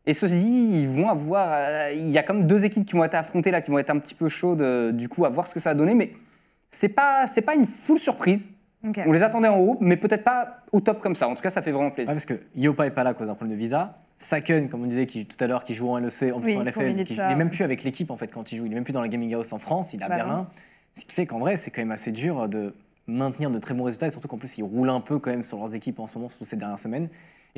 Et 0.08 0.14
ceci 0.14 0.38
dit, 0.38 0.68
ils 0.80 0.88
vont 0.88 1.08
avoir. 1.08 1.48
euh, 1.52 1.92
il 1.94 2.08
y 2.10 2.16
a 2.16 2.22
quand 2.22 2.32
même 2.34 2.46
deux 2.46 2.64
équipes 2.64 2.86
qui 2.86 2.94
vont 2.96 3.04
être 3.04 3.14
affrontées 3.14 3.50
là, 3.50 3.60
qui 3.60 3.70
vont 3.70 3.78
être 3.78 3.90
un 3.90 3.98
petit 3.98 4.14
peu 4.14 4.28
chaudes, 4.28 4.62
euh, 4.62 4.90
du 4.90 5.08
coup, 5.08 5.24
à 5.26 5.28
voir 5.28 5.46
ce 5.46 5.52
que 5.54 5.60
ça 5.60 5.70
va 5.70 5.74
donner. 5.74 5.94
Mais 5.94 6.12
c'est 6.70 6.88
pas, 6.88 7.26
c'est 7.26 7.42
pas 7.42 7.54
une 7.54 7.66
full 7.66 7.98
surprise. 7.98 8.42
On 9.06 9.12
les 9.12 9.22
attendait 9.22 9.48
en 9.48 9.58
haut, 9.58 9.76
mais 9.80 9.96
peut-être 9.96 10.24
pas 10.24 10.60
au 10.72 10.80
top 10.80 11.00
comme 11.00 11.14
ça. 11.14 11.28
En 11.28 11.34
tout 11.34 11.42
cas, 11.42 11.50
ça 11.50 11.60
fait 11.62 11.72
vraiment 11.72 11.88
Ouais, 11.88 11.94
plaisir. 11.94 12.12
parce 12.14 12.24
que 12.24 12.40
Yopa 12.54 12.86
est 12.86 12.90
pas 12.90 13.04
là 13.04 13.10
à 13.10 13.14
cause 13.14 13.26
d'un 13.26 13.34
problème 13.34 13.56
de 13.56 13.60
visa. 13.62 13.98
Saken, 14.18 14.68
comme 14.70 14.82
on 14.82 14.86
disait 14.86 15.04
qui, 15.06 15.26
tout 15.26 15.36
à 15.44 15.46
l'heure, 15.46 15.62
qui 15.64 15.74
joue 15.74 15.88
en 15.90 15.98
LEC, 15.98 16.32
en 16.34 16.40
plus 16.40 16.52
Oui, 16.52 16.56
en 16.56 16.62
LFL, 16.64 16.90
il 16.98 17.20
est 17.20 17.34
même 17.36 17.50
plus 17.50 17.64
avec 17.64 17.84
l'équipe 17.84 18.10
en 18.10 18.16
fait 18.16 18.28
quand 18.28 18.50
il 18.50 18.56
joue. 18.58 18.66
Il 18.66 18.72
est 18.72 18.74
même 18.76 18.84
plus 18.84 18.92
dans 18.94 19.02
la 19.02 19.08
Gaming 19.08 19.34
House 19.34 19.52
en 19.52 19.58
France, 19.58 19.92
il 19.92 20.00
est 20.00 20.04
à 20.04 20.08
Bah 20.08 20.16
Berlin. 20.16 20.48
Ce 20.94 21.04
qui 21.04 21.12
fait 21.12 21.26
qu'en 21.26 21.38
vrai, 21.38 21.56
c'est 21.56 21.70
quand 21.70 21.82
même 21.82 21.90
assez 21.92 22.12
dur 22.12 22.48
de 22.48 22.74
maintenir 23.06 23.50
de 23.50 23.58
très 23.58 23.74
bons 23.74 23.84
résultats 23.84 24.06
et 24.06 24.10
surtout 24.10 24.26
qu'en 24.28 24.38
plus, 24.38 24.58
ils 24.58 24.62
roulent 24.64 24.90
un 24.90 25.00
peu 25.00 25.18
quand 25.18 25.30
même 25.30 25.42
sur 25.44 25.58
leurs 25.58 25.74
équipes 25.74 25.98
en 26.00 26.06
ce 26.06 26.16
moment, 26.16 26.28
surtout 26.28 26.44
ces 26.44 26.56
dernières 26.56 26.78
semaines. 26.78 27.08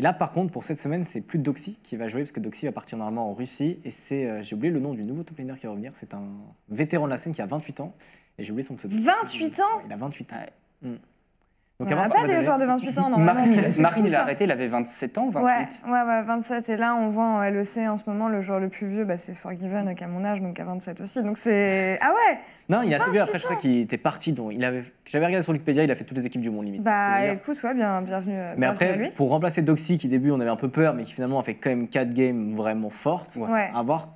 Et 0.01 0.03
là, 0.03 0.15
par 0.15 0.33
contre, 0.33 0.51
pour 0.51 0.65
cette 0.65 0.81
semaine, 0.81 1.05
c'est 1.05 1.21
plus 1.21 1.39
Doxy 1.39 1.77
qui 1.83 1.95
va 1.95 2.09
jouer 2.09 2.23
parce 2.23 2.33
que 2.33 2.41
Doxy 2.41 2.65
va 2.65 2.73
partir 2.73 2.97
normalement 2.97 3.29
en 3.29 3.35
Russie 3.35 3.81
et 3.85 3.91
c'est, 3.91 4.25
euh, 4.25 4.43
j'ai 4.43 4.57
oublié 4.57 4.73
le 4.73 4.81
nom 4.81 4.95
du 4.95 5.05
nouveau 5.05 5.25
top 5.25 5.37
laner 5.37 5.53
qui 5.61 5.67
va 5.67 5.73
revenir. 5.73 5.93
C'est 5.93 6.15
un 6.15 6.27
vétéran 6.71 7.05
de 7.05 7.11
la 7.11 7.19
scène 7.19 7.35
qui 7.35 7.43
a 7.43 7.47
28 7.47 7.81
ans 7.81 7.93
et 8.39 8.45
j'ai 8.45 8.51
oublié 8.51 8.67
son 8.67 8.77
pseudo. 8.77 8.97
28 8.99 9.61
ans 9.61 9.83
Il 9.85 9.93
a 9.93 9.99
28 9.99 10.33
ans. 10.33 10.37
Ouais. 10.37 10.89
Mm. 10.89 10.97
On 11.81 11.87
avant, 11.87 12.03
n'a 12.03 12.09
pas 12.11 12.27
des 12.27 12.43
joueurs 12.43 12.59
de 12.59 12.65
28 12.67 12.99
ans, 12.99 13.09
normalement. 13.11 13.35
Marine, 13.47 13.63
Marine 13.81 14.05
il 14.07 14.15
a 14.15 14.21
arrêté, 14.23 14.45
il 14.45 14.51
avait 14.51 14.67
27 14.67 15.19
ans, 15.19 15.31
28. 15.31 15.45
Ouais, 15.45 15.69
ouais, 15.91 16.03
ouais, 16.03 16.23
27. 16.25 16.69
Et 16.69 16.77
là, 16.77 16.95
on 16.95 17.09
voit 17.09 17.25
en 17.25 17.41
LEC 17.43 17.79
en 17.89 17.97
ce 17.97 18.03
moment, 18.07 18.29
le 18.29 18.41
joueur 18.41 18.61
le 18.61 18.69
plus 18.69 18.87
vieux, 18.87 19.05
bah, 19.05 19.17
c'est 19.19 19.35
Forgiven, 19.35 19.95
qui 19.95 20.05
a 20.05 20.07
mon 20.07 20.25
âge, 20.25 20.43
donc 20.43 20.61
à 20.61 20.65
27 20.65 21.01
aussi. 21.01 21.23
Donc 21.23 21.39
c'est. 21.39 21.99
Ah 22.03 22.11
ouais 22.13 22.39
Non, 22.69 22.83
il 22.83 22.93
est 22.93 22.97
assez 22.97 23.11
vieux. 23.11 23.21
28 23.21 23.23
Après, 23.23 23.39
je 23.39 23.45
crois 23.45 23.57
qu'il 23.57 23.79
était 23.79 23.97
parti. 23.99 24.33
Donc, 24.33 24.53
il 24.55 24.65
avait... 24.65 24.85
J'avais 25.07 25.25
regardé 25.27 25.43
sur 25.43 25.53
Wikipédia, 25.53 25.83
il 25.85 25.91
a 25.91 25.95
fait 25.95 26.05
toutes 26.05 26.19
les 26.19 26.27
équipes 26.27 26.43
du 26.43 26.51
monde 26.51 26.67
limite. 26.67 26.83
Bah 26.83 27.25
écoute, 27.33 27.61
ouais, 27.65 27.75
bien, 27.75 28.03
bienvenue, 28.03 28.35
euh, 28.37 28.53
Mais 28.57 28.67
bienvenue 28.67 28.67
à 28.67 28.93
après, 28.93 28.97
lui. 28.97 29.11
pour 29.11 29.31
remplacer 29.31 29.63
Doxy, 29.63 29.97
qui 29.99 30.07
au 30.07 30.11
début 30.11 30.31
on 30.31 30.41
avait 30.41 30.51
un 30.51 30.57
peu 30.57 30.69
peur, 30.69 30.95
mais 30.95 31.05
qui 31.05 31.13
finalement 31.13 31.41
a 31.41 31.43
fait 31.43 31.55
quand 31.55 31.71
même 31.71 31.89
4 31.89 32.11
games 32.11 32.55
vraiment 32.55 32.91
fortes, 32.91 33.37
Ouais. 33.37 33.71
à 33.75 33.83
voir 33.83 34.09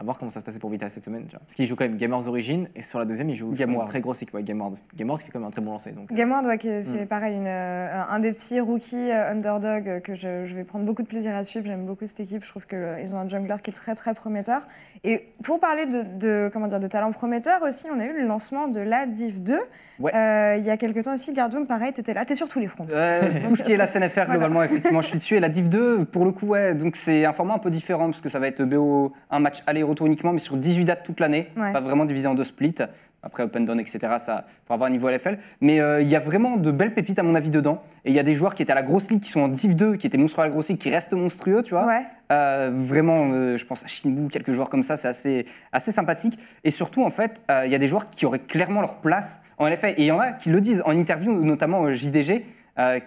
À 0.00 0.04
voir 0.04 0.16
comment 0.16 0.30
ça 0.30 0.38
se 0.38 0.44
passait 0.44 0.60
pour 0.60 0.70
Vital 0.70 0.88
cette 0.92 1.02
semaine. 1.04 1.24
tu 1.24 1.32
vois. 1.32 1.40
Parce 1.40 1.56
qu'il 1.56 1.66
joue 1.66 1.74
quand 1.74 1.82
même 1.84 1.96
Gamers 1.96 2.28
Origin 2.28 2.68
et 2.76 2.82
sur 2.82 3.00
la 3.00 3.04
deuxième, 3.04 3.30
il 3.30 3.34
joue 3.34 3.50
Game 3.50 3.74
World. 3.74 3.90
très 3.90 4.00
grosse 4.00 4.22
équipe. 4.22 4.32
Ouais, 4.32 4.44
Game 4.44 4.60
World. 4.60 4.78
Game 4.96 5.08
World 5.08 5.20
qui 5.20 5.26
fait 5.26 5.32
quand 5.32 5.40
même 5.40 5.48
un 5.48 5.50
très 5.50 5.60
bon 5.60 5.72
lancer. 5.72 5.90
Donc, 5.90 6.12
euh, 6.12 6.14
Game 6.14 6.30
World, 6.30 6.46
ouais, 6.46 6.56
qui- 6.56 6.68
c'est 6.82 7.02
Mm. 7.02 7.06
pareil, 7.08 7.34
une, 7.34 7.48
euh, 7.48 8.00
un 8.08 8.20
des 8.20 8.30
petits 8.30 8.60
rookies 8.60 9.10
euh, 9.10 9.32
underdog 9.32 10.00
que 10.02 10.14
je, 10.14 10.46
je 10.46 10.54
vais 10.54 10.62
prendre 10.62 10.84
beaucoup 10.84 11.02
de 11.02 11.08
plaisir 11.08 11.34
à 11.34 11.42
suivre. 11.42 11.66
J'aime 11.66 11.84
beaucoup 11.84 12.06
cette 12.06 12.20
équipe. 12.20 12.44
Je 12.44 12.48
trouve 12.48 12.64
qu'ils 12.68 13.12
ont 13.12 13.18
un 13.18 13.28
jungler 13.28 13.56
qui 13.60 13.70
est 13.70 13.72
très 13.72 13.96
très 13.96 14.14
prometteur. 14.14 14.68
Et 15.02 15.26
pour 15.42 15.58
parler 15.58 15.86
de, 15.86 16.02
de, 16.16 16.48
comment 16.52 16.68
dire, 16.68 16.78
de 16.78 16.86
talent 16.86 17.10
prometteur 17.10 17.60
aussi, 17.62 17.86
on 17.92 17.98
a 17.98 18.04
eu 18.04 18.12
le 18.12 18.24
lancement 18.24 18.68
de 18.68 18.78
la 18.80 19.04
Div 19.06 19.42
2. 19.42 19.58
Ouais. 19.98 20.14
Euh, 20.14 20.54
il 20.60 20.64
y 20.64 20.70
a 20.70 20.76
quelques 20.76 21.02
temps 21.02 21.14
aussi, 21.14 21.32
Gardoum, 21.32 21.66
pareil, 21.66 21.92
tu 21.92 22.02
étais 22.02 22.14
là, 22.14 22.24
tu 22.24 22.34
es 22.34 22.36
sur 22.36 22.46
tous 22.46 22.60
les 22.60 22.68
fronts. 22.68 22.86
Ouais, 22.86 23.18
tout 23.48 23.56
ce 23.56 23.64
qui 23.64 23.72
est 23.72 23.76
la 23.76 23.88
CNFR, 23.88 24.26
globalement, 24.30 24.62
effectivement, 24.62 25.00
je 25.00 25.08
suis 25.08 25.18
dessus. 25.18 25.34
Et 25.34 25.40
la 25.40 25.48
Div 25.48 25.68
2, 25.68 26.04
pour 26.04 26.24
le 26.24 26.30
coup, 26.30 26.46
ouais, 26.46 26.72
donc 26.76 26.94
c'est 26.94 27.24
un 27.24 27.32
format 27.32 27.54
un 27.54 27.58
peu 27.58 27.70
différent 27.72 28.06
parce 28.06 28.20
que 28.20 28.28
ça 28.28 28.38
va 28.38 28.46
être 28.46 28.62
BO, 28.62 29.12
un 29.32 29.40
match 29.40 29.60
aller-retour 29.88 30.06
uniquement, 30.06 30.32
mais 30.32 30.38
sur 30.38 30.56
18 30.56 30.84
dates 30.84 31.02
toute 31.04 31.20
l'année, 31.20 31.48
Ouais. 31.56 31.72
pas 31.72 31.80
vraiment 31.80 32.04
divisé 32.04 32.28
en 32.28 32.34
deux 32.34 32.44
splits. 32.44 32.74
Après 33.20 33.42
Open 33.42 33.64
Down, 33.64 33.80
etc., 33.80 33.98
ça 34.20 34.44
pour 34.64 34.74
avoir 34.74 34.86
un 34.86 34.92
niveau 34.92 35.08
LFL. 35.08 35.38
Mais 35.60 35.80
euh, 35.80 36.00
il 36.00 36.08
y 36.08 36.14
a 36.14 36.20
vraiment 36.20 36.56
de 36.56 36.70
belles 36.70 36.94
pépites, 36.94 37.18
à 37.18 37.24
mon 37.24 37.34
avis, 37.34 37.50
dedans. 37.50 37.82
Et 38.04 38.10
il 38.10 38.14
y 38.14 38.18
a 38.20 38.22
des 38.22 38.32
joueurs 38.32 38.54
qui 38.54 38.62
étaient 38.62 38.70
à 38.70 38.76
la 38.76 38.84
grosse 38.84 39.10
ligue, 39.10 39.20
qui 39.20 39.30
sont 39.30 39.40
en 39.40 39.48
Div 39.48 39.74
2, 39.74 39.96
qui 39.96 40.06
étaient 40.06 40.16
monstrueux 40.16 40.44
à 40.44 40.46
la 40.46 40.52
grosse 40.52 40.68
ligue, 40.68 40.78
qui 40.78 40.88
restent 40.88 41.14
monstrueux, 41.14 41.64
tu 41.64 41.74
vois. 41.74 41.84
Ouais. 41.84 42.02
Euh, 42.30 42.70
vraiment, 42.72 43.30
euh, 43.32 43.56
je 43.56 43.66
pense 43.66 43.84
à 43.84 43.88
Shinbu, 43.88 44.28
quelques 44.28 44.52
joueurs 44.52 44.70
comme 44.70 44.84
ça, 44.84 44.96
c'est 44.96 45.08
assez, 45.08 45.46
assez 45.72 45.90
sympathique. 45.90 46.38
Et 46.62 46.70
surtout, 46.70 47.02
en 47.02 47.10
fait, 47.10 47.40
il 47.64 47.72
y 47.72 47.74
a 47.74 47.78
des 47.78 47.88
joueurs 47.88 48.08
qui 48.08 48.24
auraient 48.24 48.38
clairement 48.38 48.82
leur 48.82 48.96
place 48.98 49.42
en 49.58 49.66
LFL. 49.66 49.94
Et 49.96 50.02
il 50.02 50.06
y 50.06 50.12
en 50.12 50.20
a 50.20 50.30
qui 50.30 50.50
le 50.50 50.60
disent 50.60 50.82
en 50.86 50.92
interview, 50.92 51.32
notamment 51.44 51.92
JDG, 51.92 52.44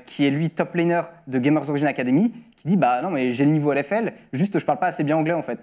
qui 0.05 0.27
est 0.27 0.29
lui 0.29 0.49
top 0.49 0.75
laner 0.75 1.03
de 1.27 1.39
Gamers 1.39 1.69
Origin 1.69 1.87
Academy, 1.87 2.33
qui 2.57 2.67
dit 2.67 2.75
Bah 2.75 3.01
non, 3.01 3.09
mais 3.11 3.31
j'ai 3.31 3.45
le 3.45 3.51
niveau 3.51 3.71
LFL, 3.73 4.11
juste 4.33 4.59
je 4.59 4.65
parle 4.65 4.77
pas 4.79 4.87
assez 4.87 5.05
bien 5.05 5.15
anglais 5.15 5.33
en 5.33 5.41
fait. 5.41 5.59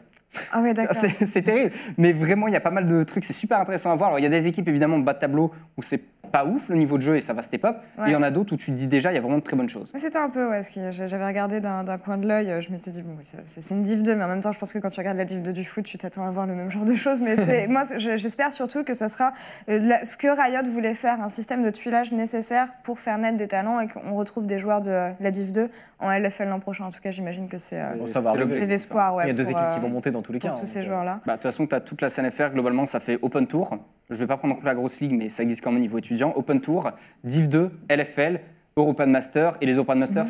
Ah 0.53 0.61
ouais, 0.61 0.75
d'accord. 0.75 0.95
C'est 1.01 1.25
c'est 1.27 1.43
terrible. 1.43 1.73
Mais 1.97 2.13
vraiment, 2.13 2.47
il 2.49 2.53
y 2.53 2.57
a 2.57 2.61
pas 2.61 2.71
mal 2.71 2.87
de 2.87 3.03
trucs, 3.03 3.25
c'est 3.25 3.33
super 3.33 3.59
intéressant 3.61 3.91
à 3.91 3.97
voir. 3.97 4.09
Alors, 4.09 4.19
il 4.19 4.23
y 4.23 4.27
a 4.27 4.31
des 4.31 4.47
équipes 4.47 4.69
évidemment 4.69 4.99
bas 4.99 5.15
de 5.15 5.19
tableau 5.19 5.53
où 5.77 5.83
c'est 5.83 6.03
pas 6.31 6.45
ouf 6.45 6.69
le 6.69 6.77
niveau 6.77 6.99
de 6.99 7.03
jeu 7.03 7.17
et 7.17 7.23
ça 7.23 7.33
va 7.33 7.41
step 7.43 7.65
up. 7.65 7.77
Et 7.97 8.01
Ouais. 8.03 8.07
il 8.09 8.13
y 8.13 8.17
en 8.17 8.23
a 8.23 8.31
d'autres 8.31 8.53
où 8.53 8.57
tu 8.59 8.67
te 8.67 8.77
dis 8.77 8.87
déjà, 8.87 9.11
il 9.11 9.15
y 9.15 9.19
a 9.19 9.21
vraiment 9.23 9.39
de 9.39 9.43
très 9.43 9.57
bonnes 9.57 9.71
choses. 9.71 9.91
Mais 9.95 9.99
C'était 10.01 10.19
un 10.19 10.29
peu, 10.29 10.51
ouais, 10.51 10.63
ce 10.63 10.71
qui- 10.71 10.81
j'avais 10.93 11.25
regardé 11.27 11.61
d'un 11.61 11.83
d'un 11.85 11.97
coin 11.97 12.19
de 12.19 12.29
l'œil, 12.29 12.61
je 12.61 12.71
m'étais 12.71 12.91
dit, 12.91 13.01
bon, 13.01 13.17
c'est 13.23 13.39
c'est 13.47 13.75
une 13.75 13.81
Div 13.81 14.03
2, 14.03 14.15
mais 14.15 14.25
en 14.25 14.29
même 14.29 14.43
temps, 14.43 14.53
je 14.53 14.59
pense 14.59 14.71
que 14.75 14.79
quand 14.79 14.91
tu 14.91 15.01
regardes 15.01 15.17
la 15.17 15.25
Div 15.25 15.41
2 15.41 15.55
du 15.55 15.65
foot, 15.65 15.85
tu 15.87 15.97
t'attends 15.97 16.27
à 16.27 16.31
voir 16.31 16.47
le 16.47 16.55
même 16.55 16.71
genre 16.71 16.85
de 16.85 16.95
choses. 16.95 17.23
Mais 17.23 17.37
c'est- 17.37 17.67
moi, 17.69 17.85
je- 17.97 18.17
j'espère 18.17 18.53
surtout 18.53 18.85
que 18.85 18.93
ça 18.93 19.09
sera 19.09 19.33
euh, 19.71 19.79
la- 19.79 20.05
ce 20.05 20.19
que 20.19 20.29
Riot 20.29 20.71
voulait 20.71 20.95
faire, 20.95 21.19
un 21.23 21.31
système 21.31 21.63
de 21.63 21.71
tuilage 21.71 22.13
nécessaire 22.13 22.69
pour 22.83 23.01
faire 23.01 23.17
naître 23.17 23.39
des 23.39 23.49
talents 23.49 23.81
et 23.81 23.89
qu'on 23.89 24.13
retrouve 24.15 24.45
des 24.47 24.59
joueurs 24.59 24.83
de 24.83 24.91
euh, 24.91 25.11
la 25.21 25.31
Div 25.31 25.51
2 25.53 25.71
en 26.01 26.11
LFL 26.13 26.49
l'an 26.51 26.61
prochain. 26.61 26.85
En 26.85 26.91
tout 26.91 27.01
cas, 27.01 27.11
j'imagine 27.11 27.49
que 27.49 27.57
c'est 27.57 27.81
euh, 27.81 27.95
Bon, 27.97 28.07
ça 28.07 28.21
va 28.21 28.33
C'est 28.33 28.37
le 28.37 28.43
arriver. 28.43 28.61
c'est 28.61 28.67
l'espoir. 28.67 29.15
Ouais, 29.15 29.25
il 29.25 29.29
y 29.29 29.31
a 29.31 29.33
deux 29.33 29.45
pour, 29.45 29.53
équipes 29.53 29.73
qui 29.73 29.79
euh, 29.79 29.83
vont 29.83 29.89
monter 29.89 30.11
dans 30.11 30.18
tous 30.23 30.33
les 30.33 30.39
pour 30.39 30.51
cas. 30.51 30.57
tous 30.57 30.63
hein, 30.63 30.67
ces 30.67 30.79
euh, 30.81 30.83
joueurs-là. 30.83 31.21
Bah, 31.27 31.33
de 31.33 31.37
toute 31.39 31.43
façon, 31.45 31.67
tu 31.67 31.75
as 31.75 31.81
toute 31.81 32.01
la 32.03 32.11
CNFR, 32.11 32.51
globalement, 32.53 32.87
ça 32.87 33.01
fait 33.01 33.19
Open 33.23 33.47
Tour. 33.47 33.79
Je 34.11 34.15
vais 34.17 34.27
pas 34.27 34.37
prendre 34.37 34.55
en 34.55 34.57
compte 34.57 34.65
la 34.67 34.75
grosse 34.75 35.01
ligue, 35.01 35.13
mais 35.13 35.29
ça 35.29 35.43
existe 35.43 35.63
quand 35.63 35.71
même 35.71 35.79
au 35.79 35.83
niveau 35.83 35.99
étudiant. 35.99 36.33
Open 36.37 36.61
Tour, 36.61 36.91
Div 37.25 37.49
2, 37.49 37.71
LFL, 37.91 38.41
European 38.77 39.07
Master. 39.09 39.57
Et 39.61 39.67
les 39.67 39.75
European 39.75 39.97
Master, 39.97 40.25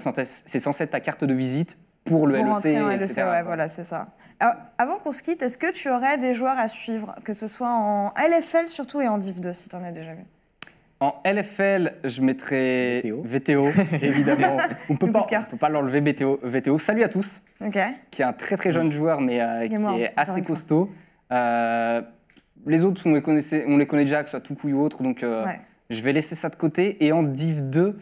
c'est 0.47 0.59
censé 0.59 0.85
être 0.85 0.91
ta 0.91 1.01
carte 1.01 1.25
de 1.25 1.35
visite 1.35 1.77
pour 2.05 2.27
le 2.27 2.39
Mhm. 2.39 2.45
Pour 2.47 2.57
LEC. 2.65 2.77
en 2.83 2.89
LEC, 2.89 3.17
ouais, 3.19 3.43
voilà, 3.43 3.69
c'est 3.69 3.85
ça. 3.85 4.09
Alors, 4.41 4.55
avant 4.79 4.97
qu'on 4.97 5.13
se 5.13 5.23
quitte, 5.23 5.43
est-ce 5.43 5.59
que 5.59 5.71
tu 5.73 5.91
aurais 5.91 6.17
des 6.19 6.33
joueurs 6.35 6.59
à 6.59 6.67
suivre, 6.69 7.15
que 7.25 7.33
ce 7.33 7.47
soit 7.47 7.71
en 7.71 8.13
LFL 8.17 8.69
surtout 8.69 9.01
et 9.01 9.09
en 9.09 9.19
Div 9.19 9.41
2, 9.41 9.53
si 9.53 9.69
tu 9.69 9.77
en 9.77 9.85
as 9.85 9.93
déjà 9.93 10.15
vu? 10.15 10.25
En 11.01 11.15
LFL, 11.25 11.95
je 12.03 12.21
mettrais 12.21 13.03
VTO. 13.05 13.23
VTO, 13.25 13.67
évidemment. 14.03 14.57
on 14.89 14.97
peut 14.97 15.07
on 15.07 15.43
peut 15.51 15.57
pas 15.57 15.69
l'enlever 15.69 16.01
VTO, 16.01 16.41
VTO. 16.43 16.79
Salut 16.79 17.05
à 17.05 17.09
tous, 17.09 17.45
qui 18.11 18.23
est 18.23 18.25
un 18.25 18.33
très 18.33 18.57
très 18.57 18.73
jeune 18.73 18.91
joueur, 18.91 19.21
mais 19.21 19.41
euh, 19.41 19.69
qui 19.69 20.03
est 20.03 20.13
assez 20.17 20.43
costaud. 20.43 20.91
Euh, 21.31 22.03
les 22.67 22.85
autres, 22.85 23.03
on 23.07 23.15
les, 23.15 23.23
connaissait, 23.23 23.65
on 23.69 23.77
les 23.77 23.87
connaît 23.87 24.05
déjà, 24.05 24.23
que 24.25 24.29
ce 24.29 24.33
soit 24.33 24.41
Tuku 24.41 24.73
ou 24.73 24.83
autre, 24.83 25.05
donc 25.05 25.23
euh, 25.23 25.45
Ouais. 25.45 25.61
je 25.89 26.03
vais 26.03 26.13
laisser 26.13 26.35
ça 26.35 26.49
de 26.49 26.57
côté. 26.57 27.05
Et 27.05 27.13
en 27.13 27.23
Div 27.23 27.63
2, 27.63 27.97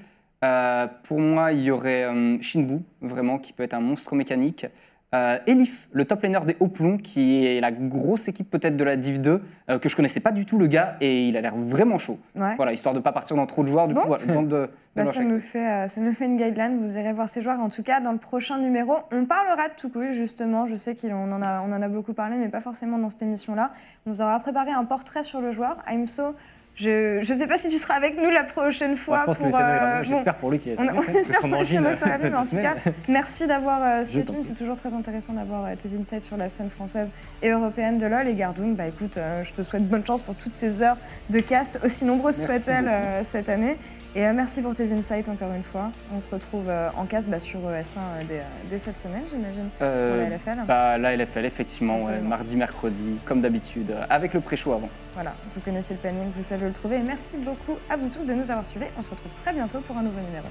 euh, 0.45 0.87
pour 1.05 1.21
moi, 1.21 1.53
il 1.53 1.63
y 1.65 1.71
aurait 1.71 2.07
Shinbu, 2.41 2.79
vraiment, 3.03 3.39
qui 3.39 3.53
peut 3.53 3.63
être 3.63 3.75
un 3.75 3.81
monstre 3.81 4.15
mécanique. 4.15 4.67
Euh, 5.15 5.39
Elif, 5.47 5.89
le 5.93 6.05
top 6.05 6.23
laner 6.23 6.41
des 6.47 6.57
hauts 6.59 6.67
plombs, 6.67 6.99
qui 6.99 7.47
est 7.47 7.61
la 7.61 7.71
grosse 7.71 8.27
équipe 8.27 8.51
peut-être 8.51 8.77
de 8.77 8.83
la 8.83 8.97
Div 8.97 9.21
2, 9.21 9.41
euh, 9.71 9.79
que 9.79 9.89
je 9.89 9.95
connaissais 9.95 10.19
pas 10.21 10.33
du 10.33 10.45
tout 10.47 10.59
le 10.59 10.67
gars, 10.67 10.97
et 11.01 11.29
il 11.29 11.37
a 11.37 11.41
l'air 11.41 11.55
vraiment 11.55 11.97
chaud. 11.97 12.19
Ouais. 12.35 12.57
Voilà, 12.57 12.73
histoire 12.73 12.93
de 12.95 12.99
pas 12.99 13.13
partir 13.13 13.37
dans 13.37 13.47
trop 13.47 13.63
de 13.63 13.69
joueurs, 13.69 13.87
du 13.87 13.95
Bon. 13.95 14.01
coup, 14.01 14.09
voilà, 14.09 14.25
bande 14.27 14.49
de, 14.49 14.57
de 14.63 14.71
Bah, 14.97 15.07
ça, 15.07 15.23
nous 15.23 15.39
fait, 15.39 15.65
euh, 15.85 15.89
ça 15.89 16.01
nous 16.01 16.13
fait 16.13 16.27
une 16.27 16.37
guideline, 16.37 16.77
vous 16.79 16.99
irez 16.99 17.13
voir 17.13 17.29
ces 17.29 17.41
joueurs. 17.41 17.61
En 17.61 17.69
tout 17.69 17.85
cas, 17.85 18.01
dans 18.01 18.11
le 18.13 18.19
prochain 18.19 18.59
numéro, 18.59 18.95
on 19.13 19.25
parlera 19.27 19.69
de 19.69 19.75
Toucouille, 19.77 20.13
justement. 20.13 20.67
Je 20.67 20.75
sais 20.75 20.97
qu'on 20.97 21.31
en 21.33 21.41
a, 21.41 21.61
on 21.63 21.73
en 21.73 21.81
a 21.83 21.89
beaucoup 21.89 22.13
parlé, 22.13 22.37
mais 22.37 22.49
pas 22.49 22.61
forcément 22.61 22.99
dans 22.99 23.09
cette 23.09 23.23
émission-là. 23.23 23.71
On 24.07 24.11
vous 24.11 24.23
aura 24.23 24.41
préparé 24.41 24.73
un 24.73 24.85
portrait 24.85 25.23
sur 25.23 25.41
le 25.41 25.53
joueur. 25.53 25.77
Aimso, 25.89 26.35
je 26.77 27.19
ne 27.21 27.39
sais 27.39 27.47
pas 27.47 27.57
si 27.57 27.69
tu 27.69 27.79
seras 27.79 27.95
avec 27.95 28.17
nous 28.21 28.31
la 28.31 28.45
prochaine 28.45 28.91
Moi, 28.91 28.97
fois. 28.97 29.21
je 29.21 29.25
pense 29.25 29.39
que 29.39 29.43
pour, 29.45 29.51
ira 29.51 29.63
euh, 29.63 29.99
bon, 29.99 30.05
J'espère 30.05 30.35
pour 30.37 30.51
lui 30.51 30.59
qu'il 30.59 30.73
est 30.73 30.81
on, 30.81 30.85
on 30.85 31.01
espère 31.03 31.41
pour 31.41 31.51
que 31.51 31.65
bien, 31.65 31.81
mais 31.81 32.37
en 32.37 32.47
tout 32.47 32.57
cas, 32.57 32.75
merci 33.09 33.47
d'avoir 33.47 33.81
euh. 33.83 34.05
C'est 34.05 34.55
toujours 34.55 34.77
très 34.77 34.93
intéressant 34.93 35.33
d'avoir 35.33 35.65
euh, 35.65 35.75
tes 35.75 35.97
insights 35.97 36.23
sur 36.23 36.37
la 36.37 36.49
scène 36.49 36.71
française 36.71 37.11
et 37.43 37.49
européenne 37.51 37.99
de 37.99 38.07
LoL. 38.07 38.29
Et 38.29 38.35
Gardoum, 38.35 38.75
bah 38.75 38.87
écoute, 38.87 39.17
euh, 39.17 39.43
je 39.43 39.53
te 39.53 39.63
souhaite 39.63 39.89
bonne 39.89 40.05
chance 40.05 40.23
pour 40.23 40.35
toutes 40.35 40.55
ces 40.55 40.83
heures 40.83 40.99
de 41.31 41.41
cast, 41.41 41.81
aussi 41.83 42.05
nombreuses 42.05 42.43
soient-elles 42.43 42.89
euh, 42.89 43.25
cette 43.25 43.49
année. 43.49 43.77
Et 44.17 44.25
euh, 44.25 44.33
merci 44.33 44.63
pour 44.63 44.75
tes 44.75 44.95
insights 44.95 45.29
encore 45.29 45.53
une 45.53 45.63
fois. 45.63 45.93
On 46.11 46.21
se 46.21 46.29
retrouve 46.31 46.71
euh, 46.71 46.89
en 46.97 47.05
cast 47.05 47.29
bah, 47.29 47.39
sur 47.39 47.61
ES1 47.61 47.99
euh, 47.99 48.23
dès, 48.27 48.43
dès 48.71 48.79
cette 48.79 48.97
semaine, 48.97 49.25
j'imagine, 49.29 49.69
pour 49.77 49.87
la 49.87 50.31
LFL. 50.31 50.65
bah, 50.67 50.97
la 50.97 51.15
LFL, 51.15 51.45
effectivement, 51.45 51.99
ouais, 51.99 52.21
mardi, 52.21 52.57
mercredi, 52.57 53.19
comme 53.27 53.43
d'habitude, 53.43 53.95
avec 54.09 54.33
le 54.33 54.41
pré-show 54.41 54.73
avant. 54.73 54.89
Voilà, 55.13 55.35
vous 55.55 55.61
connaissez 55.61 55.93
le 55.93 56.01
planning, 56.01 56.31
vous 56.35 56.43
savez 56.43 56.65
où 56.65 56.69
le 56.69 56.73
trouver. 56.73 56.97
Et 56.97 57.03
merci 57.03 57.37
beaucoup 57.37 57.77
à 57.91 57.99
vous 57.99 58.09
tous 58.09 58.25
de 58.25 58.33
nous 58.33 58.51
avoir 58.51 58.65
suivis. 58.65 58.87
On 58.99 59.03
se 59.03 59.11
retrouve 59.11 59.35
très 59.35 59.53
bientôt 59.53 59.81
pour 59.81 59.99
un 59.99 60.03
nouveau 60.03 60.21
numéro. 60.21 60.47